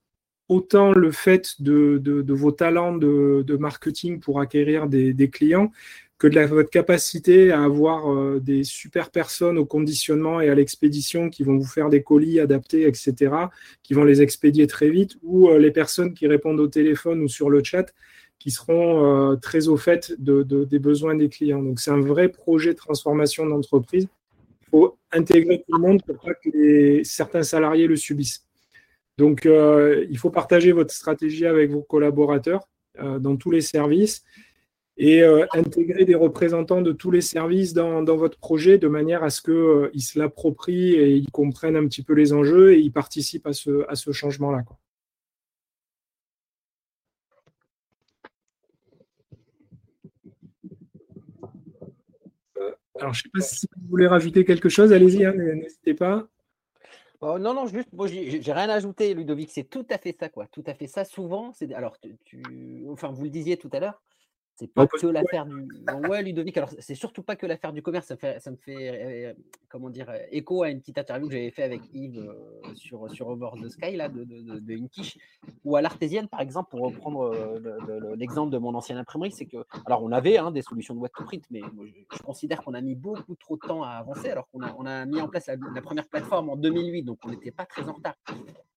autant 0.49 0.93
le 0.93 1.11
fait 1.11 1.61
de, 1.61 2.25
vos 2.29 2.53
talents 2.53 2.97
de, 2.97 3.57
marketing 3.57 4.21
pour 4.21 4.41
acquérir 4.41 4.87
des, 4.87 5.31
clients 5.31 5.73
que 6.19 6.29
de 6.29 6.41
votre 6.41 6.71
capacité 6.71 7.51
à 7.51 7.63
avoir 7.65 8.11
euh, 8.13 8.41
des 8.41 8.63
super 8.63 9.11
personnes 9.11 9.59
au 9.59 9.67
conditionnement 9.67 10.41
et 10.41 10.49
à 10.49 10.55
l'expédition 10.55 11.29
qui 11.29 11.43
vont 11.43 11.59
vous 11.59 11.67
faire 11.67 11.91
des 11.91 12.03
colis 12.03 12.39
adaptés, 12.39 12.87
etc., 12.87 13.35
qui 13.83 13.95
vont 13.95 14.05
les 14.05 14.23
expédier 14.23 14.67
très 14.69 14.91
vite, 14.91 15.17
ou 15.23 15.49
euh, 15.49 15.59
les 15.59 15.73
personnes 15.73 16.15
qui 16.15 16.29
répondent 16.29 16.61
au 16.61 16.69
téléphone 16.69 17.21
ou 17.21 17.29
sur 17.29 17.51
le 17.51 17.63
chat 17.65 17.93
qui 18.39 18.51
seront 18.51 19.39
très 19.41 19.69
au 19.69 19.79
fait 19.79 20.13
des 20.19 20.79
besoins 20.79 21.15
des 21.15 21.31
clients. 21.31 21.63
Donc, 21.63 21.81
c'est 21.81 21.93
un 21.93 22.01
vrai 22.01 22.29
projet 22.29 22.75
de 22.75 22.77
transformation 22.77 23.47
d'entreprise. 23.47 24.07
Faut 24.75 24.99
intégrer 25.13 25.59
tout 25.59 25.77
le 25.77 25.81
monde 25.81 26.03
pour 26.03 26.19
pas 26.19 26.35
que 26.35 27.05
certains 27.05 27.45
salariés 27.45 27.87
le 27.87 27.95
subissent. 27.95 28.45
Donc, 29.19 29.47
euh, 29.47 30.05
il 30.11 30.19
faut 30.19 30.31
partager 30.31 30.73
votre 30.73 30.93
stratégie 30.93 31.47
avec 31.47 31.71
vos 31.71 31.83
collaborateurs 31.83 32.69
euh, 32.99 33.21
dans 33.21 33.37
tous 33.37 33.53
les 33.53 33.61
services 33.61 34.25
et 34.97 35.23
intégrer 35.53 36.05
des 36.05 36.17
représentants 36.17 36.81
de 36.81 36.91
tous 36.91 37.13
les 37.13 37.21
services 37.21 37.73
dans, 37.73 38.05
votre 38.05 38.39
projet 38.39 38.79
de 38.79 38.89
manière 38.89 39.23
à 39.23 39.31
ce 39.31 39.43
qu'ils 39.43 40.03
se 40.03 40.19
l'approprient 40.19 40.95
et 40.95 41.11
ils 41.17 41.31
comprennent 41.31 41.77
un 41.77 41.87
petit 41.87 42.03
peu 42.03 42.13
les 42.15 42.33
enjeux 42.33 42.75
et 42.75 42.79
ils 42.79 42.93
participent 42.93 43.47
à 43.47 43.53
ce, 43.53 43.85
à 43.89 43.95
ce 43.95 44.11
changement-là. 44.11 44.65
Alors, 53.05 53.13
je 53.13 53.21
ne 53.35 53.41
sais 53.43 53.49
pas 53.49 53.55
si 53.55 53.67
vous 53.77 53.89
voulez 53.91 54.07
rajouter 54.07 54.47
quelque 54.47 54.71
chose, 54.71 54.91
allez-y, 54.91 55.27
hein, 55.27 55.35
n'hésitez 55.35 55.93
pas. 55.93 56.27
Oh, 57.21 57.39
non, 57.39 57.53
non, 57.53 57.67
juste, 57.67 57.93
moi, 57.93 58.07
j'ai 58.07 58.41
rien 58.47 58.71
à 58.71 58.75
ajouter, 58.77 59.13
Ludovic, 59.13 59.51
c'est 59.51 59.65
tout 59.65 59.85
à 59.91 59.99
fait 59.99 60.17
ça, 60.19 60.31
quoi. 60.31 60.47
Tout 60.47 60.65
à 60.67 60.73
fait 60.73 60.87
ça. 60.87 61.05
Souvent, 61.05 61.53
c'est 61.53 61.71
alors, 61.75 61.99
tu, 62.25 62.87
enfin, 62.89 63.13
vous 63.13 63.25
le 63.25 63.29
disiez 63.29 63.59
tout 63.59 63.69
à 63.75 63.81
l'heure, 63.81 64.01
c'est 64.57 64.73
pas 64.73 64.87
que 64.87 65.07
l'affaire 65.09 65.47
du. 65.47 65.67
Ouais, 66.09 66.23
Ludovic, 66.23 66.57
alors 66.57 66.71
c'est 66.79 66.95
surtout 66.95 67.25
pas 67.25 67.35
que 67.35 67.45
l'affaire 67.45 67.73
du 67.73 67.83
commerce. 67.83 68.07
Ça, 68.07 68.17
fait, 68.17 68.39
ça 68.41 68.53
me 68.53 68.57
fait, 68.57 69.31
euh, 69.31 69.35
comment 69.69 69.91
dire, 69.91 70.09
euh, 70.09 70.19
écho 70.31 70.63
à 70.63 70.71
une 70.71 70.79
petite 70.79 70.99
interview 70.99 71.27
que 71.27 71.35
j'avais 71.35 71.51
fait 71.51 71.65
avec 71.65 71.81
Yves 71.93 72.19
euh, 72.19 72.75
sur, 72.75 73.11
sur 73.11 73.27
Over 73.29 73.51
the 73.61 73.69
Sky, 73.69 73.97
là, 73.97 74.09
de, 74.09 74.23
de, 74.23 74.61
de, 74.61 74.73
une 74.73 74.89
quiche. 74.89 75.19
Ou 75.65 75.75
à 75.75 75.83
l'artésienne, 75.83 76.29
par 76.29 76.41
exemple, 76.41 76.71
pour 76.71 76.83
reprendre 76.83 77.35
l'exemple 78.17 78.53
de 78.53 78.59
mon 78.59 78.75
ancienne 78.75 78.99
imprimerie, 78.99 79.33
c'est 79.33 79.47
que. 79.47 79.65
Alors, 79.87 80.05
on 80.05 80.13
avait 80.13 80.39
hein, 80.39 80.53
des 80.53 80.63
solutions 80.63 80.95
de 80.95 81.01
web 81.01 81.11
to 81.17 81.25
print, 81.25 81.45
mais 81.51 81.61
je, 81.61 82.23
considère 82.23 82.63
qu'on 82.63 82.75
a 82.75 82.81
mis 82.81 82.95
beaucoup 82.95 83.35
trop 83.35 83.57
de 83.57 83.67
temps 83.67 83.83
à 83.83 83.91
avancer, 83.91 84.31
alors 84.31 84.49
qu'on 84.51 84.63
a, 84.63 84.73
on 84.79 84.87
a 84.87 85.05
mis 85.05 85.21
en 85.21 85.29
place 85.29 85.49
la, 85.49 85.83
première 85.83 86.07
plateforme 86.07 86.49
en 86.51 86.57
2008, 86.57 87.03
donc 87.03 87.19
on 87.25 87.31
n'était 87.31 87.51
pas 87.51 87.67
très 87.67 87.83
en 87.89 87.95
retard. 87.95 88.15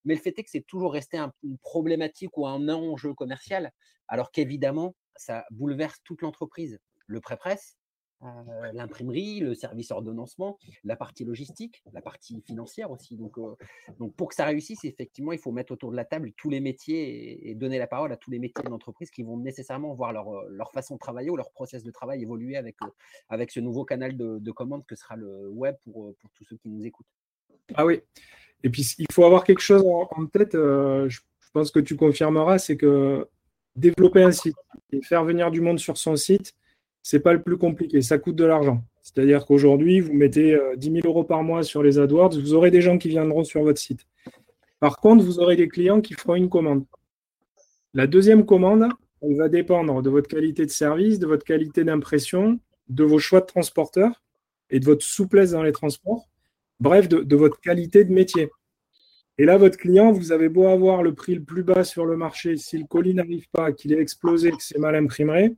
Mais 0.04 0.14
le 0.14 0.20
fait 0.20 0.36
est 0.38 0.42
que 0.42 0.50
c'est 0.50 0.66
toujours 0.66 0.92
resté 0.92 1.18
une 1.44 1.58
problématique 1.58 2.36
ou 2.36 2.46
un 2.48 2.68
enjeu 2.68 3.14
commercial, 3.14 3.70
alors 4.08 4.32
qu'évidemment, 4.32 4.94
ça 5.18 5.44
bouleverse 5.50 6.00
toute 6.04 6.22
l'entreprise. 6.22 6.78
Le 7.06 7.20
pré-presse, 7.20 7.78
euh, 8.24 8.72
l'imprimerie, 8.72 9.38
le 9.38 9.54
service 9.54 9.92
ordonnancement, 9.92 10.58
la 10.82 10.96
partie 10.96 11.24
logistique, 11.24 11.84
la 11.92 12.02
partie 12.02 12.42
financière 12.44 12.90
aussi. 12.90 13.16
Donc, 13.16 13.38
euh, 13.38 13.54
donc 14.00 14.16
pour 14.16 14.30
que 14.30 14.34
ça 14.34 14.44
réussisse, 14.44 14.84
effectivement, 14.84 15.30
il 15.30 15.38
faut 15.38 15.52
mettre 15.52 15.72
autour 15.72 15.92
de 15.92 15.96
la 15.96 16.04
table 16.04 16.32
tous 16.36 16.50
les 16.50 16.58
métiers 16.58 17.48
et, 17.48 17.54
donner 17.54 17.78
la 17.78 17.86
parole 17.86 18.10
à 18.10 18.16
tous 18.16 18.32
les 18.32 18.40
métiers 18.40 18.64
de 18.64 18.70
l'entreprise 18.70 19.10
qui 19.10 19.22
vont 19.22 19.36
nécessairement 19.36 19.94
voir 19.94 20.12
leur, 20.12 20.28
euh, 20.28 20.48
leur, 20.50 20.72
façon 20.72 20.94
de 20.94 20.98
travailler 20.98 21.30
ou 21.30 21.36
leur 21.36 21.52
process 21.52 21.84
de 21.84 21.92
travail 21.92 22.20
évoluer 22.20 22.56
avec, 22.56 22.76
avec 23.28 23.52
ce 23.52 23.60
nouveau 23.60 23.84
canal 23.84 24.16
de, 24.16 24.38
de, 24.40 24.50
commande 24.50 24.84
que 24.84 24.96
sera 24.96 25.14
le 25.14 25.48
web 25.50 25.76
pour, 25.84 26.12
pour, 26.18 26.30
tous 26.34 26.44
ceux 26.44 26.56
qui 26.56 26.70
nous 26.70 26.84
écoutent. 26.84 27.06
Ah 27.74 27.86
oui. 27.86 28.00
Et 28.64 28.68
puis, 28.70 28.96
il 28.98 29.06
faut 29.12 29.24
avoir 29.24 29.44
quelque 29.44 29.60
chose 29.60 29.84
en, 29.86 30.08
en 30.10 30.26
tête, 30.26 30.54
je 30.54 31.20
pense 31.52 31.70
que 31.70 31.78
tu 31.78 31.94
confirmeras, 31.94 32.58
c'est 32.58 32.76
que 32.76 33.28
développer 33.78 34.22
un 34.22 34.32
site 34.32 34.56
et 34.92 35.02
faire 35.02 35.24
venir 35.24 35.50
du 35.50 35.60
monde 35.60 35.78
sur 35.78 35.96
son 35.96 36.16
site, 36.16 36.54
c'est 37.02 37.20
pas 37.20 37.32
le 37.32 37.42
plus 37.42 37.56
compliqué. 37.56 38.02
Ça 38.02 38.18
coûte 38.18 38.36
de 38.36 38.44
l'argent. 38.44 38.82
C'est-à-dire 39.02 39.46
qu'aujourd'hui, 39.46 40.00
vous 40.00 40.12
mettez 40.12 40.58
10 40.76 40.88
euh, 40.90 41.00
000 41.02 41.06
euros 41.06 41.24
par 41.24 41.42
mois 41.42 41.62
sur 41.62 41.82
les 41.82 41.98
AdWords, 41.98 42.38
vous 42.38 42.54
aurez 42.54 42.70
des 42.70 42.82
gens 42.82 42.98
qui 42.98 43.08
viendront 43.08 43.44
sur 43.44 43.62
votre 43.62 43.80
site. 43.80 44.06
Par 44.80 44.96
contre, 44.98 45.24
vous 45.24 45.38
aurez 45.38 45.56
des 45.56 45.68
clients 45.68 46.00
qui 46.00 46.14
feront 46.14 46.34
une 46.34 46.50
commande. 46.50 46.84
La 47.94 48.06
deuxième 48.06 48.44
commande, 48.44 48.88
elle 49.22 49.36
va 49.36 49.48
dépendre 49.48 50.02
de 50.02 50.10
votre 50.10 50.28
qualité 50.28 50.66
de 50.66 50.70
service, 50.70 51.18
de 51.18 51.26
votre 51.26 51.44
qualité 51.44 51.84
d'impression, 51.84 52.60
de 52.88 53.04
vos 53.04 53.18
choix 53.18 53.40
de 53.40 53.46
transporteur 53.46 54.22
et 54.70 54.78
de 54.78 54.84
votre 54.84 55.04
souplesse 55.04 55.52
dans 55.52 55.62
les 55.62 55.72
transports, 55.72 56.28
bref, 56.78 57.08
de 57.08 57.36
votre 57.36 57.58
qualité 57.60 58.04
de 58.04 58.12
métier. 58.12 58.50
Et 59.38 59.44
là, 59.44 59.56
votre 59.56 59.76
client, 59.76 60.10
vous 60.10 60.32
avez 60.32 60.48
beau 60.48 60.66
avoir 60.66 61.02
le 61.02 61.14
prix 61.14 61.34
le 61.34 61.42
plus 61.42 61.62
bas 61.62 61.84
sur 61.84 62.04
le 62.04 62.16
marché, 62.16 62.56
si 62.56 62.76
le 62.76 62.84
colis 62.84 63.14
n'arrive 63.14 63.48
pas, 63.52 63.72
qu'il 63.72 63.92
est 63.92 64.00
explosé, 64.00 64.50
que 64.50 64.56
c'est 64.60 64.78
mal 64.78 64.96
imprimé, 64.96 65.54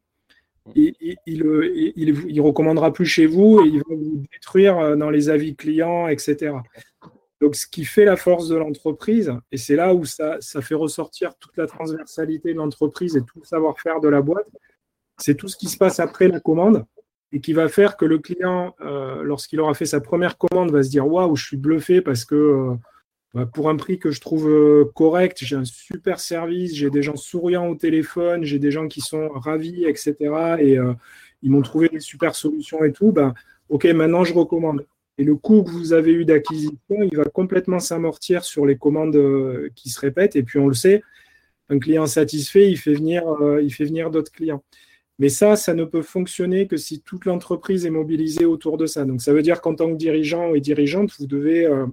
il, 0.75 0.95
il, 1.27 2.41
recommandera 2.41 2.93
plus 2.93 3.07
chez 3.07 3.27
vous 3.27 3.61
et 3.65 3.69
il 3.69 3.79
va 3.79 3.95
vous 3.97 4.23
détruire 4.31 4.79
euh, 4.79 4.97
dans 4.97 5.11
les 5.11 5.31
avis 5.31 5.57
clients, 5.57 6.09
etc. 6.09 6.53
Donc, 7.41 7.57
ce 7.57 7.67
qui 7.67 7.85
fait 7.85 8.05
la 8.05 8.17
force 8.17 8.49
de 8.49 8.57
l'entreprise, 8.57 9.33
et 9.51 9.57
c'est 9.57 9.77
là 9.77 9.95
où 9.95 10.05
ça, 10.05 10.37
ça, 10.41 10.61
fait 10.61 10.75
ressortir 10.75 11.35
toute 11.37 11.57
la 11.57 11.67
transversalité 11.67 12.53
de 12.53 12.59
l'entreprise 12.59 13.17
et 13.17 13.23
tout 13.23 13.41
le 13.41 13.47
savoir-faire 13.47 14.01
de 14.01 14.09
la 14.09 14.21
boîte, 14.21 14.47
c'est 15.17 15.35
tout 15.35 15.49
ce 15.49 15.57
qui 15.57 15.69
se 15.69 15.79
passe 15.79 16.01
après 16.01 16.29
la 16.29 16.41
commande 16.41 16.85
et 17.33 17.41
qui 17.41 17.53
va 17.55 17.69
faire 17.69 17.97
que 17.97 18.05
le 18.05 18.19
client, 18.19 18.75
euh, 18.83 19.23
lorsqu'il 19.23 19.61
aura 19.61 19.73
fait 19.75 19.87
sa 19.87 20.01
première 20.01 20.37
commande, 20.37 20.71
va 20.71 20.83
se 20.83 20.91
dire 20.91 21.07
Waouh, 21.07 21.37
je 21.37 21.47
suis 21.47 21.57
bluffé 21.57 22.03
parce 22.03 22.25
que 22.25 22.35
euh, 22.35 22.75
bah, 23.35 23.47
pour 23.47 23.69
un 23.69 23.77
prix 23.77 23.99
que 23.99 24.11
je 24.11 24.21
trouve 24.21 24.49
euh, 24.49 24.91
correct, 24.95 25.39
j'ai 25.43 25.57
un 25.57 25.65
super 25.65 26.21
service, 26.21 26.75
j'ai 26.75 26.91
des 26.91 27.03
gens 27.03 27.17
souriants 27.17 27.69
au 27.69 27.75
téléphone, 27.75 28.45
j'ai 28.45 28.59
des 28.59 28.71
gens 28.71 28.89
qui 28.89 29.01
sont 29.01 29.29
ravis, 29.29 29.85
etc. 29.85 30.15
Et 30.59 30.79
ils 31.43 31.51
m'ont 31.51 31.63
trouvé 31.63 31.89
des 31.89 32.01
super 32.01 32.35
solutions 32.35 32.85
et 32.85 32.93
tout. 32.93 33.13
Ben, 33.13 33.35
ok, 33.69 33.85
maintenant 33.87 34.25
je 34.25 34.35
recommande. 34.35 34.87
Et 35.19 35.25
le 35.25 35.37
coût 35.37 35.63
que 35.63 35.71
vous 35.71 35.93
avez 35.93 36.13
eu 36.13 36.25
d'acquisition, 36.25 37.03
il 37.03 37.15
va 37.15 37.25
complètement 37.25 37.79
s'amortir 37.79 38.43
sur 38.43 38.65
les 38.65 38.77
commandes 38.77 39.17
euh, 39.17 39.69
qui 39.75 39.91
se 39.91 40.01
répètent. 40.01 40.35
Et 40.37 40.43
puis 40.43 40.59
on 40.59 40.67
le 40.67 40.75
sait, 40.75 41.03
un 41.69 41.79
client 41.79 42.07
satisfait, 42.07 42.71
il 42.71 42.79
fait 42.79 42.95
venir, 42.95 43.29
euh, 43.29 43.63
il 43.63 43.73
fait 43.73 43.85
venir 43.85 44.11
d'autres 44.11 44.33
clients. 44.33 44.65
Mais 45.19 45.29
ça, 45.29 45.57
ça 45.57 45.75
ne 45.75 45.85
peut 45.85 46.01
fonctionner 46.01 46.67
que 46.67 46.79
si 46.79 47.03
toute 47.03 47.27
l'entreprise 47.27 47.85
est 47.85 47.91
mobilisée 47.91 48.47
autour 48.47 48.79
de 48.79 48.87
ça. 48.87 49.05
Donc 49.05 49.21
ça 49.21 49.35
veut 49.35 49.43
dire 49.43 49.61
qu'en 49.61 49.75
tant 49.75 49.91
que 49.91 49.97
dirigeant 49.97 50.55
et 50.55 50.61
dirigeante, 50.61 51.11
vous 51.19 51.27
devez 51.27 51.67
euh, 51.67 51.87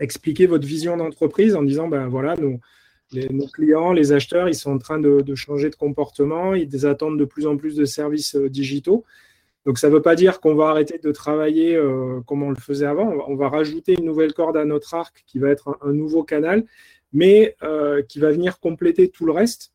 expliquer 0.00 0.46
votre 0.46 0.66
vision 0.66 0.96
d'entreprise 0.96 1.54
en 1.54 1.62
disant, 1.62 1.88
ben 1.88 2.08
voilà, 2.08 2.36
nos, 2.36 2.58
clients, 3.52 3.92
les 3.92 4.12
acheteurs, 4.12 4.48
ils 4.48 4.54
sont 4.54 4.72
en 4.72 4.78
train 4.78 4.98
de, 4.98 5.34
changer 5.34 5.70
de 5.70 5.76
comportement, 5.76 6.54
ils 6.54 6.86
attendent 6.86 7.18
de 7.18 7.24
plus 7.24 7.46
en 7.46 7.56
plus 7.56 7.76
de 7.76 7.84
services 7.84 8.36
digitaux. 8.36 9.04
Donc 9.68 9.78
ça 9.78 9.88
ne 9.88 9.92
veut 9.92 10.00
pas 10.00 10.14
dire 10.14 10.40
qu'on 10.40 10.54
va 10.54 10.68
arrêter 10.68 10.98
de 10.98 11.12
travailler 11.12 11.76
euh, 11.76 12.20
comme 12.26 12.42
on 12.42 12.48
le 12.48 12.56
faisait 12.56 12.86
avant. 12.86 13.12
On 13.28 13.36
va, 13.36 13.50
rajouter 13.50 13.96
une 13.98 14.06
nouvelle 14.06 14.32
corde 14.32 14.56
à 14.56 14.64
notre 14.64 14.94
arc 14.94 15.24
qui 15.26 15.38
va 15.38 15.50
être 15.50 15.76
un, 15.82 15.92
nouveau 15.92 16.22
canal, 16.22 16.64
mais 17.12 17.54
euh, 17.62 18.00
qui 18.00 18.18
va 18.18 18.30
venir 18.30 18.60
compléter 18.60 19.08
tout 19.08 19.26
le 19.26 19.32
reste. 19.32 19.72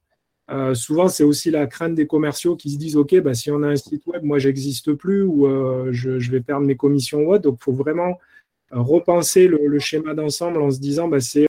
Euh, 0.50 0.74
souvent, 0.74 1.10
c'est 1.10 1.24
aussi 1.24 1.52
la 1.52 1.68
crainte 1.68 1.94
des 1.94 2.08
commerciaux 2.08 2.56
qui 2.56 2.72
se 2.72 2.80
disent 2.80 2.98
OK, 2.98 3.16
bah, 3.20 3.36
si 3.36 3.52
on 3.52 3.62
a 3.62 3.68
un 3.68 3.76
site 3.76 4.08
web, 4.08 4.24
moi, 4.24 4.40
j'existe 4.40 4.94
plus 4.94 5.22
ou 5.22 5.48
je, 5.92 6.32
vais 6.32 6.42
perdre 6.42 6.66
mes 6.66 6.76
commissions 6.76 7.24
web. 7.26 7.44
Donc, 7.44 7.58
il 7.62 7.64
faut 7.64 7.74
vraiment 7.74 8.18
repenser 8.74 9.48
le, 9.48 9.80
schéma 9.80 10.14
d'ensemble 10.14 10.62
en 10.62 10.72
se 10.72 10.80
disant 10.80 11.08
bah, 11.08 11.20
c'est 11.20 11.48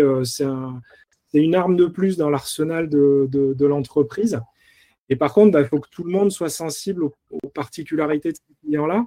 une 1.32 1.54
arme 1.54 1.76
de 1.76 1.86
plus 1.86 2.16
dans 2.16 2.30
l'arsenal 2.30 2.88
de 2.88 3.66
l'entreprise. 3.66 4.40
Et 5.08 5.16
par 5.16 5.34
contre, 5.34 5.52
bah, 5.52 5.60
il 5.60 5.66
faut 5.66 5.80
que 5.80 5.88
tout 5.90 6.04
le 6.04 6.10
monde 6.10 6.30
soit 6.30 6.48
sensible 6.48 7.04
aux, 7.04 7.12
particularités 7.52 8.32
de 8.32 8.36
ces 8.36 8.54
clients-là 8.62 9.06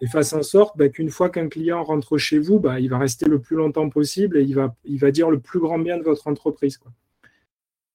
et 0.00 0.06
fasse 0.06 0.32
en 0.32 0.42
sorte 0.42 0.76
bah, 0.76 0.88
qu'une 0.88 1.10
fois 1.10 1.30
qu'un 1.30 1.48
client 1.48 1.82
rentre 1.82 2.18
chez 2.18 2.38
vous, 2.38 2.60
bah, 2.60 2.80
il 2.80 2.90
va 2.90 2.98
rester 2.98 3.26
le 3.26 3.40
plus 3.40 3.56
longtemps 3.56 3.88
possible 3.88 4.38
et 4.38 4.42
il 4.42 4.54
va, 4.54 4.74
il 4.84 4.98
va 4.98 5.10
dire 5.10 5.30
le 5.30 5.40
plus 5.40 5.58
grand 5.58 5.78
bien 5.78 5.98
de 5.98 6.02
votre 6.02 6.28
entreprise. 6.28 6.78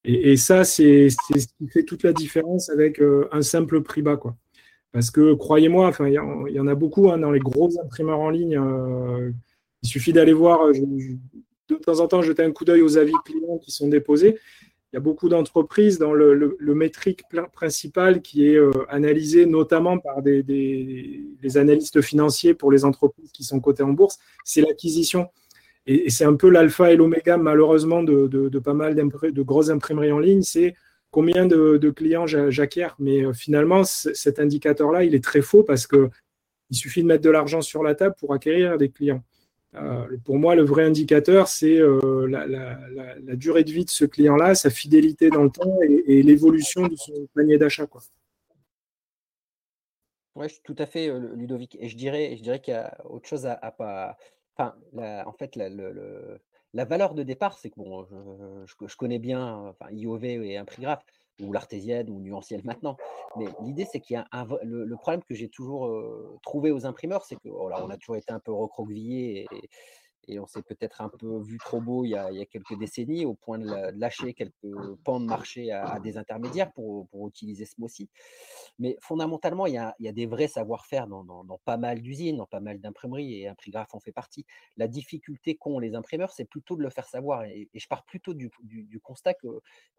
Et, 0.05 0.35
ça, 0.35 0.65
c'est 0.65 1.09
ce 1.09 1.47
qui 1.57 1.67
fait 1.69 1.83
toute 1.83 2.03
la 2.03 2.11
différence 2.11 2.69
avec 2.69 2.99
euh, 3.01 3.29
un 3.31 3.41
simple 3.41 3.81
prix 3.81 4.01
bas. 4.01 4.17
Quoi. 4.17 4.35
Parce 4.91 5.11
que 5.11 5.33
croyez-moi, 5.33 5.91
il 6.01 6.11
y, 6.11 6.59
en 6.59 6.67
a 6.67 6.75
beaucoup 6.75 7.09
hein, 7.09 7.19
dans 7.19 7.31
les 7.31 7.39
gros 7.39 7.69
imprimeurs 7.81 8.19
en 8.19 8.29
ligne. 8.29 8.57
Euh, 8.57 9.31
il 9.83 9.89
suffit 9.89 10.13
d'aller 10.13 10.33
voir, 10.33 10.67
euh, 10.67 10.73
de 11.69 11.75
temps 11.75 11.99
en 11.99 12.07
temps, 12.07 12.21
jeter 12.21 12.43
un 12.43 12.51
coup 12.51 12.65
d'œil 12.65 12.81
aux 12.81 12.97
avis 12.97 13.13
clients 13.25 13.57
qui 13.59 13.71
sont 13.71 13.87
déposés 13.87 14.39
il 14.93 14.97
y 14.97 14.97
a 14.97 15.01
beaucoup 15.01 15.27
d'entreprises 15.27 15.97
dans 15.97 16.13
le, 16.13 16.55
métrique 16.59 17.23
principal 17.51 18.21
qui 18.21 18.47
est 18.47 18.57
euh, 18.57 18.71
analysé 18.89 19.47
notamment 19.47 19.97
par 19.97 20.21
des, 20.21 21.25
analystes 21.55 22.01
financiers 22.01 22.53
pour 22.53 22.71
les 22.71 22.85
entreprises 22.85 23.31
qui 23.31 23.43
sont 23.43 23.59
cotées 23.59 23.81
en 23.81 23.93
bourse, 23.93 24.19
c'est 24.43 24.61
l'acquisition. 24.61 25.29
Et, 25.87 26.11
c'est 26.11 26.25
un 26.25 26.35
peu 26.35 26.47
l'alpha 26.47 26.91
et 26.91 26.95
l'oméga, 26.95 27.37
malheureusement, 27.37 28.03
de, 28.03 28.27
de, 28.27 28.59
pas 28.59 28.75
mal 28.75 28.93
de 28.93 29.41
grosses 29.41 29.71
imprimeries 29.71 30.11
en 30.11 30.19
ligne, 30.19 30.43
c'est 30.43 30.75
combien 31.09 31.47
de, 31.47 31.89
clients 31.89 32.27
j'acquiers. 32.27 32.89
Mais 32.99 33.25
euh, 33.25 33.33
finalement, 33.33 33.83
cet 33.83 34.39
indicateur-là, 34.39 35.05
il 35.05 35.15
est 35.15 35.23
très 35.23 35.41
faux 35.41 35.63
parce 35.63 35.87
qu'il 35.87 36.09
suffit 36.71 37.01
de 37.01 37.07
mettre 37.07 37.23
de 37.23 37.31
l'argent 37.31 37.61
sur 37.61 37.81
la 37.81 37.95
table 37.95 38.13
pour 38.19 38.31
acquérir 38.31 38.77
des 38.77 38.89
clients. 38.89 39.23
Euh, 39.75 40.17
pour 40.23 40.37
moi, 40.37 40.55
le 40.55 40.63
vrai 40.63 40.83
indicateur, 40.83 41.47
c'est 41.47 41.77
euh, 41.79 42.27
la, 42.27 43.35
durée 43.35 43.63
de 43.63 43.71
vie 43.71 43.85
de 43.85 43.89
ce 43.89 44.05
client-là, 44.05 44.55
sa 44.55 44.69
fidélité 44.69 45.29
dans 45.29 45.43
le 45.43 45.49
temps 45.49 45.79
et, 45.81 46.21
l'évolution 46.21 46.87
de 46.87 46.95
son 46.95 47.27
panier 47.33 47.57
d'achat. 47.57 47.87
Oui, 50.35 50.47
je 50.47 50.53
suis 50.53 50.63
tout 50.63 50.75
à 50.77 50.85
fait, 50.85 51.09
euh, 51.09 51.33
Ludovic. 51.35 51.77
Et 51.79 51.89
je 51.89 51.97
dirais, 51.97 52.35
je 52.37 52.43
dirais 52.43 52.61
qu'il 52.61 52.73
y 52.73 52.77
a 52.77 52.95
autre 53.05 53.27
chose 53.27 53.45
à, 53.45 53.55
pas. 53.71 54.17
Enfin, 54.55 54.75
en 55.25 55.31
fait, 55.33 55.55
la, 55.55 56.85
valeur 56.85 57.15
de 57.15 57.23
départ, 57.23 57.57
c'est 57.57 57.71
que 57.71 57.75
bon, 57.75 58.05
je, 58.65 58.95
connais 58.95 59.19
bien 59.19 59.55
enfin, 59.55 59.87
IOV 59.91 60.25
et 60.25 60.57
un 60.57 60.65
prix 60.65 60.85
ou 61.41 61.51
l'artésienne 61.53 62.09
ou 62.09 62.19
nuancielle 62.19 62.61
maintenant. 62.65 62.97
Mais 63.37 63.45
l'idée, 63.61 63.85
c'est 63.91 63.99
qu'il 63.99 64.15
y 64.15 64.17
a 64.17 64.27
un, 64.31 64.47
le, 64.63 64.95
problème 64.95 65.23
que 65.23 65.33
j'ai 65.33 65.49
toujours 65.49 65.89
trouvé 66.43 66.71
aux 66.71 66.85
imprimeurs, 66.85 67.25
c'est 67.25 67.35
que 67.35 67.49
oh 67.49 67.71
on 67.71 67.89
a 67.89 67.97
toujours 67.97 68.15
été 68.15 68.31
un 68.31 68.39
peu 68.39 68.51
recroquevillé 68.51 69.47
et 70.27 70.39
on 70.39 70.47
s'est 70.47 70.61
peut-être 70.61 71.01
un 71.01 71.09
peu 71.09 71.39
vu 71.39 71.57
trop 71.57 71.81
beau 71.81 72.05
il 72.05 72.09
y, 72.09 72.15
a, 72.15 72.45
quelques 72.45 72.77
décennies, 72.77 73.25
au 73.25 73.33
point 73.33 73.57
de, 73.57 73.97
lâcher 73.97 74.33
quelques 74.33 74.75
pans 75.03 75.19
de 75.19 75.25
marché 75.25 75.71
à, 75.71 75.99
des 75.99 76.17
intermédiaires, 76.17 76.71
pour, 76.71 77.07
utiliser 77.27 77.65
ce 77.65 77.75
mot-ci. 77.77 78.09
Mais 78.79 78.97
fondamentalement, 79.01 79.65
il 79.65 79.73
y 79.73 79.77
a, 79.77 80.11
des 80.11 80.25
vrais 80.25 80.47
savoir-faire 80.47 81.07
dans, 81.07 81.59
pas 81.65 81.77
mal 81.77 82.01
d'usines, 82.01 82.37
dans 82.37 82.45
pas 82.45 82.59
mal 82.59 82.79
d'imprimeries, 82.79 83.41
et 83.41 83.47
Imprigraph 83.47 83.93
en 83.93 83.99
fait 83.99 84.11
partie. 84.11 84.45
La 84.77 84.87
difficulté 84.87 85.55
qu'ont 85.55 85.79
les 85.79 85.95
imprimeurs, 85.95 86.31
c'est 86.31 86.45
plutôt 86.45 86.75
de 86.75 86.81
le 86.81 86.89
faire 86.89 87.07
savoir. 87.07 87.43
Et, 87.45 87.69
je 87.73 87.87
pars 87.87 88.03
plutôt 88.05 88.33
du, 88.33 88.49
constat 89.01 89.33
que, 89.33 89.47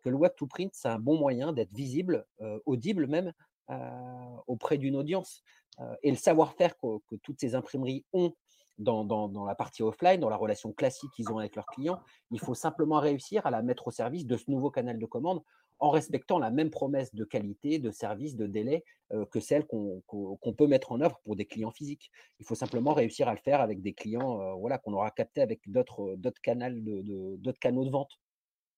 le 0.05 0.14
web 0.16 0.33
to 0.37 0.47
print, 0.47 0.72
c'est 0.75 0.89
un 0.89 0.99
bon 0.99 1.18
moyen 1.18 1.53
d'être 1.53 1.72
visible, 1.72 2.27
euh, 2.41 2.59
audible 2.66 3.07
même, 3.07 3.33
euh, 3.70 4.37
auprès 4.47 4.79
d'une 4.79 4.97
audience. 4.97 5.43
Euh, 5.81 5.95
et 6.03 6.11
le 6.11 6.16
savoir-faire 6.16 6.77
que 6.79 7.16
toutes 7.22 7.41
ces 7.41 7.55
imprimeries 7.55 8.05
ont 8.12 8.35
dans, 8.79 9.45
la 9.47 9.55
partie 9.55 9.83
offline, 9.83 10.20
dans 10.20 10.29
la 10.29 10.37
relation 10.37 10.72
classique 10.72 11.11
qu'ils 11.14 11.31
ont 11.33 11.39
avec 11.39 11.57
leurs 11.57 11.66
clients. 11.66 12.01
Il 12.31 12.41
faut 12.41 12.55
simplement 12.55 13.01
réussir 13.01 13.47
à 13.47 13.51
la 13.51 13.62
mettre 13.62 13.89
au 13.89 13.91
service 13.91 14.27
de 14.27 14.37
ce 14.37 14.51
nouveau 14.51 14.70
canal 14.70 14.99
de 14.99 15.07
commande 15.07 15.43
en 15.81 15.91
respectant 15.91 16.39
la 16.39 16.51
même 16.51 16.70
promesse 16.70 17.14
de 17.14 17.25
qualité, 17.25 17.79
de 17.79 17.91
service, 17.91 18.37
de 18.37 18.47
délai 18.47 18.85
euh, 19.12 19.25
que 19.27 19.41
celle 19.41 19.66
qu'on 19.66 20.55
peut 20.57 20.66
mettre 20.66 20.93
en 20.93 21.01
œuvre 21.01 21.20
pour 21.25 21.37
des 21.37 21.45
clients 21.45 21.72
physiques. 21.72 22.11
Il 22.39 22.47
faut 22.47 22.55
simplement 22.55 22.95
réussir 22.95 23.29
à 23.29 23.33
le 23.33 23.41
faire 23.41 23.61
avec 23.61 23.83
des 23.83 23.93
clients 23.93 24.41
euh, 24.41 24.55
voilà, 24.55 24.79
qu'on 24.79 24.93
aura 24.93 25.11
captés 25.11 25.43
avec 25.43 25.61
d'autres 25.66 26.16
canaux 26.43 27.85
de, 27.85 27.91
vente. 27.91 28.12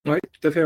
Oui, 0.07 0.19
tout 0.41 0.49
à 0.49 0.51
fait. 0.51 0.65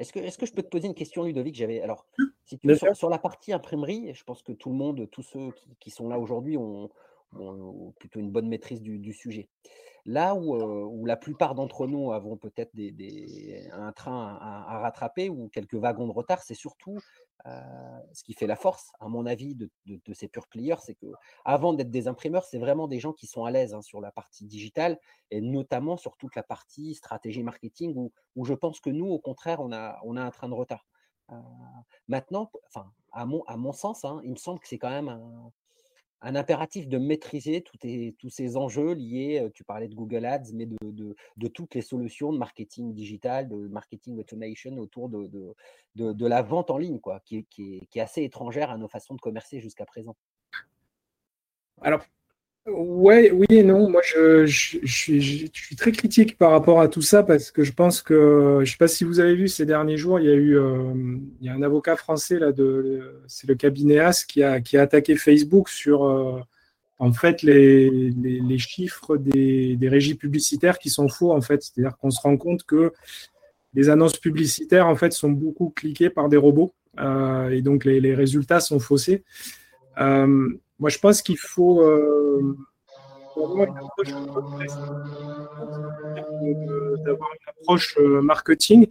Est-ce 0.00 0.14
que, 0.14 0.18
est 0.18 0.34
que 0.34 0.46
je 0.46 0.52
peux 0.52 0.62
te 0.62 0.68
poser 0.68 0.86
une 0.86 0.94
question, 0.94 1.24
Ludovic? 1.24 1.54
J'avais 1.54 1.82
alors 1.82 2.06
si 2.46 2.58
sur, 2.94 3.10
la 3.10 3.18
partie 3.18 3.52
imprimerie, 3.52 4.14
je 4.14 4.24
pense 4.24 4.42
que 4.42 4.52
tout 4.52 4.70
le 4.70 4.76
monde, 4.76 5.06
tous 5.10 5.22
ceux 5.22 5.50
qui, 5.78 5.90
sont 5.90 6.08
là 6.08 6.18
aujourd'hui, 6.18 6.56
ont, 6.56 6.90
plutôt 7.98 8.18
une 8.18 8.30
bonne 8.30 8.48
maîtrise 8.48 8.80
du, 8.80 9.12
sujet. 9.12 9.48
Là 10.06 10.34
où, 10.34 11.06
la 11.06 11.16
plupart 11.16 11.54
d'entre 11.54 11.86
nous 11.86 12.12
avons 12.12 12.36
peut-être 12.36 12.74
des, 12.74 13.68
un 13.72 13.92
train 13.92 14.38
à, 14.40 14.78
rattraper 14.78 15.28
ou 15.28 15.48
quelques 15.48 15.74
wagons 15.74 16.06
de 16.06 16.12
retard, 16.12 16.42
c'est 16.42 16.54
surtout 16.54 16.98
ce 17.44 18.22
qui 18.22 18.34
fait 18.34 18.46
la 18.46 18.56
force, 18.56 18.92
à 19.00 19.08
mon 19.08 19.26
avis, 19.26 19.54
de, 19.54 19.70
ces 20.12 20.28
pure 20.28 20.46
players, 20.48 20.76
c'est 20.82 20.94
que 20.94 21.06
avant 21.44 21.72
d'être 21.72 21.90
des 21.90 22.08
imprimeurs, 22.08 22.44
c'est 22.44 22.58
vraiment 22.58 22.88
des 22.88 22.98
gens 22.98 23.12
qui 23.12 23.26
sont 23.26 23.44
à 23.44 23.50
l'aise 23.50 23.74
hein, 23.74 23.82
sur 23.82 24.00
la 24.00 24.12
partie 24.12 24.44
digitale 24.44 24.98
et 25.30 25.40
notamment 25.40 25.96
sur 25.96 26.16
toute 26.16 26.34
la 26.36 26.42
partie 26.42 26.94
stratégie 26.94 27.42
marketing 27.42 27.94
où, 27.96 28.12
où 28.36 28.44
je 28.44 28.54
pense 28.54 28.80
que 28.80 28.90
nous, 28.90 29.06
au 29.06 29.18
contraire, 29.18 29.60
on 29.60 29.72
a, 29.72 29.98
on 30.04 30.16
a 30.16 30.22
un 30.22 30.30
train 30.30 30.48
de 30.48 30.54
retard. 30.54 30.86
maintenant, 32.08 32.50
enfin, 32.66 32.92
à 33.12 33.24
mon, 33.24 33.42
à 33.44 33.56
mon 33.56 33.72
sens, 33.72 34.04
hein, 34.04 34.20
il 34.24 34.30
me 34.30 34.36
semble 34.36 34.60
que 34.60 34.68
c'est 34.68 34.78
quand 34.78 34.90
même 34.90 35.08
un, 35.08 35.52
un 36.22 36.34
impératif 36.34 36.86
de 36.88 36.98
maîtriser 36.98 37.62
tous 37.62 38.28
ces 38.28 38.56
enjeux 38.56 38.92
liés, 38.92 39.48
tu 39.54 39.64
parlais 39.64 39.88
de 39.88 39.94
Google 39.94 40.26
Ads, 40.26 40.52
mais 40.52 40.66
de, 40.66 41.48
toutes 41.48 41.74
les 41.74 41.82
solutions 41.82 42.32
de 42.32 42.38
marketing 42.38 42.92
digital, 42.92 43.48
de 43.48 43.56
marketing 43.68 44.18
automation 44.18 44.76
autour 44.78 45.08
de, 45.08 46.26
la 46.26 46.42
vente 46.42 46.70
en 46.70 46.78
ligne, 46.78 47.00
quoi, 47.00 47.20
qui, 47.20 47.44
qui, 47.46 47.80
est, 47.94 48.00
assez 48.00 48.22
étrangère 48.22 48.70
à 48.70 48.76
nos 48.76 48.88
façons 48.88 49.14
de 49.14 49.20
commercer 49.20 49.60
jusqu'à 49.60 49.86
présent. 49.86 50.16
Alors, 51.80 52.04
Ouais, 52.66 53.30
oui 53.32 53.46
et 53.48 53.62
non. 53.62 53.88
Moi, 53.88 54.02
je, 54.04 54.44
suis, 54.46 55.50
très 55.76 55.92
critique 55.92 56.36
par 56.36 56.50
rapport 56.50 56.80
à 56.80 56.88
tout 56.88 57.02
ça 57.02 57.22
parce 57.22 57.50
que 57.50 57.64
je 57.64 57.72
pense 57.72 58.02
que, 58.02 58.56
je 58.58 58.60
ne 58.60 58.64
sais 58.66 58.76
pas 58.76 58.88
si 58.88 59.04
vous 59.04 59.18
avez 59.18 59.34
vu 59.34 59.48
ces 59.48 59.64
derniers 59.64 59.96
jours, 59.96 60.20
il 60.20 60.26
y 60.26 60.30
a 60.30 60.34
eu 60.34 60.58
euh, 60.58 60.92
il 61.40 61.46
y 61.46 61.48
a 61.48 61.54
un 61.54 61.62
avocat 61.62 61.96
français, 61.96 62.38
là, 62.38 62.52
c'est 63.26 63.48
le 63.48 63.54
cabinet 63.54 63.98
AS, 63.98 64.24
qui 64.24 64.42
a, 64.42 64.60
attaqué 64.74 65.16
Facebook 65.16 65.68
sur 65.70 66.04
euh, 66.04 66.40
en 66.98 67.12
fait 67.12 67.42
les, 67.42 68.58
chiffres 68.58 69.16
des, 69.16 69.78
régies 69.88 70.14
publicitaires 70.14 70.78
qui 70.78 70.90
sont 70.90 71.08
faux, 71.08 71.32
en 71.32 71.40
fait. 71.40 71.62
C'est-à-dire 71.62 71.96
qu'on 71.96 72.10
se 72.10 72.20
rend 72.20 72.36
compte 72.36 72.64
que 72.64 72.92
les 73.74 73.88
annonces 73.88 74.18
publicitaires, 74.18 74.86
en 74.86 74.96
fait, 74.96 75.12
sont 75.12 75.30
beaucoup 75.30 75.70
cliquées 75.70 76.10
par 76.10 76.28
des 76.28 76.36
robots 76.36 76.72
euh, 76.98 77.48
et 77.50 77.62
donc 77.62 77.84
les, 77.84 78.14
résultats 78.14 78.60
sont 78.60 78.80
faussés. 78.80 79.24
Moi, 80.80 80.90
je 80.90 80.98
pense 80.98 81.22
qu'il 81.22 81.38
faut, 81.38 81.82
euh, 81.82 82.56
d'avoir 83.36 83.68
une 87.30 87.48
approche 87.48 87.96
marketing 87.98 88.86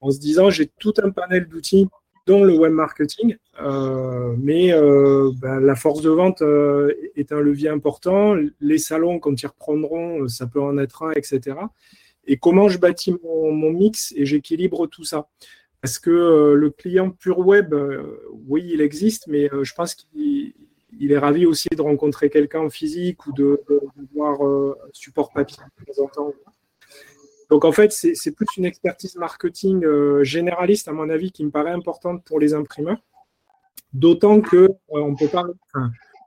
en 0.00 0.10
se 0.10 0.18
disant 0.18 0.50
j'ai 0.50 0.66
tout 0.66 0.94
un 1.02 1.10
panel 1.10 1.48
d'outils 1.48 1.88
dont 2.26 2.44
le 2.44 2.56
web 2.56 2.72
marketing, 2.72 3.36
euh, 3.60 4.34
mais 4.38 4.72
euh, 4.72 5.32
ben, 5.40 5.60
la 5.60 5.74
force 5.74 6.02
de 6.02 6.10
vente 6.10 6.42
euh, 6.42 6.92
est 7.16 7.32
un 7.32 7.40
levier 7.40 7.68
important. 7.68 8.36
Les 8.60 8.78
salons, 8.78 9.18
quand 9.18 9.42
ils 9.42 9.46
reprendront, 9.46 10.28
ça 10.28 10.46
peut 10.46 10.60
en 10.60 10.78
être 10.78 11.02
un, 11.02 11.12
etc. 11.12 11.56
Et 12.26 12.36
comment 12.36 12.68
je 12.68 12.78
bâtis 12.78 13.16
mon, 13.24 13.72
mix 13.72 14.12
et 14.16 14.24
j'équilibre 14.24 14.86
tout 14.86 15.04
ça? 15.04 15.28
Parce 15.80 15.98
que 15.98 16.54
le 16.54 16.70
client 16.70 17.10
pur 17.10 17.40
web, 17.40 17.74
oui, 18.46 18.70
il 18.72 18.80
existe, 18.80 19.26
mais 19.26 19.50
je 19.62 19.74
pense 19.74 19.96
qu'il 19.96 20.21
est 21.10 21.18
ravi 21.18 21.46
aussi 21.46 21.68
de 21.68 21.82
rencontrer 21.82 22.30
quelqu'un 22.30 22.60
en 22.60 22.70
physique 22.70 23.26
ou 23.26 23.32
de, 23.32 23.60
voir 24.14 24.40
un 24.42 24.74
support 24.92 25.32
papier 25.32 25.58
de 25.80 25.92
temps 25.92 26.04
en 26.04 26.08
temps. 26.08 26.32
Donc 27.52 27.66
en 27.66 27.72
fait, 27.72 27.92
c'est 27.92 28.34
plus 28.34 28.46
une 28.56 28.64
expertise 28.64 29.14
marketing 29.16 29.84
euh, 29.84 30.24
généraliste, 30.24 30.88
à 30.88 30.92
mon 30.92 31.10
avis, 31.10 31.32
qui 31.32 31.44
me 31.44 31.50
paraît 31.50 31.72
importante 31.72 32.24
pour 32.24 32.40
les 32.40 32.54
imprimeurs. 32.54 32.96
D'autant 33.92 34.40
que 34.40 34.70
euh, 34.94 35.14
peut 35.18 35.28
pas, 35.28 35.44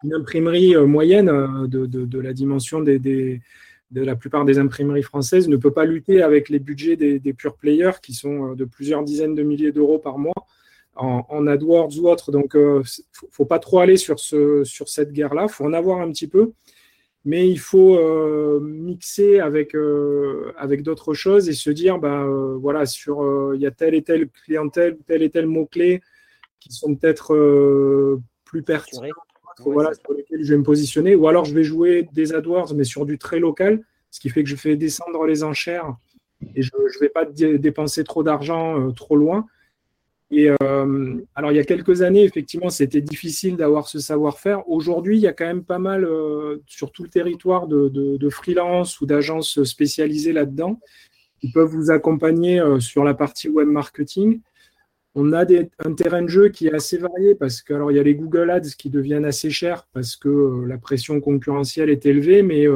une 0.04 0.14
imprimerie 0.14 0.76
euh, 0.76 0.86
moyenne 0.86 1.26
de, 1.66 2.20
la 2.20 2.32
dimension 2.32 2.80
de 2.80 3.40
la 3.92 4.16
plupart 4.16 4.46
des 4.46 4.60
imprimeries 4.60 5.02
françaises 5.02 5.48
ne 5.48 5.58
peut 5.58 5.72
pas 5.72 5.86
lutter 5.86 6.22
avec 6.22 6.48
les 6.48 6.60
budgets 6.60 6.96
des 6.96 7.34
pure 7.34 7.56
players 7.56 8.00
qui 8.04 8.14
sont 8.14 8.54
de 8.54 8.66
plusieurs 8.66 9.04
dizaines 9.04 9.34
de 9.34 9.42
milliers 9.42 9.72
d'euros 9.72 9.98
par 9.98 10.20
mois 10.20 10.46
en, 10.96 11.48
AdWords 11.48 11.98
ou 12.00 12.10
autre. 12.10 12.32
Donc, 12.32 12.52
il 12.56 12.60
ne 12.60 12.82
faut, 13.32 13.46
pas 13.46 13.60
trop 13.60 13.80
aller 13.80 13.98
sur, 13.98 14.20
ce, 14.20 14.64
sur 14.64 14.90
cette 14.90 15.12
guerre-là. 15.12 15.44
Il 15.50 15.52
faut 15.52 15.66
en 15.66 15.74
avoir 15.74 16.00
un 16.00 16.12
petit 16.12 16.28
peu 16.28 16.54
mais 17.26 17.50
il 17.50 17.60
faut 17.60 17.98
euh, 17.98 18.60
mixer 18.62 19.40
avec, 19.40 19.76
euh, 19.76 20.54
avec 20.58 20.84
d'autres 20.84 21.16
choses 21.16 21.50
et 21.50 21.54
se 21.54 21.72
dire, 21.72 21.98
bah, 21.98 22.22
euh, 22.22 22.56
voilà, 22.56 22.86
sur 22.86 23.54
il 23.56 23.62
y 23.62 23.66
a 23.66 23.72
telle 23.72 23.96
et 23.96 24.04
telle 24.04 24.30
clientèle, 24.30 24.98
tel 25.08 25.24
et 25.24 25.32
tel 25.32 25.48
mot-clé 25.48 26.02
qui 26.60 26.72
sont 26.72 26.96
peut-être 26.96 27.36
plus 28.44 28.64
pertinents, 28.64 29.04
voilà, 29.60 29.94
sur 29.94 30.14
lesquels 30.14 30.44
je 30.44 30.54
vais 30.54 30.58
me 30.58 30.64
positionner, 30.64 31.16
ou 31.16 31.28
alors 31.28 31.46
je 31.46 31.54
vais 31.54 31.64
jouer 31.64 32.08
des 32.14 32.34
AdWords, 32.34 32.74
mais 32.76 32.84
sur 32.84 33.06
du 33.06 33.18
très 33.18 33.40
local, 33.40 33.84
ce 34.10 34.20
qui 34.20 34.30
fait 34.30 34.44
que 34.44 34.50
je 34.50 34.56
fais 34.56 34.76
descendre 34.76 35.26
les 35.26 35.44
enchères 35.44 35.96
et 36.56 36.62
je 36.62 36.72
ne 36.76 37.00
vais 37.00 37.10
pas 37.10 37.26
dépenser 37.26 38.04
trop 38.04 38.24
d'argent 38.24 38.92
trop 38.92 39.16
loin. 39.16 39.46
Et 40.32 40.50
euh, 40.50 41.18
alors, 41.36 41.52
il 41.52 41.56
y 41.56 41.60
a 41.60 41.64
quelques 41.64 42.02
années, 42.02 42.24
effectivement, 42.24 42.70
c'était 42.70 43.02
difficile 43.02 43.58
d'avoir 43.58 43.88
ce 43.88 44.00
savoir-faire. 44.00 44.68
Aujourd'hui, 44.68 45.18
il 45.18 45.22
y 45.22 45.28
a 45.28 45.34
quand 45.34 45.46
même 45.46 45.64
pas 45.64 45.80
mal 45.80 46.04
euh, 46.04 46.58
sur 46.66 46.92
tout 46.92 47.04
le 47.04 47.10
territoire 47.10 47.68
de, 47.68 48.30
freelance 48.30 49.00
ou 49.02 49.06
d'agences 49.06 49.64
spécialisées 49.64 50.34
là-dedans 50.34 50.80
qui 51.40 51.52
peuvent 51.52 51.70
vous 51.70 51.92
accompagner 51.92 52.60
euh, 52.60 52.80
sur 52.80 53.04
la 53.04 53.14
partie 53.14 53.50
web 53.50 53.68
marketing. 53.68 54.42
On 55.14 55.32
a 55.32 55.46
des, 55.46 55.70
un 55.80 55.94
terrain 55.94 56.24
de 56.24 56.28
jeu 56.28 56.50
qui 56.50 56.68
est 56.68 56.74
assez 56.74 56.98
varié 56.98 57.36
parce 57.36 57.62
que 57.62 57.74
alors 57.74 57.92
il 57.92 57.96
y 57.96 58.00
a 58.00 58.04
les 58.04 58.16
Google 58.16 58.50
Ads 58.50 58.72
qui 58.78 58.90
deviennent 58.90 59.24
assez 59.24 59.50
chers 59.50 59.88
parce 59.94 60.16
que 60.16 60.66
la 60.68 60.78
pression 60.78 61.22
concurrentielle 61.22 61.90
est 61.90 62.06
élevée, 62.06 62.42
mais 62.42 62.68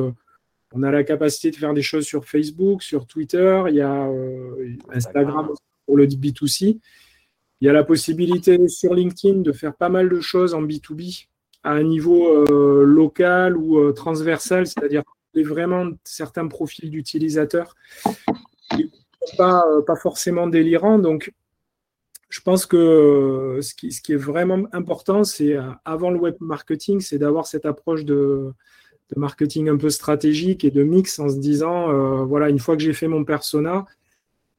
on 0.72 0.84
a 0.84 0.92
la 0.92 1.04
capacité 1.04 1.52
de 1.52 1.58
faire 1.58 1.74
des 1.74 1.82
choses 1.82 2.06
sur 2.06 2.24
Facebook, 2.24 2.82
sur 2.82 3.08
Twitter, 3.08 3.64
il 3.68 3.76
y 3.76 3.82
a 3.82 4.10
Instagram 4.90 5.50
pour 5.86 5.98
le 5.98 6.06
B2C. 6.06 6.80
Il 7.62 7.66
y 7.66 7.70
a 7.70 7.74
la 7.74 7.84
possibilité 7.84 8.68
sur 8.70 8.94
LinkedIn 8.94 9.42
de 9.42 9.52
faire 9.52 9.76
pas 9.76 9.90
mal 9.90 10.10
de 10.10 10.20
choses 10.22 10.54
en 10.54 10.62
B2B 10.62 11.28
à 11.64 11.72
un 11.72 11.84
niveau 11.84 12.28
euh, 12.28 12.84
local 12.86 13.58
ou 13.58 13.80
euh, 13.80 13.92
transversal, 13.92 14.66
c'est-à-dire 14.66 15.04
vraiment 15.36 15.92
certains 16.04 16.48
profils 16.48 16.90
d'utilisateurs 16.90 17.76
pas, 19.38 19.64
euh, 19.68 19.82
pas 19.82 19.96
forcément 19.96 20.48
délirants. 20.48 21.00
Donc, 21.00 21.34
je 22.30 22.42
pense 22.42 22.66
que 22.66 23.60
ce 23.62 23.74
qui, 23.74 24.14
est 24.14 24.18
vraiment 24.18 24.68
important, 24.72 25.24
c'est 25.24 25.56
avant 25.84 26.12
le 26.12 26.20
web 26.20 26.36
marketing, 26.40 27.00
c'est 27.00 27.18
d'avoir 27.18 27.48
cette 27.48 27.66
approche 27.66 28.06
de, 28.06 28.54
marketing 29.16 29.70
un 29.70 29.78
peu 29.78 29.90
stratégique 29.90 30.64
et 30.64 30.70
de 30.70 30.84
mix 30.84 31.18
en 31.18 31.30
se 31.30 31.38
disant, 31.38 32.24
voilà, 32.26 32.50
une 32.50 32.60
fois 32.60 32.78
que 32.78 32.84
j'ai 32.84 32.94
fait 32.94 33.08
mon 33.08 33.26
persona, 33.26 33.86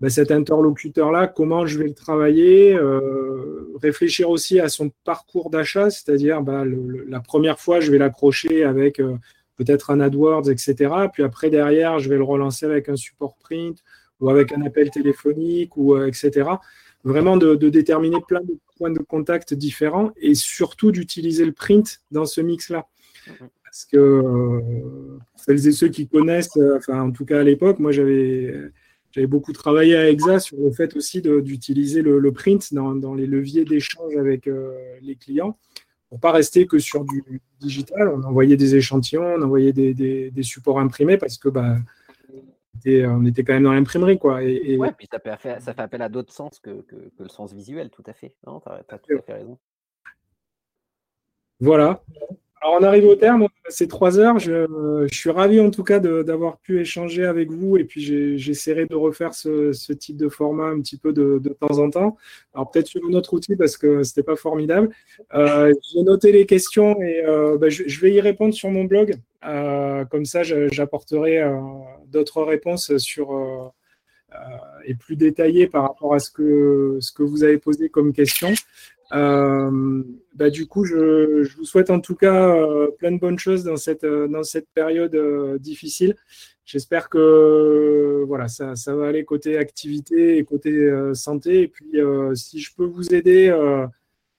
ben, 0.00 0.08
cet 0.08 0.30
interlocuteur-là, 0.30 1.26
comment 1.26 1.66
je 1.66 1.78
vais 1.78 1.86
le 1.86 1.94
travailler, 1.94 2.74
euh, 2.74 3.70
réfléchir 3.82 4.30
aussi 4.30 4.58
à 4.58 4.70
son 4.70 4.90
parcours 5.04 5.50
d'achat, 5.50 5.90
c'est-à-dire 5.90 6.40
ben, 6.40 6.64
la 7.06 7.20
première 7.20 7.60
fois, 7.60 7.80
je 7.80 7.90
vais 7.90 7.98
l'accrocher 7.98 8.64
avec 8.64 8.98
euh, 8.98 9.16
peut-être 9.56 9.90
un 9.90 10.00
AdWords, 10.00 10.48
etc. 10.50 10.90
Puis 11.12 11.22
après, 11.22 11.50
derrière, 11.50 11.98
je 11.98 12.08
vais 12.08 12.16
le 12.16 12.24
relancer 12.24 12.64
avec 12.64 12.88
un 12.88 12.96
support 12.96 13.36
print 13.36 13.78
ou 14.20 14.30
avec 14.30 14.52
un 14.52 14.62
appel 14.62 14.90
téléphonique, 14.90 15.76
ou 15.76 15.94
euh, 15.94 16.06
etc. 16.06 16.48
Vraiment 17.04 17.36
de, 17.36 17.54
déterminer 17.54 18.20
plein 18.26 18.40
de 18.40 18.56
points 18.78 18.90
de 18.90 19.00
contact 19.00 19.52
différents 19.52 20.12
et 20.16 20.34
surtout 20.34 20.92
d'utiliser 20.92 21.44
le 21.44 21.52
print 21.52 22.00
dans 22.10 22.24
ce 22.24 22.40
mix-là. 22.40 22.86
Parce 23.64 23.84
que 23.84 24.22
celles 25.36 25.68
et 25.68 25.72
ceux 25.72 25.88
qui 25.88 26.08
connaissent, 26.08 26.58
enfin 26.76 27.00
en 27.02 27.10
tout 27.12 27.24
cas 27.24 27.40
à 27.40 27.42
l'époque, 27.42 27.78
moi 27.78 27.92
j'avais 27.92 28.52
j'avais 29.10 29.26
beaucoup 29.26 29.52
travaillé 29.52 29.96
à 29.96 30.08
EXA 30.08 30.38
sur 30.38 30.56
le 30.58 30.70
fait 30.70 30.96
aussi 30.96 31.20
d'utiliser 31.20 32.02
le, 32.02 32.32
print 32.32 32.72
dans, 32.72 33.14
les 33.14 33.26
leviers 33.26 33.64
d'échange 33.64 34.16
avec 34.16 34.46
euh, 34.46 34.72
les 35.02 35.16
clients 35.16 35.58
pour 36.08 36.20
pas 36.20 36.32
rester 36.32 36.66
que 36.66 36.78
sur 36.78 37.04
du 37.04 37.40
digital. 37.60 38.08
On 38.08 38.22
envoyait 38.24 38.56
des 38.56 38.74
échantillons, 38.74 39.34
on 39.36 39.42
envoyait 39.42 39.72
des, 39.72 40.42
supports 40.42 40.80
imprimés 40.80 41.16
parce 41.16 41.38
que 41.38 41.48
bah, 41.48 41.76
on 42.84 43.24
était 43.26 43.44
quand 43.44 43.52
même 43.54 43.64
dans 43.64 43.72
l'imprimerie. 43.72 44.18
Quoi. 44.18 44.42
Et, 44.42 44.78
puis 44.96 45.08
ça 45.10 45.18
fait, 45.36 45.60
ça 45.60 45.74
fait 45.74 45.82
appel 45.82 46.02
à 46.02 46.08
d'autres 46.08 46.32
sens 46.32 46.58
que, 46.58 46.84
le 47.18 47.28
sens 47.28 47.52
visuel, 47.52 47.90
tout 47.90 48.04
à 48.06 48.12
fait. 48.12 48.34
Tu 48.44 48.48
as, 48.48 48.98
tout 48.98 49.18
à 49.18 49.22
fait 49.22 49.32
raison. 49.34 49.58
Voilà. 51.60 52.02
Alors, 52.62 52.76
on 52.78 52.84
arrive 52.84 53.06
au 53.06 53.14
terme, 53.14 53.46
c'est 53.68 53.88
trois 53.88 54.18
heures. 54.18 54.38
Je, 54.38 55.06
suis 55.10 55.30
ravi 55.30 55.60
en 55.60 55.70
tout 55.70 55.82
cas 55.82 55.98
d'avoir 55.98 56.58
pu 56.58 56.80
échanger 56.80 57.24
avec 57.24 57.50
vous 57.50 57.78
et 57.78 57.84
puis 57.84 58.38
j'essaierai 58.38 58.84
de 58.84 58.94
refaire 58.94 59.32
ce, 59.32 59.92
type 59.94 60.18
de 60.18 60.28
format 60.28 60.66
un 60.66 60.80
petit 60.80 60.98
peu 60.98 61.14
de, 61.14 61.40
temps 61.58 61.78
en 61.78 61.88
temps. 61.88 62.18
Alors, 62.52 62.70
peut-être 62.70 62.86
sur 62.86 63.00
un 63.08 63.14
autre 63.14 63.32
outil 63.32 63.56
parce 63.56 63.78
que 63.78 64.02
ce 64.02 64.10
n'était 64.10 64.22
pas 64.22 64.36
formidable. 64.36 64.90
Euh, 65.34 65.72
j'ai 65.90 66.02
noté 66.02 66.32
les 66.32 66.44
questions 66.44 67.00
et 67.00 67.24
euh, 67.24 67.56
bah, 67.56 67.70
je, 67.70 68.00
vais 68.00 68.12
y 68.12 68.20
répondre 68.20 68.52
sur 68.52 68.70
mon 68.70 68.84
blog. 68.84 69.14
Euh, 69.46 70.04
comme 70.04 70.26
ça, 70.26 70.42
j'apporterai 70.42 71.42
d'autres 72.08 72.42
réponses 72.42 72.94
sur. 72.98 73.72
et 74.84 74.94
plus 74.94 75.16
détaillées 75.16 75.66
par 75.66 75.84
rapport 75.84 76.12
à 76.14 76.18
ce 76.18 76.30
que, 76.30 76.98
ce 77.00 77.10
que 77.10 77.22
vous 77.22 77.42
avez 77.42 77.56
posé 77.56 77.88
comme 77.88 78.12
question. 78.12 78.52
Euh, 79.12 80.02
bah, 80.34 80.50
du 80.50 80.66
coup, 80.66 80.84
je, 80.84 81.56
vous 81.56 81.64
souhaite 81.64 81.90
en 81.90 82.00
tout 82.00 82.14
cas 82.14 82.54
euh, 82.54 82.90
plein 82.98 83.12
de 83.12 83.18
bonnes 83.18 83.38
choses 83.38 83.64
dans 83.64 83.76
cette, 83.76 84.04
euh, 84.04 84.28
dans 84.28 84.42
cette 84.42 84.68
période 84.72 85.16
difficile. 85.58 86.16
J'espère 86.64 87.08
que 87.08 88.22
voilà, 88.28 88.46
ça, 88.46 88.76
ça, 88.76 88.94
va 88.94 89.08
aller 89.08 89.24
côté 89.24 89.58
activité 89.58 90.38
et 90.38 90.44
côté 90.44 90.88
santé. 91.14 91.62
Et 91.62 91.68
puis, 91.68 91.96
si 92.34 92.60
je 92.60 92.72
peux 92.76 92.84
vous 92.84 93.12
aider 93.12 93.48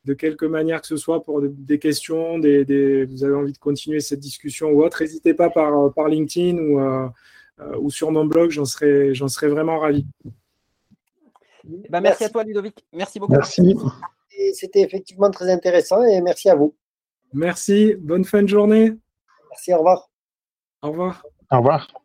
de 0.05 0.13
quelque 0.13 0.45
manière 0.45 0.79
que 0.79 0.87
ce 0.87 0.95
soit 0.95 1.25
pour 1.25 1.41
des 1.41 1.77
questions, 1.77 2.39
des, 2.39 3.03
vous 3.03 3.25
avez 3.25 3.33
envie 3.33 3.51
de 3.51 3.57
continuer 3.57 3.99
cette 3.99 4.21
discussion 4.21 4.69
ou 4.69 4.81
autre, 4.81 5.01
n'hésitez 5.01 5.33
pas 5.33 5.49
par, 5.49 5.93
par 5.93 6.07
LinkedIn 6.07 6.57
ou, 6.57 6.79
ou 7.81 7.89
sur 7.89 8.11
mon 8.11 8.23
blog, 8.23 8.49
j'en 8.49 8.63
serais, 8.63 9.13
serais 9.13 9.49
vraiment 9.49 9.79
ravi. 9.79 10.05
Eh 11.67 11.89
ben, 11.89 11.99
merci, 11.99 12.23
à 12.23 12.29
toi, 12.29 12.45
Ludovic. 12.45 12.85
Merci 12.93 13.19
beaucoup. 13.19 13.33
Merci 13.33 13.61
c'était 14.53 14.81
effectivement 14.81 15.29
très 15.29 15.49
intéressant 15.51 16.03
et 16.03 16.21
merci 16.21 16.49
à 16.49 16.55
vous. 16.55 16.75
Merci, 17.33 17.95
bonne 17.97 18.25
fin 18.25 18.43
de 18.43 18.47
journée. 18.47 18.93
Merci, 19.49 19.73
au 19.73 19.77
revoir. 19.77 20.09
Au 20.81 20.89
revoir. 20.91 21.23
Au 21.51 21.57
revoir. 21.57 22.00